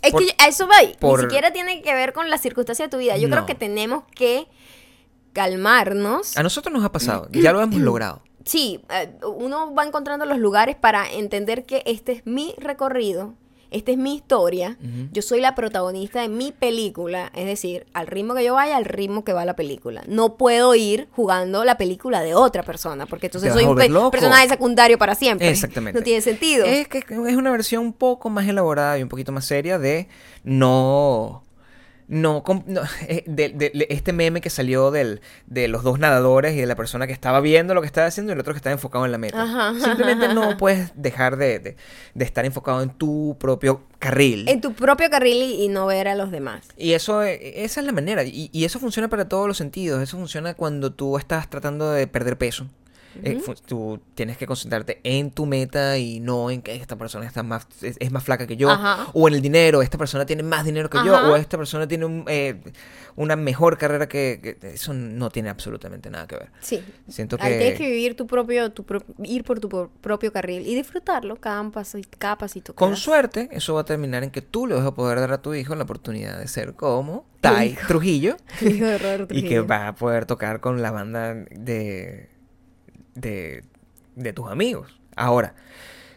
Es 0.00 0.10
Por- 0.12 0.24
que 0.24 0.34
a 0.38 0.48
eso 0.48 0.66
va. 0.66 0.76
por- 0.98 1.18
Ni 1.18 1.24
siquiera 1.26 1.52
tiene 1.52 1.82
que 1.82 1.92
ver 1.92 2.14
con 2.14 2.30
las 2.30 2.40
circunstancias 2.40 2.86
de 2.86 2.90
tu 2.90 2.96
vida. 2.98 3.18
Yo 3.18 3.28
creo 3.28 3.44
que 3.44 3.54
tenemos 3.54 4.04
que 4.14 4.46
calmarnos. 5.32 6.36
A 6.36 6.42
nosotros 6.42 6.72
nos 6.72 6.84
ha 6.84 6.92
pasado, 6.92 7.28
ya 7.30 7.52
lo 7.52 7.60
hemos 7.60 7.80
logrado. 7.80 8.22
Sí, 8.44 8.82
eh, 8.88 9.12
uno 9.36 9.74
va 9.74 9.84
encontrando 9.84 10.24
los 10.24 10.38
lugares 10.38 10.76
para 10.76 11.10
entender 11.12 11.66
que 11.66 11.82
este 11.84 12.12
es 12.12 12.26
mi 12.26 12.54
recorrido, 12.58 13.34
esta 13.70 13.92
es 13.92 13.98
mi 13.98 14.14
historia, 14.16 14.76
yo 15.12 15.22
soy 15.22 15.40
la 15.40 15.54
protagonista 15.54 16.20
de 16.22 16.28
mi 16.28 16.52
película, 16.52 17.30
es 17.34 17.46
decir, 17.46 17.86
al 17.92 18.06
ritmo 18.06 18.34
que 18.34 18.44
yo 18.44 18.54
vaya, 18.54 18.76
al 18.76 18.84
ritmo 18.84 19.24
que 19.24 19.32
va 19.32 19.44
la 19.44 19.54
película. 19.56 20.02
No 20.06 20.36
puedo 20.36 20.74
ir 20.74 21.08
jugando 21.12 21.64
la 21.64 21.76
película 21.78 22.22
de 22.22 22.34
otra 22.34 22.62
persona, 22.62 23.06
porque 23.06 23.26
entonces 23.26 23.52
soy 23.52 23.64
un 23.64 23.76
pe- 23.76 23.88
loco. 23.88 24.10
personaje 24.10 24.48
secundario 24.48 24.98
para 24.98 25.14
siempre. 25.14 25.48
Exactamente. 25.48 25.98
No 25.98 26.04
tiene 26.04 26.20
sentido. 26.20 26.64
Es 26.66 26.88
que 26.88 26.98
es 26.98 27.36
una 27.36 27.50
versión 27.50 27.84
un 27.84 27.92
poco 27.92 28.28
más 28.30 28.48
elaborada 28.48 28.98
y 28.98 29.02
un 29.02 29.08
poquito 29.08 29.32
más 29.32 29.44
seria 29.44 29.78
de 29.78 30.08
no. 30.44 31.42
No, 32.12 32.42
no, 32.66 32.80
eh, 33.06 33.22
de, 33.28 33.50
de- 33.50 33.70
de 33.70 33.86
este 33.88 34.12
meme 34.12 34.40
que 34.40 34.50
salió 34.50 34.90
del, 34.90 35.20
de 35.46 35.68
los 35.68 35.84
dos 35.84 36.00
nadadores 36.00 36.54
y 36.56 36.60
de 36.60 36.66
la 36.66 36.74
persona 36.74 37.06
que 37.06 37.12
estaba 37.12 37.40
viendo 37.40 37.72
lo 37.72 37.80
que 37.82 37.86
estaba 37.86 38.08
haciendo 38.08 38.32
y 38.32 38.34
el 38.34 38.40
otro 38.40 38.52
que 38.52 38.56
estaba 38.56 38.72
enfocado 38.72 39.04
en 39.06 39.12
la 39.12 39.18
meta. 39.18 39.40
Ajá. 39.40 39.74
Simplemente 39.78 40.26
no 40.34 40.56
puedes 40.58 40.90
dejar 40.96 41.36
de, 41.36 41.60
de- 41.60 41.76
de 42.14 42.24
estar 42.24 42.44
enfocado 42.44 42.82
en 42.82 42.90
tu 42.90 43.36
propio 43.38 43.84
carril. 44.00 44.48
En 44.48 44.60
tu 44.60 44.72
propio 44.72 45.08
carril 45.08 45.36
y, 45.40 45.62
y 45.64 45.68
no 45.68 45.86
ver 45.86 46.08
a 46.08 46.16
los 46.16 46.32
demás. 46.32 46.66
Y 46.76 46.94
eso, 46.94 47.22
eh, 47.22 47.62
esa 47.64 47.78
es 47.78 47.86
la 47.86 47.92
manera. 47.92 48.24
Y, 48.24 48.50
y 48.52 48.64
eso 48.64 48.80
funciona 48.80 49.06
para 49.08 49.28
todos 49.28 49.46
los 49.46 49.56
sentidos. 49.56 50.02
Eso 50.02 50.16
funciona 50.16 50.54
cuando 50.54 50.92
tú 50.92 51.16
estás 51.16 51.48
tratando 51.48 51.92
de 51.92 52.08
perder 52.08 52.36
peso. 52.36 52.66
Eh, 53.22 53.40
tú 53.66 54.00
tienes 54.14 54.36
que 54.36 54.46
concentrarte 54.46 55.00
en 55.04 55.30
tu 55.30 55.46
meta 55.46 55.98
y 55.98 56.20
no 56.20 56.50
en 56.50 56.62
que 56.62 56.74
esta 56.76 56.96
persona 56.96 57.26
está 57.26 57.42
más, 57.42 57.66
es, 57.82 57.96
es 57.98 58.12
más 58.12 58.22
flaca 58.24 58.46
que 58.46 58.56
yo. 58.56 58.70
Ajá. 58.70 59.08
O 59.14 59.26
en 59.28 59.34
el 59.34 59.42
dinero, 59.42 59.82
esta 59.82 59.98
persona 59.98 60.24
tiene 60.26 60.42
más 60.42 60.64
dinero 60.64 60.88
que 60.88 60.98
yo. 61.04 61.14
O 61.30 61.36
esta 61.36 61.56
persona 61.56 61.88
tiene 61.88 62.04
un, 62.06 62.24
eh, 62.28 62.60
una 63.16 63.34
mejor 63.36 63.76
carrera 63.78 64.08
que, 64.08 64.56
que- 64.60 64.68
Eso 64.74 64.94
no 64.94 65.28
tiene 65.30 65.48
absolutamente 65.50 66.08
nada 66.10 66.26
que 66.26 66.36
ver. 66.36 66.50
Sí. 66.60 66.82
Siento 67.08 67.36
Ahí 67.40 67.58
tienes 67.58 67.72
que 67.72 67.78
que 67.84 67.90
vivir 67.90 68.14
tu 68.16 68.26
propio, 68.26 68.70
tu 68.72 68.84
pro- 68.84 69.02
ir 69.24 69.42
por 69.44 69.58
tu 69.60 69.68
pro- 69.68 69.90
propio 70.00 70.32
carril 70.32 70.66
y 70.66 70.74
disfrutarlo 70.74 71.36
cada 71.36 71.68
paso, 71.70 71.98
cada 72.18 72.38
pasito. 72.38 72.72
que 72.74 72.76
con 72.78 72.90
das. 72.90 73.00
suerte 73.00 73.48
eso 73.52 73.74
va 73.74 73.80
a 73.80 73.84
terminar 73.84 74.22
en 74.22 74.30
que 74.30 74.42
tú 74.42 74.66
le 74.66 74.74
vas 74.74 74.86
a 74.86 74.94
poder 74.94 75.18
dar 75.18 75.32
a 75.32 75.42
tu 75.42 75.52
hijo 75.54 75.74
la 75.74 75.84
oportunidad 75.84 76.38
de 76.38 76.46
ser 76.46 76.74
como 76.74 77.26
Tai. 77.40 77.76
Trujillo. 77.88 78.36
Hijo 78.60 78.84
de 78.84 78.98
Robert 78.98 79.22
Y 79.32 79.34
que 79.34 79.40
Trujillo. 79.40 79.66
va 79.66 79.88
a 79.88 79.94
poder 79.94 80.26
tocar 80.26 80.60
con 80.60 80.82
la 80.82 80.90
banda 80.90 81.34
de, 81.34 82.28
de, 83.20 83.64
de 84.16 84.32
tus 84.32 84.50
amigos. 84.50 84.98
Ahora, 85.16 85.54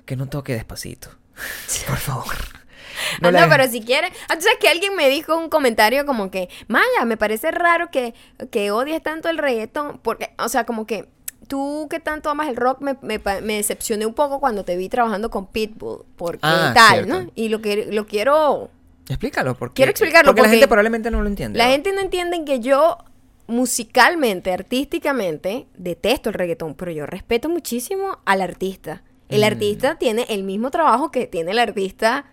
que 0.05 0.15
no 0.15 0.27
toque 0.27 0.53
despacito. 0.53 1.09
Por 1.87 1.97
favor. 1.97 2.35
Ah, 2.35 3.17
No, 3.21 3.31
la- 3.31 3.49
pero 3.49 3.67
si 3.67 3.81
quieres. 3.81 4.11
Ah, 4.29 4.35
tú 4.35 4.41
sabes 4.43 4.57
que 4.59 4.69
alguien 4.69 4.95
me 4.95 5.09
dijo 5.09 5.35
un 5.37 5.49
comentario 5.49 6.05
como 6.05 6.29
que, 6.31 6.49
Maya, 6.67 7.05
me 7.05 7.17
parece 7.17 7.51
raro 7.51 7.89
que, 7.91 8.13
que 8.51 8.71
odies 8.71 9.01
tanto 9.01 9.29
el 9.29 9.37
reggaetón. 9.37 9.99
Porque, 10.03 10.33
o 10.37 10.47
sea, 10.49 10.65
como 10.65 10.85
que 10.85 11.09
tú 11.47 11.87
que 11.89 11.99
tanto 11.99 12.29
amas 12.29 12.47
el 12.47 12.55
rock, 12.55 12.81
me, 12.81 12.97
me, 13.01 13.19
decepcioné 13.55 14.05
un 14.05 14.13
poco 14.13 14.39
cuando 14.39 14.63
te 14.63 14.77
vi 14.77 14.89
trabajando 14.89 15.29
con 15.29 15.47
Pitbull. 15.47 16.05
Porque 16.15 16.39
Ah, 16.43 16.71
tal, 16.75 17.05
cierto. 17.05 17.23
¿no? 17.23 17.31
Y 17.35 17.49
lo, 17.49 17.61
que, 17.61 17.87
lo 17.91 18.05
quiero. 18.05 18.69
Explícalo, 19.09 19.55
porque, 19.55 19.73
Quiero 19.75 19.89
explicarlo, 19.91 20.29
porque, 20.29 20.43
la 20.43 20.49
gente 20.49 20.67
probablemente 20.67 21.11
no 21.11 21.21
lo 21.21 21.27
entiende. 21.27 21.57
La 21.57 21.65
¿no? 21.65 21.71
gente 21.71 21.91
no 21.91 21.99
entiende 21.99 22.45
que 22.45 22.59
yo 22.61 22.97
musicalmente, 23.53 24.51
artísticamente, 24.51 25.67
detesto 25.77 26.29
el 26.29 26.33
reggaetón, 26.35 26.73
pero 26.75 26.91
yo 26.91 27.05
respeto 27.05 27.49
muchísimo 27.49 28.17
al 28.25 28.41
artista. 28.41 29.03
El 29.29 29.41
Mm. 29.41 29.45
artista 29.45 29.95
tiene 29.97 30.25
el 30.29 30.43
mismo 30.43 30.71
trabajo 30.71 31.11
que 31.11 31.27
tiene 31.27 31.51
el 31.51 31.59
artista 31.59 32.25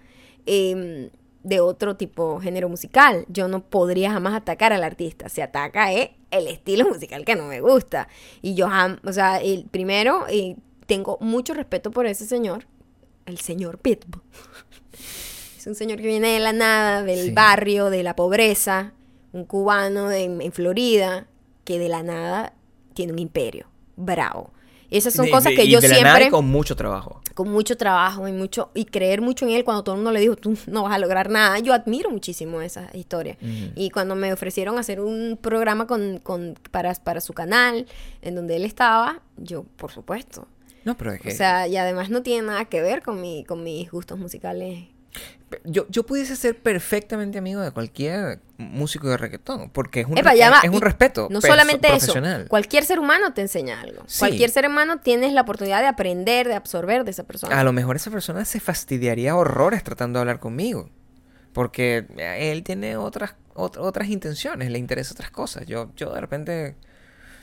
em, 0.46 1.10
de 1.44 1.60
otro 1.60 1.96
tipo 1.96 2.40
género 2.40 2.68
musical. 2.70 3.26
Yo 3.28 3.46
no 3.46 3.60
podría 3.62 4.10
jamás 4.10 4.34
atacar 4.34 4.72
al 4.72 4.82
artista. 4.82 5.28
Se 5.28 5.42
ataca 5.42 5.92
es 5.92 6.10
el 6.30 6.48
estilo 6.48 6.88
musical 6.88 7.24
que 7.24 7.36
no 7.36 7.44
me 7.46 7.60
gusta. 7.60 8.08
Y 8.42 8.54
yo, 8.54 8.68
o 9.04 9.12
sea, 9.12 9.38
el 9.40 9.66
primero, 9.70 10.26
eh, 10.28 10.56
tengo 10.86 11.18
mucho 11.20 11.52
respeto 11.54 11.90
por 11.90 12.06
ese 12.06 12.26
señor, 12.26 12.66
el 13.26 13.38
señor 13.38 13.78
Pitbull. 13.78 14.22
Es 15.58 15.66
un 15.66 15.74
señor 15.74 15.98
que 16.00 16.06
viene 16.06 16.28
de 16.28 16.40
la 16.40 16.54
nada, 16.54 17.02
del 17.02 17.26
Sí. 17.26 17.30
barrio, 17.32 17.90
de 17.90 18.02
la 18.02 18.16
pobreza, 18.16 18.94
un 19.32 19.44
cubano 19.44 20.10
en 20.10 20.52
Florida, 20.52 21.26
que 21.64 21.78
de 21.78 21.88
la 21.88 22.02
nada 22.02 22.52
tiene 22.94 23.12
un 23.12 23.18
imperio. 23.18 23.66
Bravo. 23.96 24.50
Esas 24.90 25.14
son 25.14 25.26
De- 25.26 25.30
cosas 25.30 25.50
de- 25.50 25.54
que 25.56 25.64
y 25.66 25.70
yo 25.70 25.80
de 25.80 25.86
la 25.88 25.94
nada 26.00 26.18
y 26.18 26.22
siempre, 26.22 26.30
con 26.32 26.48
mucho 26.48 26.74
trabajo. 26.74 27.20
con 27.34 27.48
mucho 27.48 27.76
trabajo 27.76 28.26
y 28.26 28.32
mucho 28.32 28.70
y 28.74 28.86
creer 28.86 29.20
mucho 29.22 29.46
en 29.46 29.52
él, 29.52 29.62
cuando 29.64 29.84
todo 29.84 29.94
el 29.94 29.98
mundo 30.00 30.10
le 30.10 30.18
dijo, 30.18 30.34
tú 30.34 30.58
no 30.66 30.82
vas 30.82 30.92
a 30.94 30.98
lograr 30.98 31.30
nada, 31.30 31.60
yo 31.60 31.72
admiro 31.72 32.10
muchísimo 32.10 32.60
esa 32.60 32.90
historia. 32.92 33.36
Ujú. 33.40 33.72
Y 33.76 33.90
cuando 33.90 34.16
me 34.16 34.32
ofrecieron 34.32 34.78
hacer 34.78 35.00
un 35.00 35.38
programa 35.40 35.86
con, 35.86 36.18
con- 36.18 36.58
para, 36.72 36.92
para 36.94 37.20
su 37.20 37.32
canal, 37.34 37.86
en 38.20 38.34
donde 38.34 38.56
él 38.56 38.64
estaba, 38.64 39.20
yo, 39.36 39.62
por 39.76 39.92
supuesto. 39.92 40.48
No, 40.84 40.96
pero 40.96 41.12
es 41.12 41.20
que 41.20 41.28
O 41.28 41.32
sea, 41.36 41.68
y 41.68 41.76
además 41.76 42.10
no 42.10 42.22
tiene 42.22 42.48
nada 42.48 42.64
que 42.64 42.80
ver 42.82 43.02
con, 43.02 43.20
mi, 43.20 43.44
con 43.44 43.62
mis 43.62 43.90
gustos 43.92 44.18
musicales. 44.18 44.86
Yo, 45.64 45.86
yo 45.88 46.04
pudiese 46.06 46.36
ser 46.36 46.56
perfectamente 46.58 47.38
amigo 47.38 47.60
de 47.60 47.72
cualquier 47.72 48.40
músico 48.56 49.08
de 49.08 49.16
reggaetón, 49.16 49.70
porque 49.70 50.00
es 50.02 50.06
un, 50.06 50.16
Epa, 50.16 50.32
es, 50.34 50.70
un 50.70 50.80
respeto 50.80 51.26
No 51.30 51.40
perso- 51.40 51.48
solamente 51.48 51.88
eso, 51.96 52.14
cualquier 52.48 52.84
ser 52.84 53.00
humano 53.00 53.32
te 53.34 53.40
enseña 53.40 53.80
algo. 53.80 54.04
Sí. 54.06 54.20
Cualquier 54.20 54.50
ser 54.50 54.66
humano 54.68 55.00
tienes 55.00 55.32
la 55.32 55.40
oportunidad 55.40 55.80
de 55.80 55.88
aprender, 55.88 56.46
de 56.46 56.54
absorber 56.54 57.04
de 57.04 57.10
esa 57.10 57.24
persona. 57.24 57.58
A 57.58 57.64
lo 57.64 57.72
mejor 57.72 57.96
esa 57.96 58.10
persona 58.12 58.44
se 58.44 58.60
fastidiaría 58.60 59.34
horrores 59.34 59.82
tratando 59.82 60.18
de 60.18 60.20
hablar 60.20 60.38
conmigo. 60.40 60.88
Porque 61.52 62.06
él 62.16 62.62
tiene 62.62 62.96
otras, 62.96 63.34
ot- 63.54 63.76
otras 63.78 64.08
intenciones, 64.08 64.70
le 64.70 64.78
interesa 64.78 65.14
otras 65.14 65.32
cosas. 65.32 65.66
Yo, 65.66 65.90
yo 65.96 66.14
de 66.14 66.20
repente, 66.20 66.76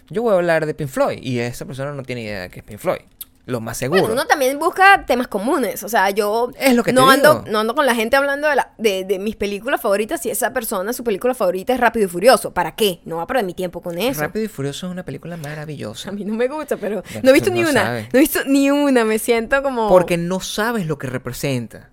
yo 0.09 0.21
voy 0.21 0.31
a 0.31 0.35
hablar 0.37 0.65
de 0.65 0.73
Pink 0.73 0.87
Floyd 0.89 1.19
y 1.21 1.39
esa 1.39 1.65
persona 1.65 1.91
no 1.91 2.03
tiene 2.03 2.21
idea 2.21 2.41
de 2.43 2.49
qué 2.49 2.59
es 2.59 2.65
Pink 2.65 2.79
Floyd. 2.79 3.01
Lo 3.47 3.61
más 3.61 3.77
seguro. 3.77 4.01
Bueno, 4.01 4.13
uno 4.13 4.27
también 4.27 4.59
busca 4.59 5.05
temas 5.07 5.27
comunes. 5.27 5.81
O 5.83 5.89
sea, 5.89 6.09
yo 6.11 6.51
Es 6.59 6.75
lo 6.75 6.83
que 6.83 6.93
no, 6.93 7.09
ando, 7.09 7.39
digo. 7.39 7.45
no 7.51 7.59
ando 7.59 7.73
con 7.73 7.85
la 7.85 7.95
gente 7.95 8.15
hablando 8.15 8.47
de, 8.47 8.55
la- 8.57 8.73
de, 8.77 9.05
de 9.05 9.17
mis 9.19 9.35
películas 9.35 9.81
favoritas 9.81 10.21
si 10.21 10.29
esa 10.29 10.51
persona, 10.53 10.91
su 10.93 11.03
película 11.03 11.33
favorita 11.33 11.73
es 11.73 11.79
Rápido 11.79 12.05
y 12.05 12.09
Furioso. 12.09 12.53
¿Para 12.53 12.75
qué? 12.75 12.99
No 13.05 13.15
va 13.15 13.23
a 13.23 13.27
perder 13.27 13.45
mi 13.45 13.53
tiempo 13.53 13.81
con 13.81 13.97
eso. 13.97 14.19
Rápido 14.21 14.45
y 14.45 14.47
Furioso 14.49 14.85
es 14.87 14.91
una 14.91 15.03
película 15.03 15.37
maravillosa. 15.37 16.09
A 16.09 16.11
mí 16.11 16.25
no 16.25 16.33
me 16.35 16.47
gusta, 16.49 16.77
pero 16.77 17.01
no 17.23 17.29
he 17.29 17.33
visto 17.33 17.49
ni 17.49 17.61
no 17.61 17.69
una. 17.69 17.83
sabes. 17.83 18.07
No 18.13 18.19
he 18.19 18.21
visto 18.21 18.39
ni 18.45 18.69
una. 18.69 19.05
Me 19.05 19.17
siento 19.17 19.63
como... 19.63 19.87
Porque 19.87 20.17
no 20.17 20.39
sabes 20.41 20.85
lo 20.85 20.97
que 20.97 21.07
representa. 21.07 21.89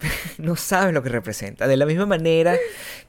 no 0.38 0.56
sabes 0.56 0.92
lo 0.94 1.02
que 1.02 1.08
representa. 1.08 1.66
De 1.66 1.76
la 1.76 1.86
misma 1.86 2.06
manera 2.06 2.56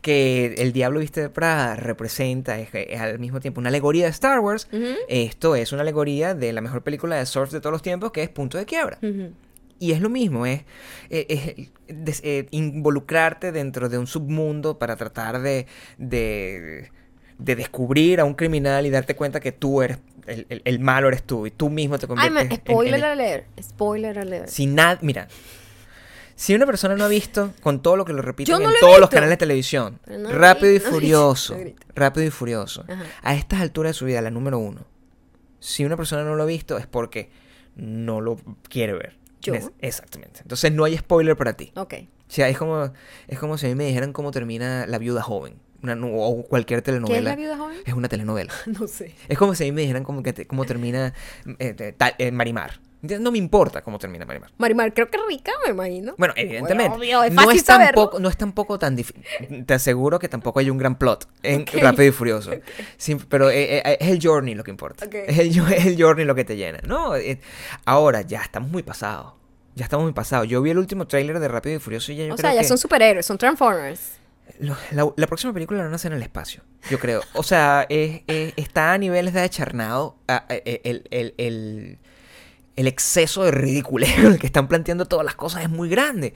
que 0.01 0.55
El 0.57 0.71
Diablo 0.73 0.99
Viste 0.99 1.21
de 1.21 1.29
Prada 1.29 1.75
representa, 1.75 2.59
es, 2.59 2.69
es 2.73 2.99
al 2.99 3.19
mismo 3.19 3.39
tiempo 3.39 3.59
una 3.59 3.69
alegoría 3.69 4.05
de 4.05 4.11
Star 4.11 4.39
Wars, 4.39 4.67
esto 5.09 5.55
es 5.55 5.71
una 5.71 5.81
alegoría 5.81 6.33
de 6.33 6.53
la 6.53 6.61
mejor 6.61 6.83
película 6.83 7.15
de 7.17 7.25
surf 7.25 7.51
de 7.51 7.59
todos 7.59 7.71
los 7.73 7.81
tiempos, 7.81 8.11
que 8.11 8.23
es 8.23 8.29
Punto 8.29 8.57
de 8.57 8.65
Quiebra. 8.65 8.97
Ujú. 9.01 9.31
Y 9.79 9.91
es 9.91 10.01
lo 10.01 10.09
mismo, 10.09 10.45
es, 10.47 10.61
eh, 11.11 11.67
es 11.87 12.21
eh, 12.23 12.47
involucrarte 12.51 13.51
dentro 13.51 13.89
de 13.89 13.97
un 13.99 14.07
submundo 14.07 14.79
para 14.79 14.95
tratar 14.95 15.39
de, 15.41 15.67
de, 15.99 16.89
de 17.37 17.55
descubrir 17.55 18.19
a 18.19 18.25
un 18.25 18.33
criminal 18.33 18.85
y 18.87 18.89
darte 18.89 19.15
cuenta 19.15 19.39
que 19.39 19.51
tú 19.51 19.83
eres, 19.83 19.99
el, 20.25 20.47
el- 20.49 20.61
el 20.65 20.79
malo 20.79 21.09
eres 21.09 21.21
tú, 21.23 21.45
y 21.45 21.51
tú 21.51 21.69
mismo 21.69 21.99
te 21.99 22.05
Ay, 22.05 22.07
conviertes 22.07 22.33
me- 22.33 22.41
en- 22.41 22.51
en 22.53 22.57
spoiler 22.57 23.05
alert. 23.05 23.45
Spoiler 23.61 24.17
alert. 24.19 24.47
si 24.47 24.65
nada, 24.65 24.97
mira, 25.03 25.27
si 26.39 26.53
una 26.55 26.65
persona 26.65 26.95
no 26.95 27.03
ha 27.03 27.07
visto, 27.07 27.51
con 27.61 27.81
todo 27.81 27.97
lo 27.97 28.05
que 28.05 28.13
lo 28.13 28.21
no 28.21 28.29
en 28.29 28.63
lo 28.63 28.79
todos 28.79 28.99
los 28.99 29.09
canales 29.09 29.31
de 29.31 29.37
televisión, 29.37 29.99
no 30.07 30.31
Rápido 30.31 30.71
y 30.73 30.79
no 30.79 30.85
Furioso. 30.85 31.57
Rápido 31.95 32.25
y 32.25 32.29
Furioso, 32.29 32.85
Ajá. 32.87 33.03
a 33.23 33.35
estas 33.35 33.59
alturas 33.59 33.89
de 33.89 33.93
su 33.95 34.05
vida, 34.05 34.21
la 34.21 34.29
número 34.29 34.59
uno, 34.59 34.85
si 35.59 35.83
una 35.83 35.97
persona 35.97 36.23
no 36.23 36.35
lo 36.35 36.43
ha 36.43 36.45
visto 36.45 36.77
es 36.77 36.85
porque 36.87 37.29
no 37.75 38.21
lo 38.21 38.37
quiere 38.69 38.93
ver. 38.93 39.17
Exactamente. 39.79 40.41
Entonces 40.41 40.71
no 40.71 40.83
hay 40.83 40.97
spoiler 40.97 41.35
para 41.35 41.53
ti. 41.53 41.71
Ok. 41.75 41.93
O 42.03 42.31
sea, 42.31 42.49
es 42.49 42.57
como, 42.57 42.91
es 43.27 43.39
como 43.39 43.57
si 43.57 43.65
a 43.65 43.69
mí 43.69 43.75
me 43.75 43.85
dijeran 43.85 44.11
cómo 44.13 44.31
termina 44.31 44.85
La 44.87 44.97
Viuda 44.97 45.21
Joven. 45.21 45.55
Una, 45.81 45.95
o 46.05 46.43
cualquier 46.47 46.79
¿Qué 46.83 46.91
es 46.91 46.95
telenovela. 46.95 47.29
la 47.29 47.35
viuda 47.35 47.55
joven? 47.57 47.77
Es 47.85 47.93
una 47.93 48.09
telenovela. 48.09 48.51
No 48.79 48.87
sé. 48.87 49.13
Es 49.29 49.37
como 49.37 49.53
si 49.55 49.63
a 49.63 49.67
mí 49.67 49.71
me 49.71 49.81
dijeran 49.81 50.03
cómo, 50.03 50.23
que 50.23 50.33
te- 50.33 50.47
cómo 50.47 50.65
termina 50.65 51.13
eh, 51.59 51.75
eh, 51.79 51.95
eh, 52.17 52.31
Marimar. 52.31 52.79
No 53.01 53.31
me 53.31 53.37
importa 53.37 53.81
cómo 53.83 53.99
termina 53.99 54.25
Marimar. 54.25 54.51
Marimar, 54.57 54.93
creo 54.93 55.09
que 55.09 55.17
es 55.17 55.23
rica, 55.27 55.51
me 55.65 55.71
imagino. 55.71 56.15
Bueno, 56.17 56.33
evidentemente. 56.35 56.97
obvio, 56.97 57.23
es 57.23 57.31
no, 57.33 57.51
es 57.51 57.63
tampoco, 57.63 58.19
no 58.19 58.27
es 58.29 58.37
tampoco 58.37 58.79
tan 58.79 58.95
difícil. 58.95 59.23
Te 59.65 59.73
aseguro 59.75 60.17
que 60.19 60.27
tampoco 60.27 60.59
hay 60.59 60.69
un 60.69 60.77
gran 60.77 60.97
plot 60.97 61.27
en. 61.43 61.65
Rápido 61.67 62.05
y 62.09 62.11
Furioso. 62.11 62.51
Sí, 62.97 63.15
pero 63.29 63.49
eh, 63.51 63.77
eh, 63.77 63.97
es 63.99 64.07
el 64.09 64.19
journey 64.21 64.55
lo 64.55 64.63
que 64.63 64.71
importa. 64.71 65.05
Es, 65.05 65.37
el, 65.39 65.49
es 65.73 65.85
el 65.85 66.01
journey 66.01 66.25
lo 66.25 66.33
que 66.35 66.43
te 66.43 66.55
llena. 66.55 66.79
No, 66.87 67.15
eh, 67.15 67.39
ahora 67.85 68.21
ya 68.21 68.41
estamos 68.41 68.69
muy 68.71 68.83
pasados. 68.83 69.33
Ya 69.75 69.83
estamos 69.83 70.03
muy 70.05 70.13
pasados. 70.13 70.47
Yo 70.47 70.59
vi 70.63 70.71
el 70.71 70.79
último 70.79 71.05
tráiler 71.05 71.39
de 71.39 71.47
Rápido 71.47 71.75
y 71.75 71.79
Furioso 71.79 72.11
y 72.11 72.15
ya 72.15 72.25
yo 72.25 72.33
o 72.33 72.35
creo 72.35 72.49
sea, 72.49 72.55
ya 72.55 72.61
que 72.61 72.67
son 72.67 72.79
superhéroes, 72.79 73.25
son 73.27 73.37
Transformers. 73.37 74.13
lo- 74.59 74.75
la, 74.89 75.07
la 75.15 75.27
próxima 75.27 75.53
película 75.53 75.77
la 75.77 75.83
van 75.83 75.93
a 75.93 75.97
hacer 75.97 76.11
en 76.13 76.17
el 76.17 76.23
espacio, 76.23 76.63
yo 76.89 76.97
creo. 76.97 77.21
O 77.33 77.43
sea, 77.43 77.85
es- 77.89 78.21
es- 78.25 78.53
está 78.57 78.93
a 78.93 78.97
niveles 78.97 79.35
de 79.35 79.41
acharnado 79.41 80.15
a- 80.27 80.45
a- 80.49 80.55
el, 80.65 81.07
el- 81.11 81.35
el- 81.37 81.99
el 82.77 82.87
exceso 82.87 83.43
de 83.43 83.51
el 83.51 84.39
que 84.39 84.47
están 84.47 84.67
planteando 84.69 85.05
todas 85.05 85.25
las 85.25 85.35
cosas 85.35 85.63
es 85.63 85.69
muy 85.69 85.89
grande. 85.89 86.33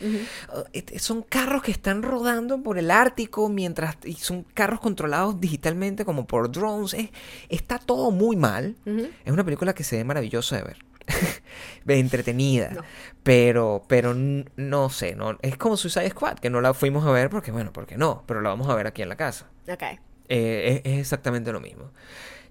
Uh, 0.53 0.63
et- 0.73 0.99
son 0.99 1.21
carros 1.21 1.61
que 1.63 1.71
están 1.71 2.03
rodando 2.03 2.61
por 2.61 2.77
el 2.77 2.91
Ártico 2.91 3.47
mientras 3.47 3.95
y 4.03 4.15
son 4.15 4.43
carros 4.43 4.79
controlados 4.81 5.39
digitalmente 5.39 6.03
como 6.03 6.27
por 6.27 6.51
drones. 6.51 6.93
Es- 6.95 7.09
está 7.47 7.77
todo 7.79 8.11
muy 8.11 8.35
mal. 8.35 8.75
Es 9.23 9.31
una 9.31 9.43
película 9.45 9.73
que 9.73 9.83
se 9.85 9.95
ve 9.97 10.03
maravillosa 10.03 10.57
de 10.57 10.63
ver. 10.63 10.77
Ve, 11.85 11.99
entretenida. 11.99 12.69
No. 12.71 12.81
Pero, 13.23 13.83
pero 13.87 14.13
no 14.15 14.89
sé, 14.89 15.15
no, 15.15 15.37
es 15.41 15.57
como 15.57 15.77
Suicide 15.77 16.09
Squad, 16.11 16.37
que 16.39 16.49
no 16.49 16.61
la 16.61 16.73
fuimos 16.73 17.05
a 17.05 17.11
ver 17.11 17.29
porque, 17.29 17.51
bueno, 17.51 17.71
porque 17.73 17.97
no, 17.97 18.23
pero 18.27 18.41
la 18.41 18.49
vamos 18.49 18.69
a 18.69 18.75
ver 18.75 18.87
aquí 18.87 19.01
en 19.01 19.09
la 19.09 19.15
casa. 19.15 19.47
Ok. 19.67 19.83
Eh, 20.29 20.81
es, 20.85 20.91
es 20.93 20.99
exactamente 20.99 21.51
lo 21.51 21.59
mismo. 21.59 21.91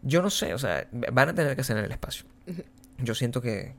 Yo 0.03 0.21
no 0.23 0.31
sé, 0.31 0.53
o 0.55 0.59
sea, 0.59 0.87
van 0.93 1.29
a 1.31 1.35
tener 1.35 1.55
que 1.55 1.61
hacer 1.63 1.77
en 1.79 1.85
el 1.85 1.93
espacio. 1.93 2.25
Yo 3.03 3.15
siento 3.15 3.41
que, 3.41 3.75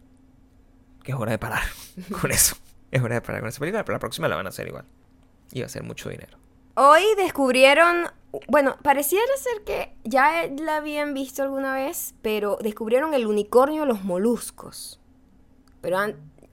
que 1.04 1.12
es 1.12 1.18
hora 1.18 1.32
de 1.32 1.38
parar 1.40 1.64
con 2.22 2.32
eso. 2.32 2.56
Es 2.92 3.02
hora 3.02 3.16
de 3.16 3.22
parar 3.22 3.42
con 3.42 3.50
esa 3.50 3.60
película, 3.60 3.86
pero 3.86 3.96
la 3.96 4.00
próxima 4.00 4.28
la 4.28 4.36
van 4.36 4.46
a 4.46 4.50
hacer 4.50 4.68
igual. 4.68 4.86
Y 5.52 5.62
va 5.62 5.66
a 5.66 5.70
ser 5.70 5.84
mucho 5.84 6.10
dinero. 6.10 6.38
Hoy 6.76 7.04
descubrieron, 7.18 8.08
bueno, 8.48 8.78
pareciera 8.82 9.26
ser 9.38 9.64
que 9.64 9.94
ya 10.04 10.48
la 10.48 10.78
habían 10.78 11.14
visto 11.14 11.44
alguna 11.44 11.74
vez, 11.74 12.16
pero 12.22 12.58
descubrieron 12.62 13.14
el 13.14 13.28
unicornio 13.28 13.82
de 13.82 13.88
los 13.88 14.04
moluscos. 14.04 15.00
Pero 15.82 15.98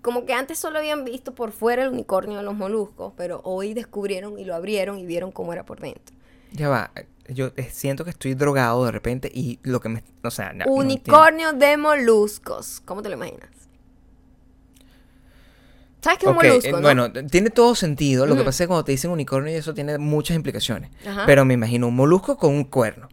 como 0.02 0.26
que 0.26 0.32
antes 0.32 0.58
solo 0.58 0.78
habían 0.78 1.04
visto 1.04 1.34
por 1.34 1.52
fuera 1.52 1.84
el 1.84 1.90
unicornio 1.90 2.38
de 2.38 2.42
los 2.42 2.54
moluscos, 2.54 3.12
pero 3.16 3.40
hoy 3.44 3.74
descubrieron 3.74 4.38
y 4.38 4.44
lo 4.44 4.54
abrieron 4.54 4.98
y 4.98 5.06
vieron 5.06 5.30
cómo 5.30 5.52
era 5.52 5.64
por 5.64 5.80
dentro. 5.80 6.16
Ya 6.52 6.68
va, 6.68 6.90
yo 7.28 7.52
eh, 7.56 7.68
siento 7.72 8.04
que 8.04 8.10
estoy 8.10 8.34
drogado 8.34 8.84
de 8.84 8.90
repente 8.92 9.30
y 9.32 9.58
lo 9.62 9.80
que 9.80 9.88
me... 9.88 10.02
O 10.22 10.30
sea, 10.30 10.52
no- 10.52 10.64
unicornio 10.66 11.52
de 11.52 11.76
moluscos. 11.76 12.80
¿Cómo 12.84 13.02
te 13.02 13.08
lo 13.08 13.14
imaginas? 13.16 13.48
¿Sabes 16.00 16.18
qué 16.20 16.26
es 16.26 16.30
un 16.30 16.36
molusco? 16.36 16.68
eh, 16.68 16.72
no? 16.72 16.80
Bueno, 16.80 17.12
tiene 17.28 17.50
todo 17.50 17.74
sentido. 17.74 18.24
Lo 18.26 18.36
que 18.36 18.44
pasa 18.44 18.62
es 18.62 18.66
que 18.66 18.68
cuando 18.68 18.84
te 18.84 18.92
dicen 18.92 19.10
unicornio 19.10 19.52
y 19.52 19.56
eso 19.56 19.74
tiene 19.74 19.98
muchas 19.98 20.36
implicaciones. 20.36 20.90
Ajá. 21.06 21.24
Pero 21.26 21.44
me 21.44 21.54
imagino 21.54 21.88
un 21.88 21.96
molusco 21.96 22.36
con 22.36 22.54
un 22.54 22.64
cuerno. 22.64 23.08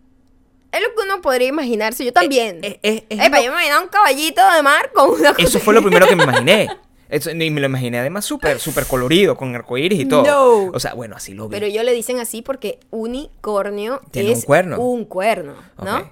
Es 0.72 0.82
lo 0.82 0.88
que 0.90 1.04
uno 1.08 1.22
podría 1.22 1.48
imaginarse. 1.48 2.06
Yo 2.06 2.14
también. 2.14 2.60
Eh, 2.62 2.80
eh, 2.84 3.06
Epa, 3.10 3.38
lo- 3.38 3.44
yo 3.44 3.50
me 3.52 3.58
imaginaba 3.58 3.82
un 3.84 3.90
caballito 3.90 4.42
de 4.56 4.62
mar 4.62 4.92
con 4.94 5.10
una 5.10 5.34
Eso 5.38 5.60
fue 5.60 5.74
lo 5.74 5.82
primero 5.82 6.06
que 6.08 6.16
me 6.16 6.24
imaginé. 6.24 6.68
Eso, 7.10 7.30
y 7.32 7.36
me 7.52 7.60
lo 7.62 7.68
imaginé 7.68 8.00
además 8.00 8.26
súper, 8.26 8.60
súper 8.60 8.86
colorido, 8.88 9.38
con 9.38 9.54
arcoíris 9.56 10.00
y 10.02 10.06
todo. 10.06 10.24
No. 10.26 10.72
O 10.74 10.80
sea, 10.80 10.94
bueno, 10.96 11.16
así 11.16 11.34
lo 11.34 11.48
vi. 11.48 11.52
Pero 11.54 11.66
ellos 11.68 11.84
le 11.86 11.94
dicen 11.94 12.20
así 12.20 12.42
porque 12.42 12.80
unicornio 12.92 14.02
Tiene 14.12 14.32
es 14.32 14.40
un 14.40 14.44
cuerno. 14.46 14.80
un 14.80 15.06
cuerno, 15.06 15.54
¿no? 15.84 16.10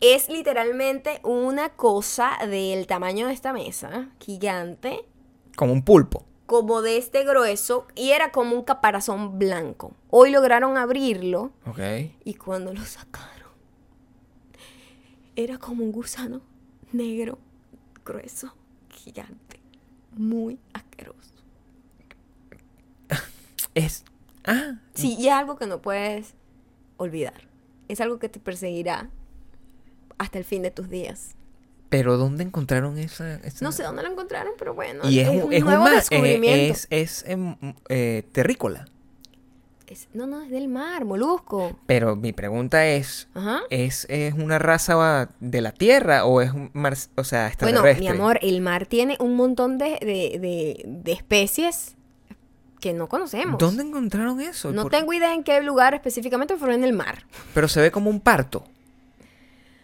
Es 0.00 0.28
literalmente 0.28 1.20
una 1.24 1.70
cosa 1.70 2.32
del 2.48 2.86
tamaño 2.86 3.26
de 3.28 3.32
esta 3.32 3.52
mesa, 3.52 4.10
gigante, 4.20 5.04
Como 5.56 5.72
un 5.72 5.82
pulpo. 5.82 6.24
como 6.46 6.82
de 6.82 6.96
este 6.98 7.24
grueso, 7.24 7.86
y 7.96 8.10
era 8.10 8.30
como 8.30 8.54
un 8.54 8.62
caparazón 8.62 9.38
blanco. 9.38 9.94
Hoy 10.10 10.30
lograron 10.30 10.76
abrirlo 10.76 11.50
Ok. 11.66 11.80
y 12.24 12.34
cuando 12.34 12.72
lo 12.72 12.84
sacaron, 12.84 13.50
era 15.34 15.58
como 15.58 15.82
un 15.84 15.92
gusano 15.92 16.40
negro, 16.92 17.38
grueso, 18.04 18.54
gigante, 18.90 19.45
muy 20.16 20.58
asqueroso. 20.72 21.16
Es. 23.74 24.04
Ah. 24.44 24.78
Sí, 24.94 25.16
y 25.18 25.26
es 25.28 25.32
algo 25.34 25.56
que 25.56 25.66
no 25.66 25.82
puedes 25.82 26.34
olvidar. 26.96 27.34
Es 27.88 28.00
algo 28.00 28.18
que 28.18 28.28
te 28.28 28.40
perseguirá 28.40 29.10
hasta 30.18 30.38
el 30.38 30.44
fin 30.44 30.62
de 30.62 30.70
tus 30.70 30.88
días. 30.88 31.34
Pero 31.88 32.16
¿dónde 32.16 32.42
encontraron 32.42 32.98
esa.? 32.98 33.34
esa- 33.36 33.64
No 33.64 33.70
sé 33.72 33.82
dónde 33.82 34.02
lo 34.02 34.10
encontraron, 34.10 34.54
pero 34.58 34.74
bueno. 34.74 35.08
Y 35.08 35.20
es, 35.20 35.28
es 35.28 35.44
un, 35.44 35.52
es 35.52 35.62
nuevo 35.64 35.86
eh, 35.88 35.94
descubrimiento. 35.96 36.72
es, 36.74 36.86
es 36.90 37.24
em, 37.28 37.56
eh, 37.88 38.24
terrícola. 38.32 38.86
Es- 39.86 40.08
no, 40.14 40.26
no, 40.26 40.42
es 40.42 40.50
del 40.50 40.68
mar, 40.68 41.04
molusco. 41.04 41.78
Pero 41.86 42.16
mi 42.16 42.32
pregunta 42.32 42.86
es. 42.86 43.28
Ajá. 43.34 43.60
¿Es, 43.70 44.06
es 44.10 44.34
una 44.34 44.58
raza 44.58 45.28
de 45.40 45.60
la 45.60 45.72
Tierra 45.72 46.24
o 46.24 46.40
es 46.40 46.52
un 46.52 46.70
mar, 46.72 46.96
o 47.14 47.24
sea, 47.24 47.52
Bueno, 47.60 47.82
mi 47.98 48.08
amor, 48.08 48.38
el 48.42 48.60
mar 48.60 48.86
tiene 48.86 49.16
un 49.20 49.36
montón 49.36 49.78
de, 49.78 49.98
de- 50.00 50.38
de- 50.40 50.82
de 50.86 51.12
especies 51.12 51.94
que 52.80 52.92
no 52.92 53.08
conocemos. 53.08 53.58
¿Dónde 53.58 53.82
encontraron 53.84 54.40
eso? 54.40 54.72
No 54.72 54.82
Por- 54.82 54.90
tengo 54.92 55.12
idea 55.12 55.32
en 55.34 55.44
qué 55.44 55.62
lugar 55.62 55.94
específicamente, 55.94 56.56
pero 56.60 56.72
en 56.72 56.84
el 56.84 56.92
mar. 56.92 57.24
Pero 57.54 57.68
se 57.68 57.80
ve 57.80 57.90
como 57.90 58.10
un 58.10 58.20
parto. 58.20 58.64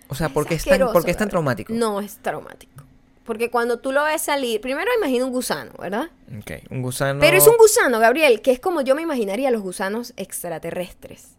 O 0.09 0.15
sea, 0.15 0.29
¿por 0.29 0.47
qué 0.47 0.57
es 0.57 0.65
tan, 0.65 0.73
asqueroso, 0.75 0.93
por 0.93 1.05
qué 1.05 1.11
es 1.13 1.17
tan 1.17 1.29
traumático? 1.31 1.73
No 1.73 2.01
es 2.01 2.19
traumático. 2.19 2.85
Porque 3.25 3.51
cuando 3.51 3.79
tú 3.79 3.93
lo 3.93 4.03
ves 4.05 4.23
salir, 4.23 4.61
primero 4.61 4.91
imagina 4.97 5.25
un 5.25 5.33
gusano, 5.33 5.73
¿verdad? 5.79 6.11
Ok, 6.41 6.71
un 6.71 6.83
gusano. 6.83 7.21
Pero 7.21 7.37
es 7.37 7.47
un 7.47 7.57
gusano, 7.57 7.99
Gabriel, 8.01 8.43
que 8.43 8.51
es 8.51 8.59
como 8.61 8.81
yo 8.81 8.95
me 8.95 9.03
imaginaría 9.03 9.51
los 9.51 9.63
gusanos 9.63 10.13
extraterrestres. 10.17 11.37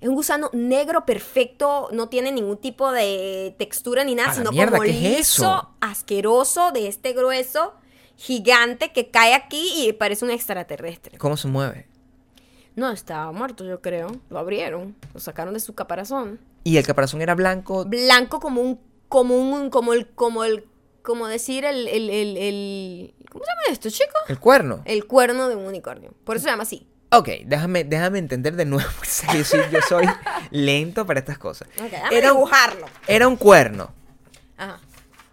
Es 0.00 0.08
un 0.08 0.14
gusano 0.14 0.48
negro 0.52 1.04
perfecto, 1.04 1.88
no 1.90 2.08
tiene 2.08 2.30
ningún 2.30 2.56
tipo 2.56 2.92
de 2.92 3.56
textura 3.58 4.04
ni 4.04 4.14
nada, 4.14 4.28
¡A 4.28 4.32
la 4.32 4.38
sino 4.38 4.52
mierda! 4.52 4.78
como 4.78 4.84
¿qué 4.84 4.90
es 4.90 5.18
liso, 5.18 5.42
eso? 5.42 5.70
asqueroso, 5.80 6.70
de 6.70 6.86
este 6.86 7.14
grueso, 7.14 7.74
gigante 8.16 8.92
que 8.92 9.10
cae 9.10 9.34
aquí 9.34 9.72
y 9.76 9.92
parece 9.92 10.24
un 10.24 10.30
extraterrestre. 10.30 11.18
¿Cómo 11.18 11.36
se 11.36 11.48
mueve? 11.48 11.88
No, 12.76 12.92
estaba 12.92 13.32
muerto, 13.32 13.64
yo 13.64 13.80
creo. 13.80 14.20
Lo 14.30 14.38
abrieron, 14.38 14.94
lo 15.12 15.18
sacaron 15.18 15.52
de 15.52 15.58
su 15.58 15.74
caparazón. 15.74 16.38
Y 16.62 16.76
el 16.76 16.86
caparazón 16.86 17.20
era 17.20 17.34
blanco. 17.34 17.84
Blanco 17.84 18.38
como 18.38 18.60
un, 18.60 18.78
como 19.08 19.34
un, 19.36 19.68
como 19.68 19.94
el, 19.94 20.06
como 20.10 20.44
el, 20.44 20.64
como 21.08 21.26
decir 21.26 21.64
el, 21.64 21.88
el, 21.88 22.10
el, 22.10 22.36
el- 22.36 23.14
¿cómo 23.32 23.42
se 23.44 23.50
llama 23.50 23.62
esto, 23.72 23.88
chicos? 23.90 24.20
El 24.28 24.38
cuerno. 24.38 24.82
El 24.84 25.06
cuerno 25.06 25.48
de 25.48 25.56
un 25.56 25.64
unicornio. 25.66 26.12
Por 26.24 26.36
eso 26.36 26.44
se 26.44 26.50
llama 26.50 26.64
así. 26.64 26.86
Ok, 27.10 27.28
déjame, 27.46 27.84
déjame 27.84 28.18
entender 28.18 28.54
de 28.54 28.66
nuevo. 28.66 28.88
yo 29.34 29.42
soy, 29.44 29.60
yo 29.72 29.80
soy 29.88 30.04
lento 30.50 31.06
para 31.06 31.20
estas 31.20 31.38
cosas. 31.38 31.66
Ok, 31.80 31.90
déjame 31.90 32.16
Era 32.18 32.28
dibujarlo. 32.32 32.86
era 33.06 33.26
un 33.26 33.36
cuerno. 33.36 33.92
Ajá. 34.58 34.78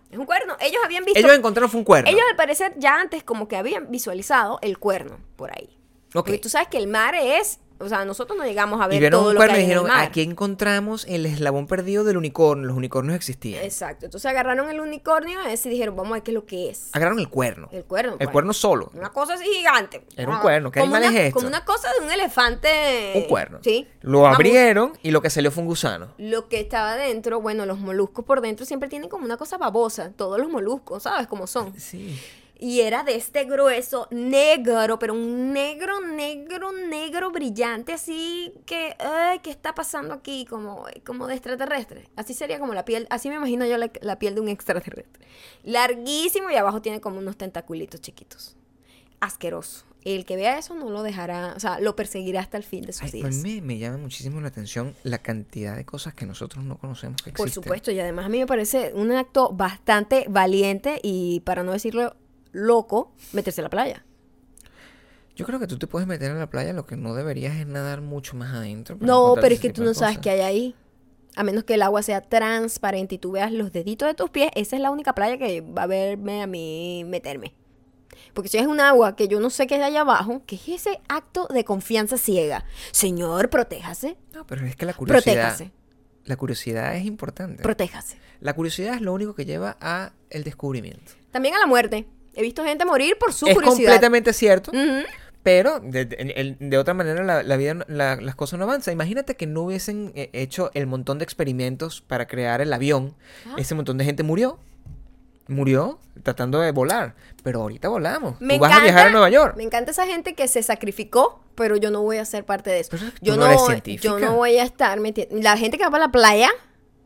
Es 0.09 0.17
un 0.17 0.25
cuerno. 0.25 0.55
Ellos 0.61 0.81
habían 0.85 1.03
visto. 1.03 1.19
Ellos 1.19 1.33
encontraron 1.33 1.69
fue 1.69 1.79
un 1.79 1.83
cuerno. 1.85 2.09
ellos, 2.09 2.21
al 2.31 2.37
parecer 2.37 2.73
ya 2.77 3.01
antes 3.01 3.23
como 3.23 3.49
que 3.49 3.57
habían 3.57 3.91
visualizado 3.91 4.59
el 4.61 4.77
cuerno 4.79 5.19
por 5.35 5.51
ahí. 5.51 5.77
Ok. 6.13 6.25
Porque 6.25 6.37
tú 6.37 6.47
sabes 6.47 6.69
que 6.69 6.77
el 6.77 6.87
mar 6.87 7.13
es, 7.15 7.59
o 7.79 7.89
sea, 7.89 8.05
nosotros 8.05 8.37
no 8.37 8.45
llegamos 8.45 8.79
a 8.81 8.87
ver 8.87 8.97
y 8.97 8.99
vieron 8.99 9.19
todo 9.21 9.29
un 9.31 9.35
cuerno 9.35 9.55
y 9.55 9.59
hay 9.59 9.63
en 9.65 9.71
el 9.71 9.77
dijeron, 9.77 9.87
mar. 9.97 10.05
aquí 10.07 10.21
encontramos 10.21 11.05
el 11.09 11.25
eslabón 11.25 11.67
perdido 11.67 12.03
del 12.03 12.17
unicornio. 12.17 12.65
Los 12.67 12.77
unicornios 12.77 13.15
existían. 13.15 13.63
Exacto. 13.63 14.05
Entonces 14.05 14.29
agarraron 14.29 14.69
el 14.69 14.79
unicornio 14.79 15.39
y 15.49 15.69
dijeron, 15.69 15.95
vamos 15.95 16.11
a 16.11 16.13
ver 16.15 16.23
qué 16.23 16.31
es 16.31 16.35
lo 16.35 16.45
que 16.45 16.69
es. 16.69 16.89
Agarraron 16.93 17.19
el 17.19 17.29
cuerno. 17.29 17.69
El 17.71 17.83
cuerno. 17.83 18.15
El 18.19 18.29
cuerno 18.31 18.53
solo. 18.53 18.91
Una 18.93 19.09
cosa 19.11 19.33
así 19.33 19.45
gigante. 19.45 20.05
Era 20.15 20.29
un 20.31 20.39
cuerno. 20.39 20.71
¿Qué 20.71 20.79
como 20.79 20.95
animal 20.95 21.11
una- 21.11 21.19
es 21.21 21.27
esto? 21.27 21.35
Como 21.35 21.47
una 21.47 21.65
cosa 21.65 21.89
de 21.99 22.05
un 22.05 22.11
elefante. 22.11 23.13
Un 23.15 23.23
cuerno. 23.23 23.59
Sí. 23.61 23.87
Lo 24.01 24.21
Vamos. 24.21 24.35
abrieron 24.35 24.93
y 25.03 25.11
lo 25.11 25.21
que 25.21 25.29
salió 25.29 25.51
fue 25.51 25.61
un 25.61 25.67
gusano. 25.67 26.13
Lo 26.17 26.47
que 26.47 26.59
estaba 26.59 26.95
dentro, 26.95 27.41
bueno, 27.41 27.65
los 27.65 27.79
moluscos 27.79 28.23
por 28.25 28.41
dentro 28.41 28.65
siempre 28.65 28.89
tienen 28.89 29.09
como 29.09 29.25
una 29.25 29.37
cosa 29.37 29.57
babosa. 29.57 30.11
Todos 30.15 30.39
los 30.39 30.49
moluscos, 30.49 31.03
¿sabes 31.03 31.27
cómo 31.27 31.47
son? 31.47 31.77
Sí. 31.79 32.19
Y 32.57 32.81
era 32.81 33.03
de 33.03 33.15
este 33.15 33.43
grueso 33.43 34.07
negro, 34.11 34.97
pero 34.97 35.13
un 35.13 35.51
negro, 35.51 35.99
negro, 35.99 36.71
negro 36.71 37.31
brillante, 37.31 37.91
así 37.93 38.53
que, 38.65 38.95
ay, 38.99 39.39
¿qué 39.39 39.49
está 39.49 39.75
pasando 39.75 40.13
aquí? 40.13 40.45
Como, 40.45 40.85
como 41.05 41.27
de 41.27 41.35
extraterrestre. 41.35 42.09
Así 42.15 42.33
sería 42.33 42.59
como 42.59 42.73
la 42.73 42.85
piel, 42.85 43.07
así 43.09 43.27
me 43.27 43.35
imagino 43.35 43.65
yo 43.65 43.77
la, 43.77 43.91
la 44.01 44.19
piel 44.19 44.35
de 44.35 44.41
un 44.41 44.47
extraterrestre. 44.47 45.25
Larguísimo 45.63 46.49
y 46.49 46.55
abajo 46.55 46.81
tiene 46.81 47.01
como 47.01 47.17
unos 47.17 47.35
tentaculitos 47.37 47.99
chiquitos. 47.99 48.55
Asqueroso. 49.19 49.85
El 50.05 50.23
que 50.23 50.35
vea 50.35 50.59
eso 50.59 50.75
no 50.75 50.91
lo 50.91 51.01
dejará, 51.01 51.53
o 51.57 51.59
sea, 51.59 51.79
lo 51.79 51.95
perseguirá 51.95 52.39
hasta 52.39 52.57
el 52.57 52.63
fin 52.63 52.85
de 52.85 52.93
sus 52.93 53.01
Ay, 53.01 53.23
a 53.23 53.27
mí 53.27 53.31
días. 53.31 53.63
me, 53.63 53.79
llama 53.79 53.97
muchísimo 53.97 54.39
la 54.39 54.49
atención 54.49 54.95
la 55.01 55.17
cantidad 55.17 55.75
de 55.75 55.83
cosas 55.83 56.13
que 56.13 56.27
nosotros 56.27 56.63
no 56.63 56.77
conocemos 56.77 57.23
que 57.23 57.31
Por 57.31 57.47
existen. 57.47 57.63
supuesto, 57.63 57.91
y 57.91 57.99
además 57.99 58.27
a 58.27 58.29
mí 58.29 58.37
me 58.37 58.45
parece 58.45 58.93
un 58.93 59.11
acto 59.11 59.51
bastante 59.51 60.27
valiente 60.29 60.99
y, 61.01 61.39
para 61.39 61.63
no 61.63 61.71
decirlo 61.71 62.15
loco, 62.55 63.11
meterse 63.33 63.61
a 63.61 63.63
la 63.63 63.69
playa. 63.69 64.05
Yo 65.35 65.45
creo 65.45 65.59
que 65.59 65.67
tú 65.67 65.77
te 65.77 65.85
puedes 65.85 66.07
meter 66.07 66.31
en 66.31 66.39
la 66.39 66.49
playa, 66.49 66.71
lo 66.71 66.85
que 66.85 66.95
no 66.95 67.13
deberías 67.13 67.57
es 67.57 67.67
nadar 67.67 68.01
mucho 68.01 68.37
más 68.37 68.53
adentro. 68.53 68.97
No, 69.01 69.35
pero 69.39 69.53
es 69.53 69.59
que 69.59 69.69
tú 69.69 69.81
de 69.81 69.87
no 69.87 69.93
sabes 69.93 70.17
qué 70.19 70.29
hay 70.29 70.41
ahí. 70.41 70.75
A 71.35 71.43
menos 71.43 71.65
que 71.65 71.73
el 71.73 71.81
agua 71.81 72.01
sea 72.01 72.21
transparente 72.21 73.15
y 73.15 73.17
tú 73.17 73.31
veas 73.31 73.51
los 73.51 73.73
deditos 73.73 74.07
de 74.07 74.13
tus 74.13 74.29
pies, 74.29 74.49
esa 74.55 74.77
es 74.77 74.81
la 74.81 74.91
única 74.91 75.13
playa 75.13 75.37
que 75.37 75.59
va 75.59 75.83
a 75.83 75.87
verme 75.87 76.41
a 76.41 76.47
mí 76.47 77.03
meterme. 77.05 77.53
Porque 78.33 78.47
si 78.47 78.57
es 78.57 78.65
un 78.65 78.79
agua 78.79 79.17
que 79.17 79.27
yo 79.27 79.41
no 79.41 79.49
sé 79.49 79.67
qué 79.67 79.75
hay 79.75 79.81
allá 79.81 80.01
abajo, 80.01 80.41
que 80.45 80.55
es 80.55 80.67
ese 80.69 81.01
acto 81.09 81.47
de 81.47 81.65
confianza 81.65 82.17
ciega. 82.17 82.63
Señor, 82.91 83.49
protéjase. 83.49 84.17
No, 84.33 84.47
pero 84.47 84.65
es 84.65 84.77
que 84.77 84.85
la 84.85 84.93
curiosidad... 84.93 85.33
Protéjase. 85.33 85.71
La 86.23 86.37
curiosidad 86.37 86.95
es 86.95 87.05
importante. 87.05 87.61
Protéjase. 87.61 88.17
la 88.39 88.53
curiosidad 88.53 88.95
es 88.95 89.01
lo 89.01 89.13
único 89.13 89.35
que 89.35 89.45
lleva 89.45 89.77
a 89.79 90.13
el 90.29 90.43
descubrimiento. 90.43 91.11
También 91.31 91.55
a 91.55 91.59
la 91.59 91.67
muerte. 91.67 92.07
He 92.35 92.41
visto 92.41 92.63
gente 92.63 92.85
morir 92.85 93.17
por 93.19 93.33
su 93.33 93.47
es 93.47 93.53
curiosidad. 93.53 93.89
completamente 93.91 94.33
cierto. 94.33 94.71
Pero 95.43 95.79
de, 95.79 96.05
de- 96.05 96.33
el- 96.37 96.57
de 96.59 96.77
otra 96.79 96.93
manera 96.95 97.23
la, 97.23 97.43
la 97.43 97.55
vida, 97.57 97.75
la- 97.87 98.15
las 98.15 98.35
cosas 98.35 98.57
no 98.57 98.65
avanzan. 98.65 98.93
Imagínate 98.93 99.35
que 99.35 99.45
no 99.45 99.61
hubiesen 99.61 100.11
eh, 100.15 100.29
hecho 100.33 100.71
el 100.73 100.87
montón 100.87 101.19
de 101.19 101.23
experimentos 101.23 102.01
para 102.01 102.25
crear 102.27 102.61
el 102.61 102.73
avión. 102.73 103.13
Ajá. 103.45 103.55
Ese 103.59 103.75
montón 103.75 103.97
de 103.99 104.05
gente 104.05 104.23
murió. 104.23 104.57
Murió 105.47 105.99
tratando 106.23 106.59
de 106.59 106.71
volar. 106.71 107.13
Pero 107.43 107.61
ahorita 107.61 107.87
volamos. 107.89 108.41
Me 108.41 108.55
Tú 108.55 108.61
vas 108.61 108.73
a 108.73 108.79
viajar 108.83 109.07
a 109.07 109.09
Nueva 109.11 109.29
York. 109.29 109.55
Me 109.57 109.63
encanta 109.63 109.91
esa 109.91 110.07
gente 110.07 110.33
que 110.33 110.47
se 110.47 110.63
sacrificó, 110.63 111.39
pero 111.53 111.75
yo 111.77 111.91
no 111.91 112.01
voy 112.01 112.17
a 112.17 112.25
ser 112.25 112.43
parte 112.45 112.71
de 112.71 112.79
eso. 112.79 112.89
Pero 112.91 113.05
es 113.05 113.13
yo, 113.21 113.35
no 113.37 113.45
yo 114.01 114.19
no 114.19 114.33
voy 114.35 114.57
a 114.57 114.63
estar 114.63 114.99
metiendo. 114.99 115.35
La 115.43 115.55
gente 115.57 115.77
que 115.77 115.83
va 115.83 115.91
para 115.91 116.05
la 116.07 116.11
playa 116.11 116.49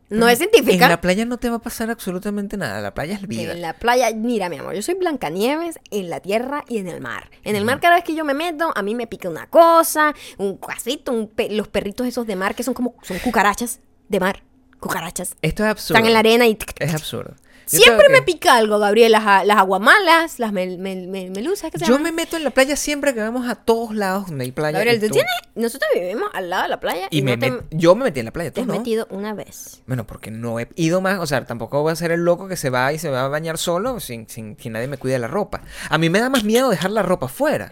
no 0.09 0.27
es 0.27 0.41
En 0.41 0.49
científica. 0.49 0.89
la 0.89 1.01
playa 1.01 1.25
no 1.25 1.37
te 1.37 1.49
va 1.49 1.57
a 1.57 1.59
pasar 1.61 1.89
absolutamente 1.89 2.57
nada. 2.57 2.81
La 2.81 2.93
playa 2.93 3.15
es 3.15 3.27
vida. 3.27 3.51
En 3.53 3.61
la 3.61 3.73
playa, 3.73 4.09
mira, 4.15 4.49
mi 4.49 4.57
amor, 4.57 4.73
yo 4.75 4.81
soy 4.81 4.95
Blancanieves 4.95 5.79
en 5.91 6.09
la 6.09 6.19
tierra 6.19 6.63
y 6.67 6.77
en 6.79 6.87
el 6.87 7.01
mar. 7.01 7.29
En 7.43 7.55
el 7.55 7.65
mar, 7.65 7.79
cada 7.79 7.95
vez 7.95 8.03
que 8.03 8.15
yo 8.15 8.25
me 8.25 8.33
meto, 8.33 8.71
a 8.75 8.81
mí 8.81 8.95
me 8.95 9.07
pica 9.07 9.29
una 9.29 9.47
cosa, 9.47 10.13
un 10.37 10.57
casito, 10.57 11.11
un 11.11 11.27
pe- 11.27 11.49
los 11.51 11.67
perritos 11.67 12.07
esos 12.07 12.25
de 12.27 12.35
mar 12.35 12.55
que 12.55 12.63
son 12.63 12.73
como 12.73 12.95
son 13.03 13.19
cucarachas 13.19 13.79
de 14.07 14.19
mar. 14.19 14.43
Cucarachas. 14.79 15.35
Esto 15.41 15.63
es 15.65 15.69
absurdo. 15.69 15.97
Están 15.97 16.07
en 16.07 16.13
la 16.13 16.19
arena 16.19 16.47
y. 16.47 16.57
Es 16.79 16.93
absurdo. 16.93 17.35
Siempre 17.77 18.09
me 18.09 18.21
pica 18.21 18.55
algo, 18.57 18.79
Gabriel. 18.79 19.11
Las, 19.11 19.45
las 19.45 19.57
aguamalas, 19.57 20.39
las 20.39 20.51
mel- 20.51 20.77
mel- 20.79 21.07
mel- 21.07 21.31
melusas. 21.31 21.71
¿qué 21.71 21.79
se 21.79 21.85
Yo 21.85 21.99
me 21.99 22.11
meto 22.11 22.35
en 22.37 22.43
la 22.43 22.49
playa 22.49 22.75
siempre 22.75 23.13
que 23.13 23.19
vamos 23.19 23.47
a 23.47 23.55
todos 23.55 23.93
lados 23.93 24.27
donde 24.27 24.45
hay 24.45 24.51
playa. 24.51 24.77
Gabriel, 24.79 24.97
y 24.97 24.99
tú 25.01 25.07
tú- 25.07 25.13
tienes. 25.13 25.31
Nosotros 25.55 25.89
vivimos 25.93 26.29
al 26.33 26.49
lado 26.49 26.63
de 26.63 26.69
la 26.69 26.79
playa 26.79 27.07
y, 27.11 27.19
Y 27.19 27.21
me 27.21 27.35
no 27.37 27.39
te, 27.45 27.51
met- 27.51 27.63
yo 27.71 27.95
me 27.95 28.05
metí 28.05 28.19
en 28.19 28.25
la 28.25 28.31
playa, 28.31 28.51
te 28.51 28.61
has 28.61 28.67
no. 28.67 28.73
metido 28.73 29.07
una 29.11 29.33
vez. 29.33 29.81
Bueno, 29.87 30.05
porque 30.07 30.31
no 30.31 30.59
he 30.59 30.67
ido 30.75 31.01
más, 31.01 31.19
o 31.19 31.25
sea, 31.27 31.45
tampoco 31.45 31.81
voy 31.81 31.91
a 31.91 31.95
ser 31.95 32.11
el 32.11 32.21
loco 32.25 32.47
que 32.47 32.55
se 32.57 32.69
va 32.69 32.91
y 32.93 32.97
se 32.99 33.09
va 33.09 33.25
a 33.25 33.27
bañar 33.27 33.57
solo 33.57 33.99
sin, 33.99 34.27
sin 34.29 34.55
que 34.55 34.69
nadie 34.69 34.87
me 34.87 34.97
cuide 34.97 35.19
la 35.19 35.27
ropa. 35.27 35.61
A 35.89 35.97
mí 35.97 36.09
me 36.09 36.19
da 36.19 36.29
más 36.29 36.43
miedo 36.43 36.69
dejar 36.69 36.91
la 36.91 37.03
ropa 37.03 37.27
fuera. 37.27 37.71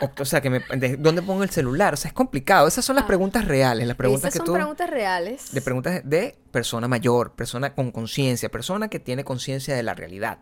O, 0.00 0.10
o 0.20 0.24
sea, 0.24 0.40
que 0.40 0.48
me, 0.50 0.60
de- 0.76 0.96
¿dónde 0.96 1.22
pongo 1.22 1.42
el 1.42 1.50
celular? 1.50 1.94
O 1.94 1.96
sea, 1.96 2.08
es 2.08 2.14
complicado. 2.14 2.68
Esas 2.68 2.84
son 2.84 2.94
las 2.96 3.04
Ah. 3.04 3.08
preguntas 3.08 3.44
reales, 3.46 3.86
las 3.86 3.96
preguntas 3.96 4.28
Esas 4.28 4.32
que 4.32 4.38
son 4.38 4.46
tú... 4.46 4.52
preguntas 4.54 4.88
reales. 4.90 5.52
De 5.52 5.60
preguntas 5.60 6.02
de 6.04 6.36
persona 6.52 6.86
mayor, 6.88 7.32
persona 7.32 7.74
con 7.74 7.90
conciencia, 7.90 8.48
persona 8.48 8.88
que 8.88 9.00
tiene 9.00 9.24
conciencia 9.24 9.74
de 9.74 9.82
la 9.82 9.94
realidad. 9.94 10.38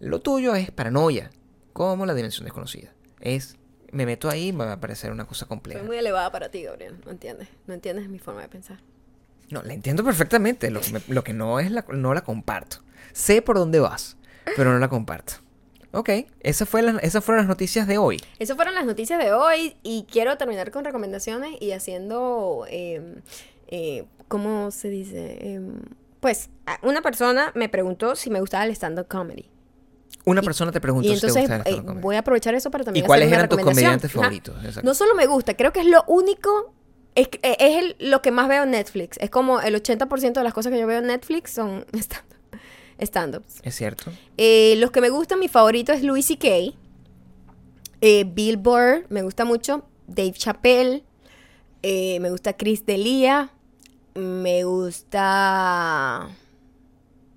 Lo 0.00 0.20
tuyo 0.20 0.54
es 0.54 0.70
paranoia, 0.70 1.30
como 1.72 2.06
la 2.06 2.14
dimensión 2.14 2.44
desconocida. 2.44 2.92
Es, 3.20 3.56
me 3.92 4.06
meto 4.06 4.30
ahí 4.30 4.48
y 4.48 4.52
me 4.52 4.64
va 4.64 4.72
a 4.72 4.80
parecer 4.80 5.12
una 5.12 5.26
cosa 5.26 5.46
compleja. 5.46 5.80
Soy 5.80 5.86
muy 5.86 5.98
elevada 5.98 6.32
para 6.32 6.48
ti, 6.50 6.62
Gabriel. 6.62 6.96
No 7.04 7.10
entiendes. 7.12 7.48
No 7.66 7.74
entiendes 7.74 8.08
mi 8.08 8.18
forma 8.18 8.40
de 8.42 8.48
pensar. 8.48 8.78
No, 9.50 9.62
la 9.62 9.74
entiendo 9.74 10.02
perfectamente. 10.02 10.70
Lo 10.70 10.80
que, 10.80 10.90
me- 10.92 11.02
lo 11.08 11.22
que 11.22 11.34
no 11.34 11.60
es 11.60 11.70
la, 11.70 11.84
no 11.90 12.14
la 12.14 12.22
comparto. 12.22 12.78
Sé 13.12 13.42
por 13.42 13.56
dónde 13.58 13.78
vas, 13.80 14.16
pero 14.56 14.72
no 14.72 14.78
la 14.78 14.88
comparto. 14.88 15.34
Ok, 15.94 16.10
esa 16.40 16.66
fue 16.66 16.82
la- 16.82 16.98
esas 16.98 17.24
fueron 17.24 17.42
las 17.42 17.48
noticias 17.48 17.86
de 17.86 17.98
hoy. 17.98 18.20
Esas 18.38 18.56
fueron 18.56 18.74
las 18.74 18.84
noticias 18.84 19.18
de 19.22 19.32
hoy 19.32 19.76
y 19.82 20.06
quiero 20.10 20.36
terminar 20.36 20.70
con 20.70 20.84
recomendaciones 20.84 21.56
y 21.60 21.70
haciendo, 21.72 22.66
eh, 22.68 23.22
eh, 23.68 24.04
¿cómo 24.28 24.70
se 24.70 24.88
dice? 24.88 25.54
Em, 25.54 25.74
pues 26.20 26.50
una 26.82 27.00
persona 27.02 27.52
me 27.54 27.68
preguntó 27.68 28.16
si 28.16 28.30
me 28.30 28.40
gustaba 28.40 28.64
el 28.64 28.70
stand-up 28.72 29.06
comedy. 29.08 29.48
Una 30.26 30.40
persona 30.42 30.72
te 30.72 30.80
preguntó 30.80 31.06
Y 31.08 31.14
si 31.16 31.20
te 31.20 31.26
entonces 31.26 31.42
gusta 31.42 31.54
el 31.56 31.60
eh, 31.60 31.64
stand-up 31.70 31.86
comedy. 31.86 32.02
voy 32.02 32.16
a 32.16 32.20
aprovechar 32.20 32.54
eso 32.54 32.70
para 32.70 32.82
¿Y 32.82 32.84
también 32.86 33.06
cuáles 33.06 33.26
hacer 33.26 33.32
una 33.38 33.44
eran 33.44 33.48
tus 33.50 33.60
comediantes 33.60 34.12
favoritos? 34.12 34.84
No 34.84 34.94
solo 34.94 35.14
me 35.14 35.26
gusta, 35.26 35.54
creo 35.54 35.72
que 35.72 35.80
es 35.80 35.86
lo 35.86 36.02
único, 36.06 36.72
es, 37.14 37.28
eh, 37.42 37.56
es 37.60 37.76
el- 37.78 37.96
lo 38.10 38.22
que 38.22 38.30
más 38.30 38.48
veo 38.48 38.62
en 38.64 38.70
Netflix. 38.70 39.18
Es 39.20 39.28
como 39.30 39.60
el 39.60 39.74
80% 39.74 40.40
de 40.40 40.44
las 40.44 40.54
cosas 40.54 40.72
que 40.72 40.78
yo 40.80 40.86
veo 40.86 40.98
en 41.00 41.06
Netflix 41.08 41.50
son 41.52 41.84
stand- 41.92 42.24
stand-ups. 42.98 43.60
Es 43.62 43.74
cierto. 43.74 44.12
Eh, 44.36 44.74
los 44.78 44.90
que 44.90 45.00
me 45.00 45.10
gustan, 45.10 45.38
mi 45.40 45.48
favorito 45.48 45.92
es 45.92 46.02
Louis 46.02 46.24
C.K. 46.26 46.48
Eh, 48.00 48.24
Bill 48.24 48.56
Burr, 48.56 49.06
me 49.08 49.22
gusta 49.22 49.44
mucho. 49.44 49.84
Dave 50.06 50.32
Chappelle. 50.32 51.02
eh, 51.82 52.18
me 52.20 52.30
gusta 52.30 52.52
Chris 52.54 52.84
D'Elia. 52.84 53.50
Me 54.14 54.64
gusta... 54.64 56.28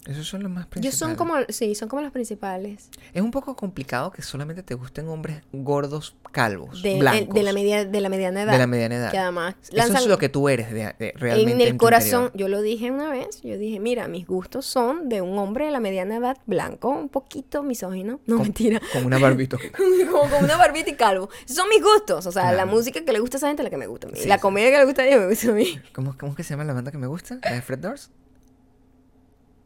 Esos 0.07 0.27
son 0.27 0.41
los 0.43 0.51
más 0.51 0.63
Ellos 0.63 0.69
principales. 0.69 0.97
son 0.99 1.15
como... 1.15 1.35
Sí, 1.49 1.75
son 1.75 1.89
como 1.89 2.01
los 2.01 2.11
principales. 2.11 2.89
Es 3.13 3.21
un 3.21 3.31
poco 3.31 3.55
complicado 3.55 4.11
que 4.11 4.21
solamente 4.21 4.63
te 4.63 4.73
gusten 4.73 5.07
hombres 5.09 5.41
gordos, 5.51 6.15
calvos, 6.31 6.81
De, 6.81 6.97
blancos. 6.97 7.35
de 7.35 7.43
la, 7.43 7.51
media, 7.53 7.83
de 7.85 8.01
la 8.01 8.09
mediana 8.09 8.43
edad. 8.43 8.53
de 8.53 8.57
la 8.57 8.67
mediana 8.67 8.95
edad. 8.95 9.11
Que 9.11 9.17
además 9.17 9.55
Eso 9.63 9.75
lanzan- 9.75 9.97
es 10.03 10.07
lo 10.07 10.17
que 10.17 10.29
tú 10.29 10.47
eres 10.49 10.71
de, 10.71 10.95
de- 10.97 11.13
realmente 11.17 11.51
en 11.51 11.61
el 11.61 11.71
tu 11.71 11.77
corazón, 11.77 12.25
interior. 12.25 12.49
yo 12.49 12.55
lo 12.57 12.61
dije 12.61 12.89
una 12.91 13.09
vez, 13.09 13.41
yo 13.41 13.57
dije, 13.57 13.79
mira, 13.79 14.07
mis 14.07 14.25
gustos 14.25 14.65
son 14.65 15.09
de 15.09 15.21
un 15.21 15.37
hombre 15.37 15.65
de 15.65 15.71
la 15.71 15.79
mediana 15.79 16.15
edad, 16.17 16.37
blanco, 16.45 16.89
un 16.89 17.09
poquito 17.09 17.61
misógino, 17.63 18.19
no 18.25 18.35
Con- 18.37 18.43
mentira, 18.43 18.81
Con 18.93 19.05
una 19.05 19.17
barbita. 19.19 19.57
como 20.11 20.29
con 20.29 20.43
una 20.43 20.55
barbita 20.57 20.89
y 20.89 20.95
calvo. 20.95 21.29
Esos 21.43 21.57
son 21.57 21.67
mis 21.69 21.83
gustos, 21.83 22.25
o 22.25 22.31
sea, 22.31 22.43
la 22.45 22.63
Claro. 22.63 22.71
música 22.71 23.03
que 23.03 23.11
le 23.11 23.19
gusta 23.19 23.35
a 23.35 23.39
esa 23.39 23.47
gente 23.47 23.61
es 23.61 23.65
la 23.65 23.69
que 23.69 23.77
me 23.77 23.87
gusta 23.87 24.07
a 24.07 24.11
mí. 24.11 24.17
Sí, 24.19 24.27
la 24.27 24.35
sí. 24.35 24.41
comedia 24.41 24.71
que 24.71 24.77
le 24.77 24.85
gusta 24.85 25.01
a 25.01 25.05
ella 25.05 25.17
me 25.19 25.27
gusta 25.27 25.49
a 25.51 25.53
mí. 25.53 25.79
¿Cómo, 25.93 26.17
¿Cómo 26.17 26.31
es 26.31 26.37
que 26.37 26.43
se 26.43 26.51
llama 26.51 26.63
la 26.63 26.73
banda 26.73 26.91
que 26.91 26.97
me 26.97 27.07
gusta? 27.07 27.39
¿La 27.43 27.51
de 27.53 27.61
Fred 27.61 27.79
Durst? 27.79 28.11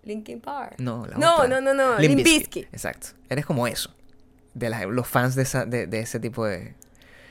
Linkin 0.03 0.41
Park. 0.41 0.75
No, 0.79 1.05
la 1.05 1.17
No, 1.17 1.35
otra. 1.37 1.47
no, 1.47 1.61
no, 1.61 1.73
no, 1.73 1.97
Limp 1.99 2.23
Bizkit. 2.23 2.67
Exacto. 2.73 3.07
Eres 3.29 3.45
como 3.45 3.67
eso. 3.67 3.93
De 4.53 4.69
la- 4.69 4.85
los 4.85 5.07
fans 5.07 5.35
de, 5.35 5.43
esa, 5.43 5.65
de, 5.65 5.87
de 5.87 5.99
ese 5.99 6.19
tipo 6.19 6.45
de... 6.45 6.73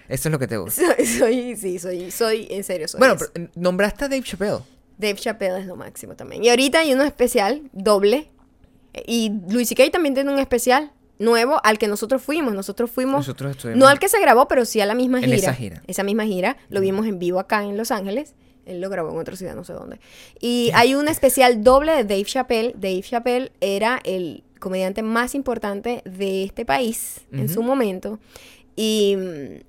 Eso 0.09 0.29
es 0.29 0.33
lo 0.33 0.39
que 0.39 0.47
te 0.49 0.57
gusta. 0.57 0.83
Soy, 0.97 1.07
soy, 1.07 1.57
sí, 1.57 1.79
soy, 1.79 2.11
soy, 2.11 2.47
en 2.51 2.65
serio, 2.65 2.89
soy 2.89 2.99
bueno, 2.99 3.17
pero, 3.19 3.31
eh, 3.47 3.51
nombraste 3.55 4.07
a 4.07 4.09
Dave 4.09 4.23
Chappelle. 4.23 4.59
Dave 4.99 5.15
Chappelle 5.17 5.61
es 5.61 5.67
lo 5.67 5.77
máximo 5.77 6.15
también. 6.17 6.43
Y 6.45 6.49
ahorita 6.49 6.81
hay 6.81 6.93
uno 6.93 7.05
especial, 7.05 7.63
doble, 7.73 8.29
y 9.07 9.31
Luis 9.49 9.69
C.K. 9.69 9.91
también 9.93 10.15
tiene 10.15 10.33
un 10.33 10.39
especial 10.41 10.91
nuevo 11.21 11.61
al 11.65 11.79
que 11.79 11.87
nosotros 11.87 12.23
fuimos. 12.23 12.55
Nosotros 12.55 12.91
fuimos... 12.91 13.19
Nosotros 13.27 13.53
estuvimos... 13.53 13.79
No 13.79 13.87
al 13.87 13.99
que 14.01 14.09
se 14.09 14.19
grabó, 14.21 14.49
pero 14.49 14.65
sí 14.65 14.81
a 14.81 14.87
la 14.87 14.95
misma 14.95 15.19
En 15.19 15.25
gira. 15.27 15.37
esa 15.37 15.55
gira. 15.55 15.83
Esa 15.87 16.03
misma 16.03 16.25
gira. 16.25 16.57
Lo 16.71 16.81
vimos 16.81 17.07
en 17.07 17.19
vivo 17.21 17.39
acá 17.39 17.63
en 17.63 17.77
Los 17.77 17.91
Ángeles. 17.93 18.35
Él 18.67 18.81
lo 18.81 18.89
grabó 18.91 19.11
en 19.11 19.19
otra 19.19 19.37
ciudad, 19.37 19.55
no 19.55 19.65
sé 19.65 19.73
dónde. 19.73 19.99
Y 20.41 20.71
hay 20.75 20.95
un 20.95 21.09
especial 21.09 21.63
doble 21.65 21.93
de 21.93 22.05
Dave 22.05 22.25
Chappelle. 22.25 22.73
Dave 22.77 23.03
Chappelle 23.03 23.53
era 23.61 24.01
el 24.05 24.45
comediante 24.59 25.03
más 25.03 25.35
importante 25.35 26.03
de 26.05 26.45
este 26.45 26.65
país 26.65 27.23
en 27.33 27.49
su 27.49 27.63
momento. 27.63 28.19
Y 28.77 29.17
mm, 29.17 29.61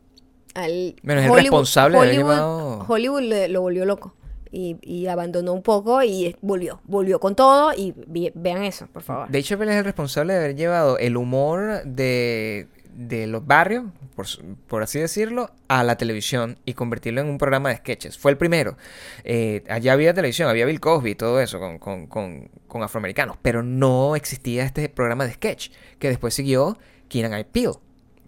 al 0.56 0.96
Bueno, 1.04 1.22
es 1.22 1.28
el 1.28 1.34
responsable 1.36 1.98
de 1.98 2.04
haber 2.04 2.16
llevado- 2.18 2.86
Hollywood 2.88 3.22
le- 3.22 3.48
lo 3.48 3.62
volvió 3.62 3.86
loco. 3.86 4.14
Y, 4.54 4.76
y 4.82 5.08
abandonó 5.08 5.54
un 5.54 5.62
poco 5.64 6.04
y 6.04 6.36
volvió. 6.42 6.82
Volvió 6.84 7.22
con 7.22 7.36
todo. 7.36 7.72
Y 7.74 7.94
vean 8.36 8.64
eso, 8.64 8.86
por 8.92 9.02
favor. 9.02 9.28
Dave 9.28 9.44
Chappelle 9.44 9.72
es 9.72 9.78
el 9.78 9.86
responsable 9.86 10.34
de 10.34 10.40
haber 10.40 10.56
llevado 10.58 10.98
el 10.98 11.16
humor 11.16 11.84
de, 11.86 12.68
de 12.94 13.28
los 13.28 13.46
barrios, 13.46 13.86
por, 14.16 14.26
por 14.68 14.84
así 14.84 15.00
decirlo, 15.00 15.52
a 15.68 15.84
la 15.84 15.96
televisión 15.98 16.58
y 16.66 16.74
convertirlo 16.74 17.22
en 17.22 17.28
un 17.28 17.38
programa 17.38 17.70
de 17.70 17.78
sketches. 17.78 18.18
Fue 18.18 18.32
el 18.32 18.38
primero. 18.38 18.78
Eh, 19.24 19.64
allá 19.70 19.94
había 19.94 20.14
televisión, 20.14 20.50
había 20.50 20.66
Bill 20.66 20.80
Cosby 20.80 21.12
y 21.12 21.16
todo 21.16 21.40
eso 21.40 21.60
con, 21.60 21.80
con- 21.80 22.08
con- 22.08 22.50
con 22.68 22.84
afroamericanos, 22.84 23.38
pero 23.42 23.64
no 23.64 24.16
existía 24.16 24.64
este 24.66 24.88
programa 24.90 25.26
de 25.26 25.34
sketch 25.34 25.72
que 26.00 26.10
después 26.10 26.34
siguió 26.34 26.78
Keenan 27.10 27.38
I. 27.40 27.44
Peele, 27.44 27.74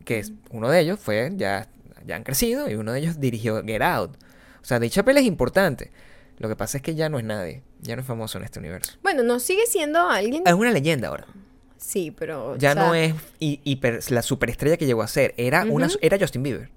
que 0.05 0.20
es, 0.20 0.34
uno 0.51 0.70
de 0.70 0.80
ellos 0.80 0.99
fue, 0.99 1.32
ya, 1.36 1.68
ya 2.05 2.16
han 2.16 2.24
crecido 2.24 2.70
y 2.70 2.76
uno 2.76 2.91
de 2.91 2.99
ellos 2.99 3.20
dirigió 3.20 3.64
Get 3.64 3.82
Out. 3.82 4.18
O 4.61 4.66
sea, 4.66 4.80
Dave 4.80 4.89
Chappelle 4.89 5.20
es 5.20 5.26
importante. 5.26 5.91
Lo 6.39 6.49
que 6.49 6.55
pasa 6.55 6.78
es 6.78 6.84
que 6.84 6.95
ya 6.95 7.09
no 7.09 7.20
es 7.20 7.24
nadie, 7.26 7.61
ya 7.82 7.95
no 7.95 8.01
es 8.01 8.07
famoso 8.07 8.38
en 8.38 8.43
este 8.45 8.59
universo. 8.59 8.93
Bueno, 9.03 9.24
no 9.24 9.39
sigue 9.39 9.66
siendo 9.68 9.99
alguien. 10.09 10.43
Es 10.45 10.53
una 10.53 10.72
leyenda 10.72 11.09
ahora. 11.09 11.28
Sí, 11.86 12.12
pero. 12.12 12.56
Ya 12.58 12.72
o 12.72 12.74
sea, 12.76 12.88
no 12.88 12.96
es 12.96 13.14
hi- 13.40 13.60
hiper- 13.66 14.10
la 14.10 14.22
superestrella 14.22 14.78
que 14.78 14.86
llegó 14.86 15.02
a 15.02 15.08
ser. 15.08 15.34
Era, 15.38 15.66
una, 15.66 15.90
era 16.02 16.18
Justin 16.18 16.42
Bieber. 16.44 16.70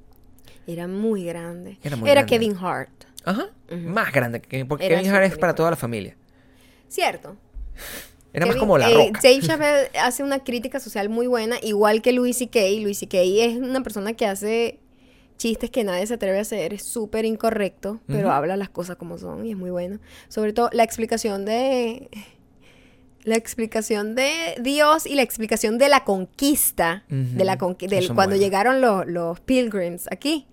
Era 0.67 0.89
muy 0.89 1.25
grande. 1.25 1.79
Era 1.85 1.95
muy 1.97 2.11
Era 2.11 2.23
grande. 2.23 2.31
Kevin 2.31 2.57
Hart. 2.61 2.91
Ajá. 3.25 3.47
Más 3.71 4.13
grande. 4.13 4.41
Que, 4.41 4.65
porque 4.65 4.87
Era 4.87 4.97
Kevin 4.99 5.13
Hart 5.15 5.25
es 5.27 5.39
para 5.39 5.55
toda 5.55 5.71
la 5.71 5.77
familia. 5.77 6.17
Cierto. 6.89 7.37
Era 8.33 8.47
más 8.47 8.57
como 8.57 8.77
la 8.79 8.91
eh, 8.91 8.95
roca. 8.95 9.21
Dave 9.23 9.41
Chappelle 9.47 9.91
hace 9.99 10.23
una 10.25 10.43
crítica 10.43 10.81
social 10.81 11.09
muy 11.09 11.27
buena, 11.29 11.57
igual 11.63 12.03
que 12.03 12.13
Louis 12.13 12.37
C.K. 12.37 12.59
Louis 12.81 12.99
C.K. 12.99 13.19
es 13.21 13.57
una 13.59 13.83
persona 13.83 14.13
que 14.15 14.27
hace 14.27 14.81
chistes 15.39 15.71
que 15.71 15.85
nadie 15.85 16.07
se 16.07 16.15
atreve 16.15 16.39
a 16.39 16.43
hacer, 16.43 16.73
es 16.75 16.83
súper 16.83 17.25
incorrecto, 17.27 18.01
pero 18.07 18.31
habla 18.33 18.57
las 18.57 18.71
cosas 18.71 18.97
como 18.97 19.19
son 19.19 19.47
y 19.47 19.51
es 19.53 19.57
muy 19.57 19.71
bueno. 19.71 19.99
Sobre 20.29 20.53
todo 20.53 20.69
la 20.73 20.83
explicación 20.83 21.45
de 21.45 22.09
La 23.27 23.35
explicación 23.37 24.15
de 24.15 24.31
Dios 24.61 25.05
y 25.05 25.15
la 25.17 25.23
explicación 25.23 25.79
de 25.79 25.89
la 25.89 26.05
conquista, 26.05 27.05
de 27.09 27.45
la 27.45 27.57
Ujú, 27.57 27.67
conqui- 27.75 27.89
del, 27.89 28.07
cuando 28.07 28.37
buenos. 28.37 28.39
llegaron 28.39 28.81
los, 28.81 29.07
los 29.07 29.41
pilgrims 29.41 30.07
aquí. 30.11 30.47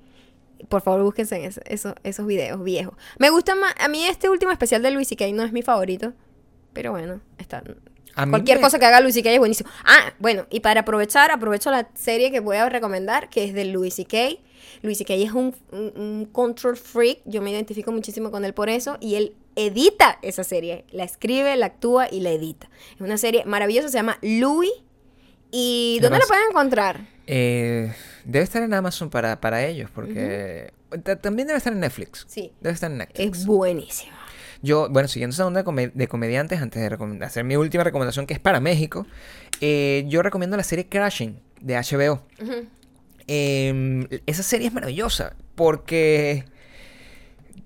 Por 0.70 0.82
favor, 0.82 1.04
búsquense 1.04 1.36
en 1.36 1.44
eso- 1.46 1.62
eso- 1.66 1.94
esos 2.04 2.26
videos 2.26 2.64
viejos. 2.64 2.96
Me 3.20 3.30
gusta 3.30 3.54
más, 3.56 3.74
a 3.80 3.88
mí 3.90 4.04
este 4.06 4.28
último 4.30 4.52
especial 4.52 4.82
de 4.82 4.92
Luis 4.92 5.08
C.K. 5.08 5.28
no 5.34 5.44
es 5.44 5.52
mi 5.52 5.62
favorito, 5.62 6.14
pero 6.74 6.92
bueno, 6.92 7.22
está, 7.38 7.62
A 8.16 8.28
Cualquier 8.28 8.58
me- 8.58 8.64
cosa 8.64 8.80
que 8.80 8.86
haga 8.86 9.02
Louis 9.02 9.14
C.K. 9.14 9.32
es 9.32 9.40
buenísimo. 9.40 9.70
Ah, 9.86 10.14
bueno, 10.20 10.46
y 10.50 10.60
para 10.62 10.82
aprovechar, 10.82 11.32
aprovecho 11.32 11.70
la 11.72 11.90
serie 11.96 12.32
que 12.32 12.40
voy 12.40 12.58
a 12.58 12.70
recomendar, 12.70 13.30
que 13.30 13.44
es 13.44 13.54
de 13.54 13.66
Louis 13.66 13.94
C.K. 13.94 14.38
Louis 14.82 14.98
C.K. 14.98 15.14
es 15.16 15.32
un, 15.32 15.56
un, 15.72 15.94
un 15.96 16.26
control 16.32 16.76
freak, 16.78 17.20
yo 17.26 17.42
me 17.42 17.52
identifico 17.52 17.92
muchísimo 17.92 18.32
con 18.32 18.46
él 18.46 18.54
por 18.54 18.70
eso, 18.70 18.98
y 19.00 19.16
él 19.16 19.36
edita 19.56 20.20
esa 20.22 20.44
serie, 20.44 20.86
la 20.92 21.04
escribe, 21.04 21.56
la 21.56 21.68
actúa 21.68 22.08
y 22.12 22.20
la 22.22 22.32
edita. 22.32 22.70
Es 22.96 23.02
una 23.02 23.18
serie 23.18 23.44
maravillosa, 23.46 23.90
se 23.90 23.98
llama 23.98 24.18
Louis. 24.22 24.72
¿Y 25.52 26.00
dónde 26.02 26.18
la 26.20 26.26
pueden 26.26 26.44
encontrar? 26.50 27.08
Eh, 27.28 27.94
debe 28.26 28.44
estar 28.44 28.64
en 28.64 28.74
Amazon 28.74 29.10
para, 29.10 29.40
para 29.40 29.66
ellos, 29.66 29.90
porque 29.94 30.74
ta- 31.04 31.16
también 31.18 31.48
debe 31.48 31.58
estar 31.58 31.72
en 31.72 31.80
Netflix. 31.80 32.26
Sí. 32.28 32.52
Debe 32.60 32.74
estar 32.74 32.90
en 32.92 32.98
Netflix. 32.98 33.40
Es 33.40 33.46
buenísima. 33.46 34.14
Yo, 34.64 34.88
bueno, 34.90 35.08
siguiendo 35.08 35.34
esa 35.34 35.46
onda 35.46 35.60
de, 35.60 35.64
come- 35.66 35.92
de 35.94 36.08
comediantes, 36.08 36.60
antes 36.62 36.82
de 36.82 37.24
hacer 37.26 37.44
mi 37.44 37.56
última 37.56 37.84
recomendación, 37.84 38.26
que 38.26 38.34
es 38.34 38.40
para 38.40 38.60
México, 38.60 39.06
eh, 39.62 40.06
yo 40.08 40.24
recomiendo 40.24 40.58
la 40.58 40.64
serie 40.64 40.88
Crashing 40.88 41.40
de 41.62 41.76
HBO. 41.76 42.24
Eh, 43.28 44.22
esa 44.26 44.44
serie 44.44 44.68
es 44.68 44.74
maravillosa 44.74 45.36
porque 45.56 46.46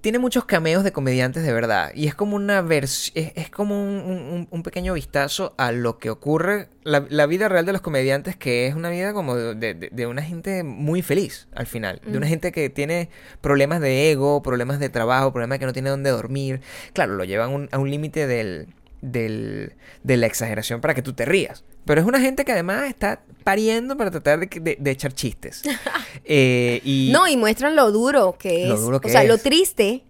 tiene 0.08 0.20
muchos 0.20 0.46
cameos 0.46 0.86
de 0.86 0.94
comediantes 0.94 1.44
de 1.44 1.52
verdad 1.52 1.92
y 1.94 2.08
es 2.08 2.16
como 2.16 2.38
una 2.38 2.62
vers 2.62 3.12
es, 3.14 3.34
es 3.36 3.50
como 3.50 3.84
un, 3.84 3.90
un- 4.00 4.48
un 4.50 4.64
pequeño 4.64 4.94
vistazo 4.94 5.54
a 5.58 5.74
lo 5.74 5.98
que 6.00 6.10
ocurre 6.10 6.70
la, 6.84 7.06
la 7.10 7.26
vida 7.26 7.50
real 7.50 7.66
de 7.66 7.74
los 7.74 7.82
comediantes 7.82 8.38
que 8.38 8.68
es 8.68 8.76
una 8.76 8.90
vida 8.90 9.12
como 9.12 9.36
de, 9.36 9.74
de- 9.74 9.90
de 9.92 10.08
una 10.08 10.22
gente 10.22 10.64
muy 10.64 11.02
feliz 11.02 11.50
al 11.54 11.66
final 11.68 12.00
de 12.06 12.18
una 12.18 12.26
gente 12.28 12.54
que 12.54 12.70
tiene 12.70 13.10
problemas 13.42 13.82
de 13.82 14.10
ego 14.10 14.42
problemas 14.42 14.80
de 14.80 14.88
trabajo 14.88 15.34
problemas 15.34 15.56
de 15.56 15.60
que 15.60 15.66
no 15.66 15.74
tiene 15.74 15.90
dónde 15.90 16.10
dormir. 16.10 16.62
Claro 16.94 17.16
lo 17.16 17.26
llevan 17.26 17.52
un- 17.54 17.68
a 17.74 17.78
un 17.78 17.92
límite 17.92 18.28
del, 18.28 18.68
del- 19.02 19.74
de 20.04 20.16
la 20.16 20.26
exageración 20.28 20.80
para 20.80 20.94
que 20.94 21.02
tú 21.02 21.12
te 21.12 21.26
rías 21.26 21.66
pero 21.88 22.02
es 22.02 22.08
una 22.08 22.20
gente 22.22 22.46
que 22.46 22.52
además 22.52 22.88
está 22.88 23.22
pariendo 23.44 23.98
para 23.98 24.12
tratar 24.12 24.40
de, 24.40 24.48
de- 24.60 24.78
de 24.80 24.92
echar 24.92 25.14
chistes 25.14 25.64
Eh, 26.26 26.82
y 26.84 27.10
No, 27.12 27.28
y 27.28 27.38
muestran 27.38 27.76
lo 27.76 27.92
duro 27.92 28.36
que 28.38 28.64
es. 28.64 28.70
Lo 28.70 28.78
duro 28.80 29.02
que 29.02 29.08
o 29.08 29.12
sea, 29.12 29.24
lo 29.24 29.36
es. 29.36 29.44
triste 29.44 30.04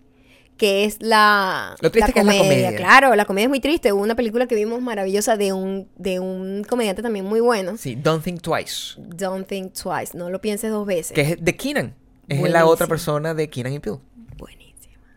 que 0.57 0.86
es 0.86 0.97
la, 1.01 1.75
Lo 1.82 1.91
triste 1.91 2.11
que 2.13 2.19
es 2.21 2.25
la 2.25 2.36
comedia. 2.36 2.75
Claro, 2.75 3.15
la 3.15 3.25
comedia 3.25 3.43
es 3.45 3.49
muy 3.49 3.59
triste. 3.59 3.93
Hubo 3.93 4.01
una 4.01 4.15
película 4.15 4.47
que 4.47 4.55
vimos 4.55 4.82
maravillosa 4.82 5.38
de 5.38 5.53
un, 5.53 5.88
de 5.97 6.19
un 6.19 6.63
comediante 6.67 7.03
también 7.03 7.25
muy 7.25 7.39
bueno. 7.41 7.78
Sí, 7.78 7.93
Don't 7.95 8.23
Think 8.23 8.41
Twice. 8.41 8.95
Don't 8.97 9.47
think 9.47 9.73
twice. 9.73 10.17
No 10.17 10.32
lo 10.32 10.41
pienses 10.41 10.71
dos 10.71 10.88
veces. 10.88 11.11
Que 11.13 11.21
es 11.21 11.38
de 11.45 11.55
Keenan. 11.55 11.93
Es 12.28 12.38
la 12.38 12.41
Buenísimo. 12.41 12.69
otra 12.71 12.88
persona 12.88 13.36
de 13.36 13.47
Keenan 13.51 13.73
y 13.73 13.80
Peele. 13.80 13.99
Buenísimo. 14.38 14.66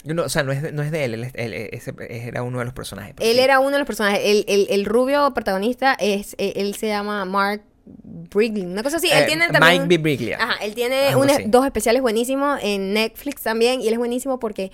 No, 0.05 0.25
o 0.25 0.29
sea, 0.29 0.43
no 0.43 0.53
es 0.53 0.63
de, 0.63 0.73
no 0.73 0.83
es 0.83 0.91
de 0.91 1.05
él, 1.05 1.15
él, 1.15 1.25
es- 1.25 1.33
él- 1.35 1.53
ese 1.73 1.93
era 2.09 2.43
uno 2.43 2.59
de 2.59 2.65
los 2.65 2.73
personajes. 2.75 3.15
pero 3.17 3.29
Él 3.29 3.37
sí. 3.37 3.43
era 3.43 3.61
uno 3.61 3.73
de 3.73 3.79
los 3.79 3.87
personajes. 3.87 4.21
El, 4.25 4.45
el, 4.49 4.67
el 4.71 4.85
rubio 4.87 5.33
protagonista 5.35 5.95
es, 6.01 6.35
eh, 6.39 6.55
él 6.57 6.75
se 6.75 6.89
llama 6.89 7.25
Mark 7.27 7.63
Brigley. 7.85 8.65
Una 8.65 8.83
cosa 8.83 8.97
así. 8.99 9.09
Él 9.11 9.25
Eh, 9.25 9.27
tiene 9.27 9.49
también. 9.49 9.83
Mike 9.83 9.87
B. 9.89 9.99
Briglia. 9.99 10.39
Ajá, 10.41 10.65
él 10.65 10.75
tiene 10.75 11.15
un- 11.17 11.29
dos 11.51 11.67
especiales 11.67 12.01
buenísimos 12.03 12.59
en 12.63 12.95
Netflix 12.95 13.43
también. 13.43 13.81
Y 13.83 13.89
él 13.89 13.93
es 13.95 13.99
buenísimo 13.99 14.39
porque 14.39 14.71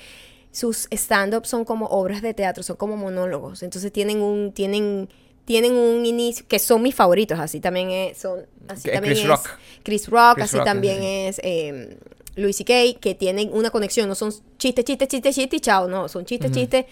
sus 0.53 0.87
stand-ups 0.91 1.49
son 1.49 1.65
como 1.65 1.87
obras 1.87 2.23
de 2.23 2.33
teatro, 2.35 2.63
son 2.63 2.77
como 2.77 2.97
monólogos. 2.97 3.63
Entonces 3.63 3.93
tienen 3.93 4.21
un, 4.23 4.53
tienen, 4.53 5.09
tienen 5.45 5.75
un 5.75 6.07
inicio, 6.07 6.47
que 6.49 6.59
son 6.59 6.83
mis 6.83 6.95
favoritos, 6.95 7.39
así 7.39 7.61
también 7.61 7.91
es, 7.91 8.19
son, 8.19 8.47
así 8.69 8.91
también 8.91 9.15
Chris 9.15 9.21
es 9.21 9.27
Rock. 9.27 9.49
Chris 9.83 10.09
Rock, 10.09 10.35
Chris 10.37 10.45
así 10.45 10.57
Rock, 10.57 10.67
también 10.67 10.99
sí. 10.99 11.07
es 11.07 11.41
eh, 11.43 11.99
Louis 12.37 12.57
C.K., 12.57 13.01
que 13.01 13.15
tienen 13.15 13.51
una 13.53 13.71
conexión, 13.71 14.09
no 14.09 14.15
son 14.15 14.33
chistes, 14.59 14.85
chistes, 14.85 15.09
chistes, 15.09 15.35
chistes 15.35 15.57
y 15.59 15.61
chao, 15.61 15.89
no, 15.89 16.09
son 16.09 16.25
chistes, 16.25 16.51
chistes, 16.53 16.85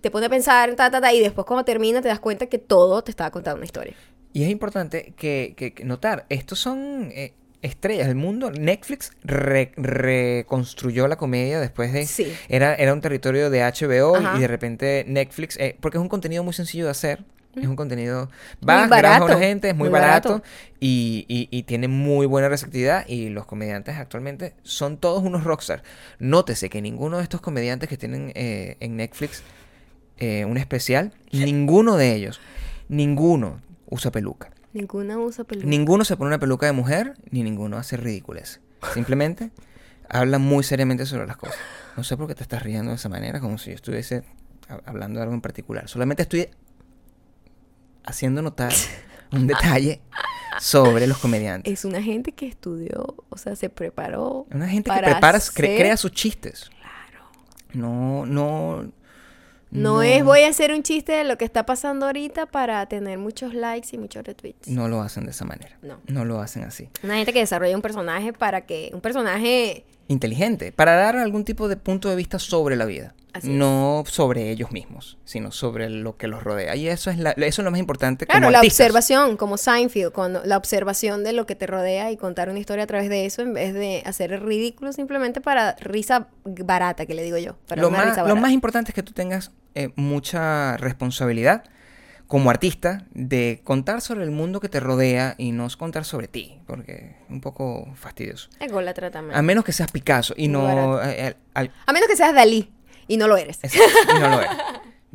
te 0.00 0.10
pone 0.10 0.26
a 0.26 0.28
pensar, 0.30 0.74
ta, 0.74 0.90
ta, 0.90 1.00
ta, 1.00 1.12
y 1.12 1.20
después 1.20 1.46
cuando 1.46 1.64
termina 1.64 2.00
te 2.00 2.08
das 2.08 2.20
cuenta 2.20 2.46
que 2.46 2.58
todo 2.58 3.02
te 3.02 3.10
estaba 3.10 3.30
contando 3.30 3.56
una 3.58 3.64
historia. 3.66 3.94
Y 4.32 4.42
es 4.42 4.48
importante 4.50 5.12
que, 5.16 5.54
que- 5.56 5.72
que 5.74 5.84
notar, 5.84 6.26
estos 6.28 6.58
son 6.58 7.10
eh, 7.14 7.34
estrellas 7.62 8.08
del 8.08 8.16
mundo. 8.16 8.50
Netflix 8.50 9.12
re- 9.22 9.72
reconstruyó 9.76 11.06
la 11.08 11.16
comedia 11.16 11.60
después 11.60 11.92
de... 11.92 12.06
Sí. 12.06 12.32
Era, 12.48 12.74
era 12.74 12.92
un 12.92 13.00
territorio 13.00 13.50
de 13.50 13.60
HBO 13.62 14.16
Ajá. 14.16 14.36
y 14.36 14.40
de 14.40 14.48
repente 14.48 15.04
Netflix, 15.06 15.56
eh, 15.58 15.76
porque 15.80 15.98
es 15.98 16.02
un 16.02 16.08
contenido 16.08 16.42
muy 16.42 16.52
sencillo 16.52 16.84
de 16.84 16.90
hacer. 16.90 17.24
Es 17.62 17.66
un 17.68 17.76
contenido... 17.76 18.28
Vas, 18.60 18.88
grabas 18.88 19.16
a 19.16 19.20
barato, 19.20 19.24
una 19.26 19.38
gente, 19.38 19.68
es 19.70 19.74
muy, 19.74 19.88
muy 19.88 19.98
barato, 20.00 20.28
barato. 20.30 20.46
Y, 20.80 21.24
y- 21.28 21.48
y 21.50 21.62
tiene 21.64 21.88
muy 21.88 22.26
buena 22.26 22.48
receptividad 22.48 23.06
y 23.08 23.28
los 23.28 23.46
comediantes 23.46 23.96
actualmente 23.96 24.54
son 24.62 24.96
todos 24.98 25.22
unos 25.22 25.44
rockstars. 25.44 25.82
Nótese 26.18 26.68
que 26.70 26.80
ninguno 26.82 27.16
de 27.18 27.22
estos 27.22 27.40
comediantes 27.40 27.88
que 27.88 27.96
tienen 27.96 28.32
eh, 28.34 28.76
en 28.80 28.96
Netflix 28.96 29.42
eh, 30.18 30.44
un 30.44 30.56
especial, 30.56 31.12
ninguno 31.32 31.96
de 31.96 32.14
ellos, 32.14 32.40
ninguno 32.88 33.60
usa 33.88 34.10
peluca. 34.10 34.50
Ninguna 34.72 35.18
usa 35.18 35.44
peluca. 35.44 35.66
Ninguno 35.66 36.04
se 36.04 36.16
pone 36.16 36.28
una 36.28 36.38
peluca 36.38 36.66
de 36.66 36.72
mujer, 36.72 37.14
ni 37.30 37.42
ninguno 37.42 37.76
hace 37.76 37.96
ridículas. 37.96 38.60
Simplemente 38.92 39.50
habla 40.08 40.38
muy 40.38 40.64
seriamente 40.64 41.06
sobre 41.06 41.26
las 41.26 41.36
cosas. 41.36 41.56
No 41.96 42.04
sé 42.04 42.16
por 42.16 42.26
qué 42.26 42.34
te 42.34 42.42
estás 42.42 42.62
riendo 42.62 42.90
de 42.90 42.96
esa 42.96 43.08
manera, 43.08 43.40
como 43.40 43.56
si 43.58 43.70
yo 43.70 43.76
estuviese 43.76 44.24
ha- 44.68 44.80
hablando 44.84 45.18
de 45.18 45.22
algo 45.22 45.34
en 45.34 45.40
particular. 45.40 45.88
Solamente 45.88 46.22
estoy 46.22 46.48
haciendo 48.04 48.42
notar 48.42 48.72
un 49.32 49.46
detalle 49.46 50.00
sobre 50.60 51.06
los 51.06 51.18
comediantes. 51.18 51.72
Es 51.72 51.84
una 51.84 52.02
gente 52.02 52.32
que 52.32 52.46
estudió, 52.46 53.14
o 53.28 53.36
sea, 53.36 53.56
se 53.56 53.68
preparó. 53.70 54.46
Una 54.52 54.68
gente 54.68 54.90
que 54.90 54.96
para 54.96 55.10
prepara, 55.12 55.38
cre- 55.38 55.76
crea 55.76 55.96
sus 55.96 56.12
chistes. 56.12 56.70
Claro. 56.80 57.26
No, 57.72 58.26
no. 58.26 58.92
No, 59.70 60.02
es 60.02 60.22
voy 60.24 60.42
a 60.42 60.48
hacer 60.50 60.72
un 60.72 60.84
chiste 60.84 61.10
de 61.10 61.24
lo 61.24 61.36
que 61.36 61.44
está 61.44 61.66
pasando 61.66 62.06
ahorita 62.06 62.46
para 62.46 62.86
tener 62.86 63.18
muchos 63.18 63.54
likes 63.54 63.88
y 63.90 63.98
muchos 63.98 64.22
retweets. 64.22 64.68
No 64.68 64.86
lo 64.86 65.00
hacen 65.02 65.24
de 65.24 65.32
esa 65.32 65.44
manera. 65.44 65.76
No. 65.82 65.98
No 66.06 66.24
lo 66.24 66.40
hacen 66.40 66.62
así. 66.62 66.88
Una 67.02 67.16
gente 67.16 67.32
que 67.32 67.40
desarrolla 67.40 67.74
un 67.74 67.82
personaje 67.82 68.32
para 68.32 68.60
que. 68.66 68.90
Un 68.94 69.00
personaje. 69.00 69.84
Inteligente 70.08 70.72
para 70.72 70.94
dar 70.94 71.16
algún 71.16 71.44
tipo 71.44 71.68
de 71.68 71.76
punto 71.76 72.08
de 72.10 72.16
vista 72.16 72.38
sobre 72.38 72.76
la 72.76 72.84
vida. 72.84 73.14
Así 73.36 73.48
es. 73.48 73.54
no 73.54 74.04
sobre 74.06 74.52
ellos 74.52 74.70
mismos, 74.70 75.18
sino 75.24 75.50
sobre 75.50 75.90
lo 75.90 76.16
que 76.16 76.28
los 76.28 76.44
rodea. 76.44 76.76
Y 76.76 76.86
eso 76.86 77.10
es, 77.10 77.18
la- 77.18 77.32
eso 77.32 77.62
es 77.62 77.64
lo 77.64 77.72
más 77.72 77.80
importante 77.80 78.26
Claro, 78.26 78.42
como 78.42 78.52
la 78.52 78.58
artistas. 78.58 78.78
observación, 78.86 79.36
como 79.36 79.56
Seinfeld, 79.56 80.12
cuando, 80.12 80.40
la 80.44 80.56
observación 80.56 81.24
de 81.24 81.32
lo 81.32 81.44
que 81.44 81.56
te 81.56 81.66
rodea 81.66 82.12
y 82.12 82.16
contar 82.16 82.48
una 82.48 82.60
historia 82.60 82.84
a 82.84 82.86
través 82.86 83.08
de 83.10 83.26
eso 83.26 83.42
en 83.42 83.52
vez 83.52 83.74
de 83.74 84.04
hacer 84.06 84.32
el 84.32 84.40
ridículo 84.40 84.92
simplemente 84.92 85.40
para 85.40 85.74
risa 85.80 86.28
barata, 86.44 87.06
que 87.06 87.14
le 87.14 87.24
digo 87.24 87.36
yo. 87.38 87.56
Para 87.66 87.82
Lo 87.82 87.90
más, 87.90 88.16
lo 88.16 88.36
más 88.36 88.52
importante 88.52 88.92
es 88.92 88.94
que 88.94 89.02
tú 89.02 89.12
tengas 89.12 89.50
eh, 89.74 89.90
mucha 89.96 90.76
responsabilidad 90.76 91.64
como 92.26 92.50
artista 92.50 93.06
de 93.12 93.60
contar 93.64 94.00
sobre 94.00 94.24
el 94.24 94.30
mundo 94.30 94.58
que 94.60 94.68
te 94.68 94.80
rodea 94.80 95.34
y 95.38 95.52
no 95.52 95.68
contar 95.76 96.04
sobre 96.04 96.26
ti, 96.28 96.58
porque 96.66 97.16
es 97.24 97.30
un 97.30 97.40
poco 97.40 97.92
fastidioso. 97.96 98.48
Ególatra 98.60 99.10
también. 99.10 99.38
A 99.38 99.42
menos 99.42 99.64
que 99.64 99.72
seas 99.72 99.90
Picasso 99.92 100.34
y 100.36 100.48
Muy 100.48 100.62
no... 100.74 101.02
eh, 101.02 101.28
eh, 101.28 101.34
al- 101.54 101.72
A 101.86 101.92
menos 101.92 102.08
que 102.08 102.16
seas 102.16 102.34
Dalí 102.34 102.72
y 103.06 103.16
no 103.18 103.28
lo 103.28 103.36
eres. 103.36 103.58
exacto, 103.62 104.16
y 104.16 104.18
no 104.20 104.28
lo 104.30 104.40
eres. 104.40 104.50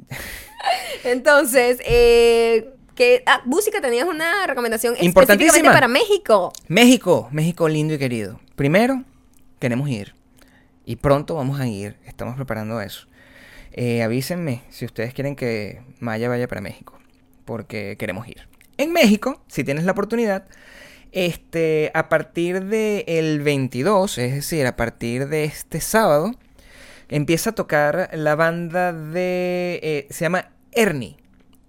Entonces, 1.03 1.80
eh, 1.86 2.74
que 2.95 3.24
ah, 3.26 3.41
música 3.45 3.82
tenías 3.82 4.07
una 4.07 4.45
recomendación 4.45 4.95
específicamente 4.99 5.64
para 5.70 5.88
México. 5.88 6.51
México, 6.68 7.28
México 7.32 7.70
lindo 7.70 7.93
y 7.93 7.97
querido. 7.97 8.39
Primero, 8.55 9.03
queremos 9.60 9.89
ir. 9.89 10.16
Y 10.86 10.97
pronto 10.97 11.36
vamos 11.36 11.60
a 11.60 11.68
ir. 11.68 11.95
Estamos 12.05 12.36
preparando 12.36 12.82
eso. 12.82 13.07
Eh, 13.72 14.03
avísenme 14.03 14.64
si 14.70 14.86
ustedes 14.86 15.14
quieren 15.14 15.36
que 15.36 15.82
Maya 15.99 16.28
vaya 16.28 16.47
para 16.47 16.62
México. 16.62 16.99
Porque 17.50 17.95
queremos 17.97 18.28
ir. 18.28 18.47
En 18.78 18.93
México, 18.93 19.41
si 19.47 19.64
tienes 19.64 19.84
la 19.86 19.93
oportunidad, 19.93 20.45
este, 21.12 21.89
a 21.95 22.08
partir 22.08 22.66
del 22.66 23.41
22, 23.41 24.20
es 24.20 24.36
decir, 24.36 24.68
a 24.68 24.76
partir 24.76 25.28
de 25.30 25.45
este 25.45 25.82
sábado, 25.82 26.36
empieza 27.08 27.50
a 27.50 27.56
tocar 27.56 28.12
la 28.14 28.36
banda 28.36 28.93
de... 28.93 29.80
eh, 29.82 30.08
se 30.12 30.26
llama 30.26 30.52
Ernie. 30.74 31.18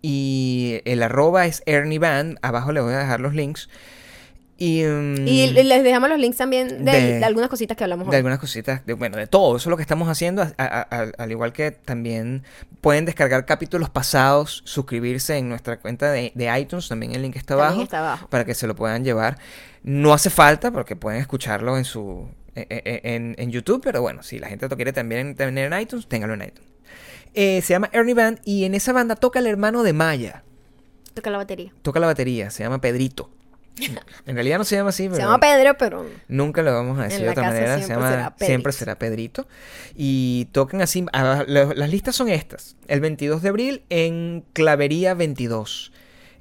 Y 0.03 0.83
el 0.85 1.03
arroba 1.03 1.47
es 1.47 1.63
Ernie 1.65 1.99
Band. 1.99 2.37
Abajo 2.43 2.73
le 2.73 2.83
voy 2.83 2.93
a 2.93 2.99
dejar 2.99 3.21
los 3.21 3.35
links. 3.35 3.71
Y, 4.63 4.83
mm, 4.85 5.27
Y 5.27 5.47
les 5.65 5.83
dejamos 5.83 6.11
los 6.11 6.19
links 6.19 6.37
también 6.37 6.85
de, 6.85 6.93
de- 6.93 7.19
de 7.19 7.25
algunas 7.25 7.49
cositas 7.49 7.77
que 7.79 7.83
hablamos 7.85 8.05
de 8.07 8.11
hoy. 8.11 8.17
algunas 8.17 8.39
cositas, 8.39 8.85
de, 8.85 8.93
bueno, 8.93 9.17
de 9.17 9.27
todo, 9.27 9.57
eso 9.57 9.69
es 9.69 9.71
lo 9.71 9.77
que 9.79 9.83
estamos 9.83 10.07
haciendo, 10.11 10.43
a- 10.43 10.53
a- 10.59 10.87
a- 10.91 11.13
al 11.17 11.31
igual 11.31 11.55
que 11.55 11.71
también 11.71 12.43
pueden 12.83 13.07
descargar 13.07 13.47
capítulos 13.47 13.89
pasados, 13.89 14.61
suscribirse 14.67 15.39
en 15.39 15.49
nuestra 15.49 15.79
cuenta 15.81 16.13
de, 16.13 16.33
de 16.35 16.61
iTunes, 16.61 16.89
también 16.89 17.15
el 17.15 17.23
link 17.23 17.37
está 17.37 17.55
abajo, 17.55 17.83
está 17.83 18.01
abajo. 18.01 18.29
para 18.29 18.45
que 18.45 18.53
se 18.55 18.67
lo 18.67 18.77
puedan 18.77 19.03
llevar. 19.03 19.39
No 19.83 20.13
hace 20.13 20.29
falta 20.29 20.71
porque 20.71 20.95
pueden 20.95 21.23
escucharlo 21.23 21.79
en 21.79 21.87
su 21.87 22.29
e- 22.55 22.67
e- 22.69 23.15
en, 23.15 23.35
en 23.39 23.51
YouTube, 23.51 23.81
pero 23.83 24.03
bueno, 24.03 24.23
si 24.23 24.39
la 24.39 24.49
gente 24.49 24.69
lo 24.69 24.77
quiere 24.77 24.93
también 24.93 25.35
tener 25.37 25.73
en 25.73 25.81
iTunes, 25.81 26.07
téngalo 26.07 26.35
en 26.35 26.43
iTunes. 26.43 26.69
Eh, 27.33 27.63
se 27.63 27.73
llama 27.73 27.89
Ernie 27.95 28.13
Band 28.13 28.41
y 28.45 28.65
en 28.65 28.75
esa 28.75 28.93
banda 28.93 29.17
toca 29.17 29.39
el 29.39 29.47
hermano 29.47 29.83
de 29.85 29.95
Maya. 29.95 30.43
Toca 31.15 31.31
la 31.31 31.39
batería. 31.39 31.73
toca 31.81 31.99
la 31.99 32.07
batería, 32.09 32.51
se 32.51 32.63
llama 32.63 32.81
Pedrito. 32.83 33.31
En 34.27 34.35
realidad 34.35 34.59
no 34.59 34.65
se 34.65 34.77
llama 34.77 34.91
así, 34.91 35.05
pero 35.05 35.17
Se 35.17 35.23
llama 35.23 35.39
Pedro, 35.41 35.77
pero 35.79 36.07
nunca 36.29 36.63
lo 36.63 36.73
vamos 36.73 36.99
a 36.99 37.05
decir 37.05 37.21
de 37.23 37.31
otra 37.31 37.43
manera. 37.45 37.79
Se 37.79 37.85
siempre 37.85 37.95
llama 37.97 38.11
será 38.11 38.31
Pedrito. 38.31 38.47
siempre 38.47 38.73
será 38.73 38.99
Pedrito. 38.99 39.49
Y 39.97 40.49
tocan 40.53 40.81
así. 40.83 41.05
ah, 41.13 41.45
la- 41.47 41.73
las 41.75 41.91
listas 41.91 42.15
son 42.17 42.29
estas: 42.29 42.77
el 42.89 43.01
22 43.01 43.43
de 43.43 43.49
abril 43.49 43.83
en 43.91 44.45
Clavería 44.53 45.15
22, 45.15 45.93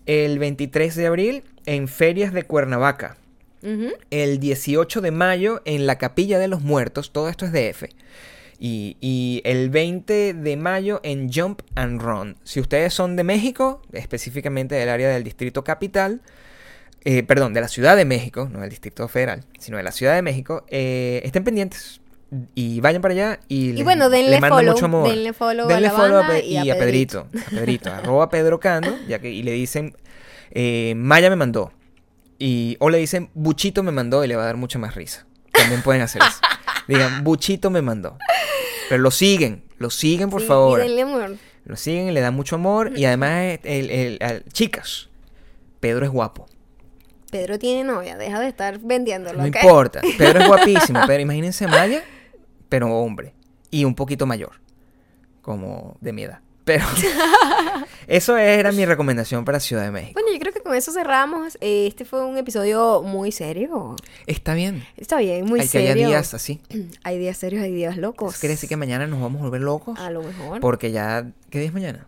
el 0.06 0.40
23 0.40 0.96
de 0.96 1.08
abril 1.08 1.44
en 1.66 1.88
Ferias 1.88 2.34
de 2.34 2.44
Cuernavaca, 2.44 3.18
el 4.10 4.40
18 4.40 5.02
de 5.02 5.12
mayo 5.12 5.62
en 5.66 5.86
la 5.86 5.98
Capilla 5.98 6.40
de 6.40 6.48
los 6.48 6.62
Muertos, 6.62 7.12
todo 7.12 7.30
esto 7.30 7.46
es 7.46 7.52
DF. 7.52 7.84
Y, 8.62 8.98
y 9.00 9.42
el 9.46 9.70
20 9.70 10.34
de 10.34 10.58
mayo 10.58 11.00
en 11.04 11.32
Jump 11.32 11.62
and 11.76 12.02
Run. 12.02 12.36
Si 12.44 12.60
ustedes 12.60 12.94
son 12.94 13.16
de 13.16 13.24
México, 13.24 13.82
específicamente 13.94 14.76
del 14.76 14.90
área 14.90 15.08
del 15.10 15.24
Distrito 15.24 15.64
Capital, 15.64 16.22
eh, 17.04 17.24
perdón, 17.24 17.54
de 17.54 17.62
la 17.62 17.68
Ciudad 17.68 17.96
de 17.98 18.06
México, 18.06 18.50
no 18.52 18.60
del 18.62 18.70
Distrito 18.70 19.08
Federal, 19.08 19.44
sino 19.60 19.78
de 19.78 19.84
la 19.84 19.92
Ciudad 19.92 20.16
de 20.16 20.22
México, 20.22 20.66
eh, 20.70 21.22
estén 21.24 21.44
pendientes 21.44 22.02
y 22.54 22.80
vayan 22.82 23.02
para 23.02 23.14
allá 23.14 23.40
y, 23.48 23.70
Y 23.70 23.74
les- 23.74 23.84
bueno, 23.84 24.10
denle 24.10 24.40
follow, 24.40 24.74
mucho 24.74 24.86
amor. 24.86 25.10
denle 25.10 25.34
follow 25.34 25.66
a 25.66 25.70
Denle 25.74 25.88
la 25.88 25.94
follow 25.94 26.18
a 26.24 26.28
Pe- 26.28 26.46
y 26.46 26.58
a 26.58 26.66
y 26.66 26.70
a 26.70 26.78
Pedrito, 26.78 27.28
a 27.48 27.50
Pedrito, 27.50 27.90
arroba 27.94 28.30
Pedro 28.30 28.60
Cando, 28.60 28.96
ya 29.08 29.20
que, 29.20 29.32
y 29.32 29.42
le 29.44 29.52
dicen, 29.54 29.96
eh, 30.52 30.94
Maya 30.96 31.30
me 31.30 31.36
mandó, 31.36 31.72
y, 32.38 32.78
o 32.80 32.90
le 32.90 32.98
dicen, 33.00 33.30
Buchito 33.34 33.82
me 33.84 33.92
mandó 33.92 34.24
y 34.24 34.28
le 34.28 34.36
va 34.36 34.44
a 34.44 34.46
dar 34.46 34.58
mucha 34.58 34.78
más 34.80 34.96
risa. 34.96 35.26
También 35.52 35.82
pueden 35.82 36.02
hacer 36.02 36.22
eso. 36.22 36.40
Digan, 36.88 37.24
Buchito 37.24 37.70
me 37.70 37.82
mandó. 37.82 38.18
Pero 38.88 39.02
lo 39.02 39.12
siguen, 39.12 39.64
lo 39.78 39.90
siguen 39.90 40.30
por 40.30 40.42
sí, 40.42 40.48
favor. 40.48 40.80
Y 40.80 40.84
denle 40.84 41.02
amor. 41.02 41.36
Lo 41.66 41.76
siguen 41.76 42.08
y 42.08 42.12
le 42.12 42.22
dan 42.22 42.34
mucho 42.34 42.56
amor. 42.56 42.94
Y 42.96 43.04
además, 43.06 43.60
el, 43.64 43.90
el- 43.92 44.18
el- 44.22 44.44
chicas, 44.54 45.10
Pedro 45.82 46.06
es 46.06 46.12
guapo. 46.12 46.48
Pedro 47.32 47.60
tiene 47.60 47.84
novia, 47.84 48.18
deja 48.18 48.40
de 48.40 48.48
estar 48.48 48.80
vendiéndolo. 48.80 49.40
No 49.40 49.48
importa. 49.48 50.02
Pedro 50.18 50.40
es 50.42 50.48
guapísimo. 50.50 51.02
Pero 51.08 51.22
imagínense 51.22 51.68
Maya, 51.68 52.04
pero 52.70 52.88
hombre. 52.96 53.34
Y 53.72 53.86
un 53.86 53.94
poquito 53.96 54.26
mayor. 54.26 54.54
Como 55.42 55.98
de 56.02 56.14
mi 56.14 56.24
edad. 56.24 56.40
Pero 56.66 56.86
eso 58.08 58.38
era 58.38 58.72
mi 58.72 58.86
recomendación 58.86 59.44
para 59.46 59.60
Ciudad 59.60 59.84
de 59.84 59.92
México. 59.92 60.14
Bueno, 60.14 60.30
yo 60.32 60.40
creo 60.40 60.54
que 60.54 60.62
con 60.62 60.76
eso 60.76 60.92
cerramos. 60.92 61.58
Eh, 61.62 61.88
Este 61.88 62.06
fue 62.06 62.24
un 62.26 62.38
episodio 62.38 63.02
muy 63.02 63.32
serio. 63.32 63.96
Está 64.28 64.54
bien. 64.54 64.84
Está 64.98 65.18
bien, 65.18 65.46
muy 65.46 65.62
Hay 65.62 65.68
que 65.68 65.78
haya 65.80 65.94
serio. 65.94 66.08
días 66.10 66.34
así. 66.34 66.62
Hay 67.04 67.18
días 67.18 67.38
serios, 67.38 67.64
hay 67.64 67.72
días 67.74 67.98
locos. 67.98 68.34
¿Eso 68.34 68.40
quiere 68.42 68.54
decir 68.54 68.70
que 68.70 68.78
mañana 68.78 69.08
nos 69.08 69.20
vamos 69.22 69.42
a 69.42 69.46
volver 69.46 69.62
locos? 69.62 69.98
A 70.00 70.12
lo 70.12 70.22
mejor. 70.22 70.60
Porque 70.62 70.92
ya... 70.92 71.32
¿Qué 71.50 71.60
día 71.60 71.68
es 71.70 71.74
mañana? 71.74 72.08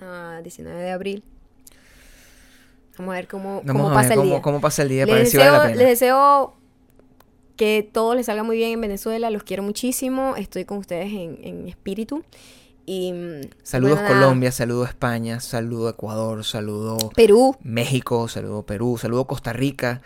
Ah, 0.00 0.40
19 0.42 0.80
de 0.80 0.90
abril. 0.90 1.24
Vamos 2.98 3.12
a 3.12 3.16
ver 3.16 3.28
cómo, 3.28 3.62
Vamos 3.64 3.82
cómo 3.82 3.90
a 3.90 3.94
pasa 3.94 4.12
el 4.14 4.18
cómo, 4.18 4.30
día. 4.30 4.42
cómo 4.42 4.60
pasa 4.60 4.82
el 4.82 4.88
día 4.88 5.06
les, 5.06 5.12
para 5.12 5.18
ver 5.18 5.26
si 5.28 5.36
vale 5.36 5.50
deseo, 5.50 5.62
la 5.62 5.68
pena. 5.68 5.76
les 5.78 5.88
deseo 5.88 6.54
que 7.56 7.88
todo 7.92 8.14
les 8.14 8.26
salga 8.26 8.42
muy 8.42 8.56
bien 8.56 8.72
en 8.72 8.80
Venezuela. 8.80 9.30
Los 9.30 9.42
quiero 9.44 9.62
muchísimo. 9.62 10.34
Estoy 10.36 10.64
con 10.64 10.78
ustedes 10.78 11.12
en, 11.12 11.38
en 11.42 11.68
espíritu. 11.68 12.24
Y, 12.86 13.12
mm, 13.12 13.40
Saludos 13.62 14.00
bueno. 14.00 14.14
Colombia, 14.14 14.50
saludos 14.52 14.88
España, 14.88 15.40
saludo 15.40 15.90
Ecuador, 15.90 16.42
saludo 16.44 16.96
Perú. 17.14 17.54
México, 17.62 18.28
saludo 18.28 18.62
Perú, 18.64 18.96
saludo 18.98 19.26
Costa 19.26 19.52
Rica, 19.52 20.00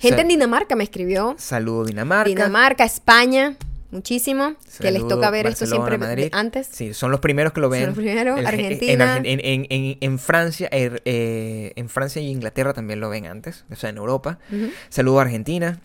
Gente 0.00 0.22
en 0.22 0.28
Dinamarca 0.28 0.74
me 0.74 0.82
escribió. 0.84 1.36
saludo 1.38 1.84
Dinamarca. 1.84 2.28
Dinamarca, 2.28 2.84
España. 2.84 3.56
Muchísimo. 3.90 4.56
que 4.80 4.90
les 4.90 5.06
toca 5.06 5.30
ver 5.30 5.46
esto 5.46 5.66
siempre 5.66 5.98
Madrid. 5.98 6.28
antes. 6.32 6.66
Sí, 6.70 6.94
son 6.94 7.10
los 7.12 7.20
primeros 7.20 7.52
que 7.52 7.60
lo 7.60 7.68
ven. 7.68 7.86
los 7.86 7.94
primeros, 7.94 8.38
en- 8.40 8.46
Argentina. 8.46 9.16
En, 9.18 9.40
en- 9.40 9.66
en- 9.70 9.98
en 10.00 10.18
Francia, 10.18 10.68
er- 10.70 11.00
eh, 11.04 11.72
en 11.76 11.88
Francia 11.88 12.20
y 12.20 12.28
Inglaterra 12.28 12.72
también 12.72 12.98
lo 13.00 13.08
ven 13.08 13.26
antes, 13.26 13.64
o 13.70 13.76
sea, 13.76 13.90
en 13.90 13.96
Europa. 13.98 14.38
Saludo 14.88 15.20
a 15.20 15.22
Argentina 15.22 15.80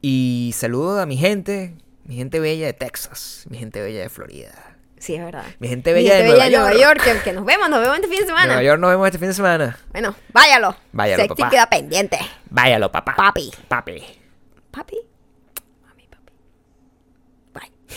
y 0.00 0.52
saludo 0.54 1.00
a 1.00 1.06
mi 1.06 1.16
gente, 1.16 1.74
mi 2.04 2.14
gente 2.16 2.38
bella 2.38 2.66
de 2.66 2.72
Texas, 2.74 3.44
mi 3.50 3.58
gente 3.58 3.80
bella 3.82 4.00
de 4.02 4.08
Florida, 4.08 4.76
Sí, 4.98 5.14
es 5.16 5.24
verdad. 5.24 5.44
mi 5.58 5.68
gente 5.68 5.90
Mi 5.90 5.94
bella 5.94 6.10
gente 6.16 6.22
de 6.24 6.28
Nueva, 6.30 6.44
bella 6.44 6.44
de 6.46 6.52
York. 6.72 6.74
Nueva 6.76 6.94
York. 6.94 7.04
Que, 7.24 7.30
que 7.30 7.32
nos 7.32 7.44
vemos, 7.44 7.70
nos 7.70 7.80
vemos 7.80 7.96
este 7.96 8.08
fin 8.08 8.18
de 8.20 8.26
semana. 8.26 8.46
Nueva 8.46 8.62
York 8.62 8.80
nos 8.80 8.90
vemos 8.90 9.06
este 9.06 9.18
fin 9.18 9.28
de 9.28 9.34
semana. 9.34 9.78
Bueno, 9.92 10.14
váyalo. 10.32 10.76
Váyalo, 10.92 11.22
Sexy 11.24 11.34
papá. 11.36 11.50
queda 11.50 11.66
pendiente. 11.70 12.18
Váyalo, 12.50 12.90
papá. 12.92 13.14
Papi. 13.16 13.50
Papi. 13.68 14.02
Papi. 14.70 14.96